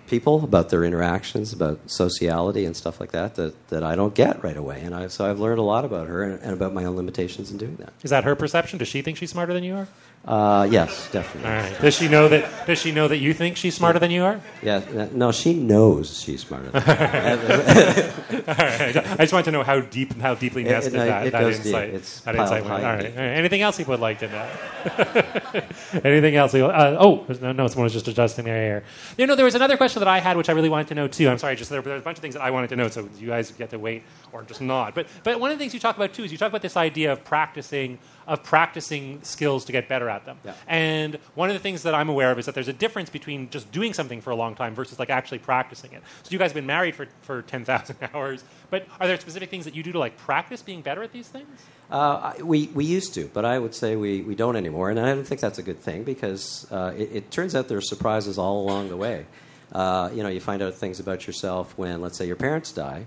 people, 0.07 0.45
about 0.45 0.68
their 0.68 0.85
interactions, 0.85 1.53
about 1.53 1.81
sociality 1.91 2.64
and 2.64 2.77
stuff 2.77 3.01
like 3.01 3.12
that 3.12 3.35
that, 3.35 3.68
that 3.68 3.83
I 3.83 3.97
don't 3.97 4.14
get 4.14 4.43
right 4.43 4.57
away. 4.57 4.81
And 4.81 4.95
I, 4.95 5.09
so 5.09 5.29
I've 5.29 5.41
learned 5.41 5.59
a 5.59 5.62
lot 5.62 5.85
about 5.85 6.07
her 6.07 6.22
and, 6.22 6.41
and 6.43 6.53
about 6.53 6.72
my 6.72 6.85
own 6.85 6.97
limitations 6.97 7.51
in 7.51 7.59
doing 7.59 7.77
that. 7.77 7.93
Is 8.03 8.11
that 8.11 8.24
her 8.24 8.35
perception? 8.35 8.79
Does 8.79 8.89
she 8.89 9.03
think 9.03 9.16
she's 9.16 9.31
smarter 9.31 9.53
than 9.53 9.64
you 9.64 9.74
are? 9.74 9.89
Uh, 10.25 10.67
yes, 10.69 11.09
definitely. 11.12 11.49
All 11.49 11.57
right. 11.57 11.81
Does 11.81 11.95
she 11.95 12.09
know 12.09 12.27
that? 12.29 12.67
Does 12.67 12.81
she 12.81 12.91
know 12.91 13.07
that 13.07 13.19
you 13.19 13.33
think 13.33 13.57
she's 13.57 13.77
smarter 13.77 14.01
than 14.01 14.11
you 14.11 14.25
are? 14.25 14.41
Yeah, 14.61 15.09
no, 15.12 15.31
she 15.31 15.55
knows 15.55 16.21
she's 16.21 16.41
smarter. 16.45 16.71
Than. 16.71 16.83
All 18.49 18.55
right. 18.57 18.97
I 18.97 19.17
just 19.19 19.33
want 19.33 19.45
to 19.45 19.53
know 19.53 19.62
how 19.62 19.79
deep, 19.81 20.19
how 20.21 20.35
deeply 20.35 20.64
nested 20.64 20.95
it- 20.95 20.97
that, 20.97 21.27
it 21.29 21.31
that 21.31 21.41
goes 21.41 21.59
deep. 21.59 21.67
insight. 21.67 21.91
It's 21.91 22.21
that 22.23 22.35
insight 22.35 22.64
went. 22.64 22.75
All 22.75 22.81
right. 22.81 23.05
All 23.07 23.12
right. 23.12 23.14
Anything 23.17 23.62
else 23.62 23.79
you 23.79 23.85
would 23.85 24.01
like 24.01 24.19
to 24.19 24.27
know? 24.29 25.62
Anything 26.05 26.35
else? 26.35 26.55
You, 26.55 26.67
uh, 26.67 26.97
oh, 26.99 27.25
no, 27.41 27.53
no, 27.53 27.69
someone 27.69 27.85
was 27.85 27.93
just 27.93 28.09
adjusting 28.09 28.47
their 28.47 28.55
hair. 28.57 28.85
You 29.17 29.29
know, 29.29 29.37
there 29.37 29.45
was 29.45 29.55
another 29.55 29.77
question 29.77 30.01
that 30.01 30.09
I 30.09 30.19
had, 30.19 30.37
which 30.37 30.49
I 30.49 30.53
really 30.53 30.69
wanted 30.69 30.89
to 30.89 30.97
know 30.97 31.07
too. 31.07 31.29
I'm 31.29 31.39
sorry, 31.39 31.55
just 31.55 31.71
there, 31.71 31.83
there 31.83 31.95
was 31.95 32.03
a 32.03 32.05
bunch 32.05 32.19
of 32.19 32.23
things 32.23 32.35
that 32.35 32.43
I 32.43 32.51
wanted 32.51 32.71
to 32.71 32.77
know, 32.77 32.89
so 32.89 33.09
you 33.19 33.29
guys 33.29 33.53
get 33.53 33.71
to 33.71 33.79
wait 33.79 34.03
or 34.33 34.43
just 34.43 34.61
nod. 34.61 34.95
But, 34.95 35.07
but 35.23 35.39
one 35.39 35.53
of 35.53 35.59
the 35.59 35.62
things 35.62 35.73
you 35.73 35.79
talk 35.79 35.95
about 35.95 36.14
too 36.14 36.25
is 36.25 36.33
you 36.33 36.39
talk 36.39 36.49
about 36.49 36.62
this 36.62 36.77
idea 36.77 37.12
of 37.12 37.25
practicing, 37.25 37.99
of 38.27 38.43
practicing 38.43 39.23
skills 39.23 39.64
to 39.67 39.73
get 39.73 39.89
better 39.89 40.09
at 40.09 40.16
them. 40.25 40.39
Yeah. 40.45 40.55
And 40.67 41.19
one 41.35 41.51
of 41.51 41.55
the 41.55 41.61
things 41.61 41.83
that 41.83 41.95
I'm 41.95 42.09
aware 42.09 42.31
of 42.33 42.39
is 42.39 42.47
that 42.47 42.55
there's 42.55 42.69
a 42.69 42.73
difference 42.73 43.11
between 43.11 43.51
just 43.51 43.71
doing 43.71 43.93
something 43.93 44.21
for 44.21 44.31
a 44.31 44.37
long 44.37 44.55
time 44.55 44.75
versus 44.75 44.99
like 44.99 45.11
actually 45.11 45.39
practicing 45.39 45.93
it. 45.93 46.03
So 46.23 46.31
you 46.31 46.39
guys 46.39 46.51
have 46.51 46.55
been 46.55 46.67
married 46.67 46.95
for, 46.95 47.07
for 47.23 47.43
10,000 47.43 47.97
hours, 48.14 48.43
but 48.71 48.87
are 49.01 49.07
there 49.07 49.19
specific 49.21 49.51
things 49.51 49.64
that 49.67 49.75
you 49.75 49.83
do 49.83 49.93
to 49.93 49.99
like 49.99 50.17
practice 50.17 50.62
being 50.62 50.81
better 50.81 51.03
at 51.03 51.12
these 51.12 51.29
things? 51.29 51.49
Uh, 51.91 52.33
we, 52.43 52.67
we 52.69 52.85
used 52.85 53.14
to, 53.14 53.31
but 53.35 53.45
I 53.45 53.59
would 53.59 53.75
say 53.75 53.95
we, 53.97 54.21
we 54.23 54.35
don't 54.35 54.57
anymore. 54.57 54.91
And 54.91 54.99
I 54.99 55.14
don't 55.14 55.27
think 55.27 55.41
that's 55.41 55.59
a 55.59 55.62
good 55.62 55.79
thing 55.81 56.03
because 56.05 56.67
uh, 56.73 56.93
it, 56.97 57.11
it 57.12 57.31
turns 57.31 57.55
out 57.55 57.69
there 57.69 57.79
are 57.79 57.83
surprises 57.83 58.39
all 58.39 58.61
along 58.62 58.89
the 58.89 58.97
way. 58.97 59.27
Uh, 59.73 60.11
you 60.14 60.23
know, 60.23 60.29
you 60.29 60.41
find 60.41 60.62
out 60.62 60.75
things 60.75 61.01
about 61.01 61.27
yourself 61.27 61.77
when, 61.77 62.01
let's 62.01 62.17
say, 62.17 62.27
your 62.27 62.37
parents 62.37 62.73
die 62.73 63.07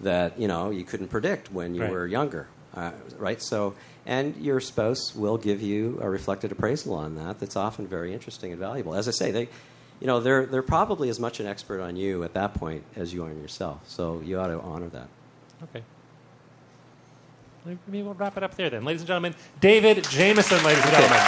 that, 0.00 0.38
you 0.38 0.48
know, 0.48 0.70
you 0.70 0.82
couldn't 0.84 1.08
predict 1.08 1.52
when 1.52 1.74
you 1.74 1.82
Right. 1.82 1.90
were 1.90 2.06
younger, 2.06 2.46
uh, 2.74 2.92
right? 3.18 3.42
So, 3.42 3.74
and 4.06 4.36
your 4.36 4.60
spouse 4.60 5.14
will 5.14 5.38
give 5.38 5.60
you 5.60 5.98
a 6.00 6.08
reflected 6.08 6.52
appraisal 6.52 6.94
on 6.94 7.16
that 7.16 7.38
that's 7.38 7.56
often 7.56 7.86
very 7.86 8.12
interesting 8.12 8.52
and 8.52 8.60
valuable. 8.60 8.94
As 8.94 9.08
I 9.08 9.12
say, 9.12 9.30
they, 9.30 9.48
you 10.00 10.06
know, 10.06 10.20
they're, 10.20 10.46
they're 10.46 10.62
probably 10.62 11.08
as 11.08 11.20
much 11.20 11.40
an 11.40 11.46
expert 11.46 11.80
on 11.80 11.96
you 11.96 12.24
at 12.24 12.34
that 12.34 12.54
point 12.54 12.84
as 12.96 13.12
you 13.12 13.24
are 13.24 13.30
on 13.30 13.40
yourself. 13.40 13.80
So 13.86 14.20
you 14.24 14.38
ought 14.38 14.48
to 14.48 14.60
honor 14.60 14.88
that. 14.88 15.08
Okay. 15.64 15.82
Maybe 17.64 18.02
we'll 18.02 18.14
wrap 18.14 18.36
it 18.36 18.42
up 18.42 18.54
there 18.54 18.70
then. 18.70 18.84
Ladies 18.84 19.02
and 19.02 19.08
gentlemen, 19.08 19.34
David 19.60 20.04
Jameson, 20.08 20.62
ladies 20.64 20.82
and 20.82 20.92
gentlemen. 20.92 21.20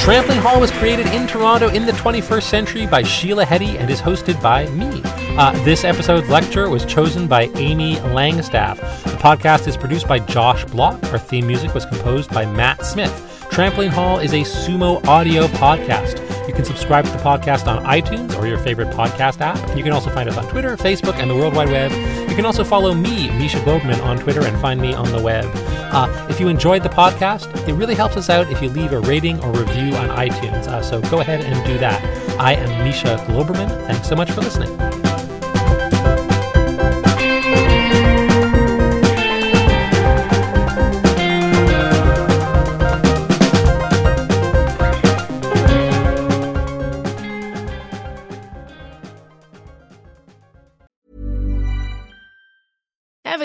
Trampoline 0.00 0.40
Hall 0.40 0.60
was 0.60 0.70
created 0.70 1.06
in 1.08 1.26
Toronto 1.26 1.68
in 1.68 1.84
the 1.84 1.92
21st 1.92 2.42
century 2.42 2.86
by 2.86 3.02
Sheila 3.02 3.44
Heti 3.44 3.76
and 3.78 3.90
is 3.90 4.00
hosted 4.00 4.40
by 4.42 4.66
me. 4.70 5.02
Uh, 5.38 5.52
this 5.64 5.84
episode's 5.84 6.28
lecture 6.28 6.68
was 6.68 6.84
chosen 6.84 7.26
by 7.26 7.44
Amy 7.54 7.96
Langstaff. 7.96 8.76
The 9.04 9.16
podcast 9.16 9.66
is 9.68 9.76
produced 9.76 10.06
by 10.06 10.18
Josh 10.18 10.64
Block. 10.66 11.02
Our 11.12 11.18
theme 11.18 11.46
music 11.46 11.72
was 11.74 11.86
composed 11.86 12.30
by 12.30 12.44
Matt 12.46 12.84
Smith. 12.84 13.26
Trampoline 13.50 13.88
Hall 13.88 14.18
is 14.18 14.32
a 14.32 14.40
sumo 14.40 15.04
audio 15.06 15.46
podcast. 15.48 16.18
You 16.46 16.54
can 16.54 16.64
subscribe 16.64 17.04
to 17.04 17.10
the 17.10 17.18
podcast 17.18 17.66
on 17.66 17.84
iTunes 17.84 18.38
or 18.38 18.46
your 18.46 18.58
favorite 18.58 18.88
podcast 18.88 19.40
app. 19.40 19.76
You 19.76 19.82
can 19.82 19.92
also 19.92 20.10
find 20.10 20.28
us 20.28 20.36
on 20.36 20.48
Twitter, 20.48 20.76
Facebook, 20.76 21.14
and 21.14 21.30
the 21.30 21.34
World 21.34 21.54
Wide 21.54 21.68
Web. 21.68 21.90
You 22.28 22.36
can 22.36 22.44
also 22.44 22.64
follow 22.64 22.94
me, 22.94 23.30
Misha 23.38 23.58
Glouberman, 23.60 24.02
on 24.04 24.18
Twitter 24.18 24.44
and 24.44 24.60
find 24.60 24.80
me 24.80 24.94
on 24.94 25.10
the 25.12 25.20
web. 25.20 25.50
Uh, 25.92 26.26
if 26.28 26.38
you 26.38 26.48
enjoyed 26.48 26.82
the 26.82 26.88
podcast, 26.88 27.68
it 27.68 27.72
really 27.74 27.94
helps 27.94 28.16
us 28.16 28.30
out 28.30 28.50
if 28.50 28.60
you 28.62 28.68
leave 28.68 28.92
a 28.92 29.00
rating 29.00 29.42
or 29.44 29.52
review 29.52 29.94
on 29.96 30.08
iTunes. 30.10 30.66
Uh, 30.68 30.82
so 30.82 31.00
go 31.02 31.20
ahead 31.20 31.40
and 31.40 31.66
do 31.66 31.78
that. 31.78 32.02
I 32.38 32.54
am 32.54 32.84
Misha 32.84 33.16
Glouberman. 33.28 33.68
Thanks 33.86 34.08
so 34.08 34.16
much 34.16 34.30
for 34.30 34.40
listening. 34.40 34.99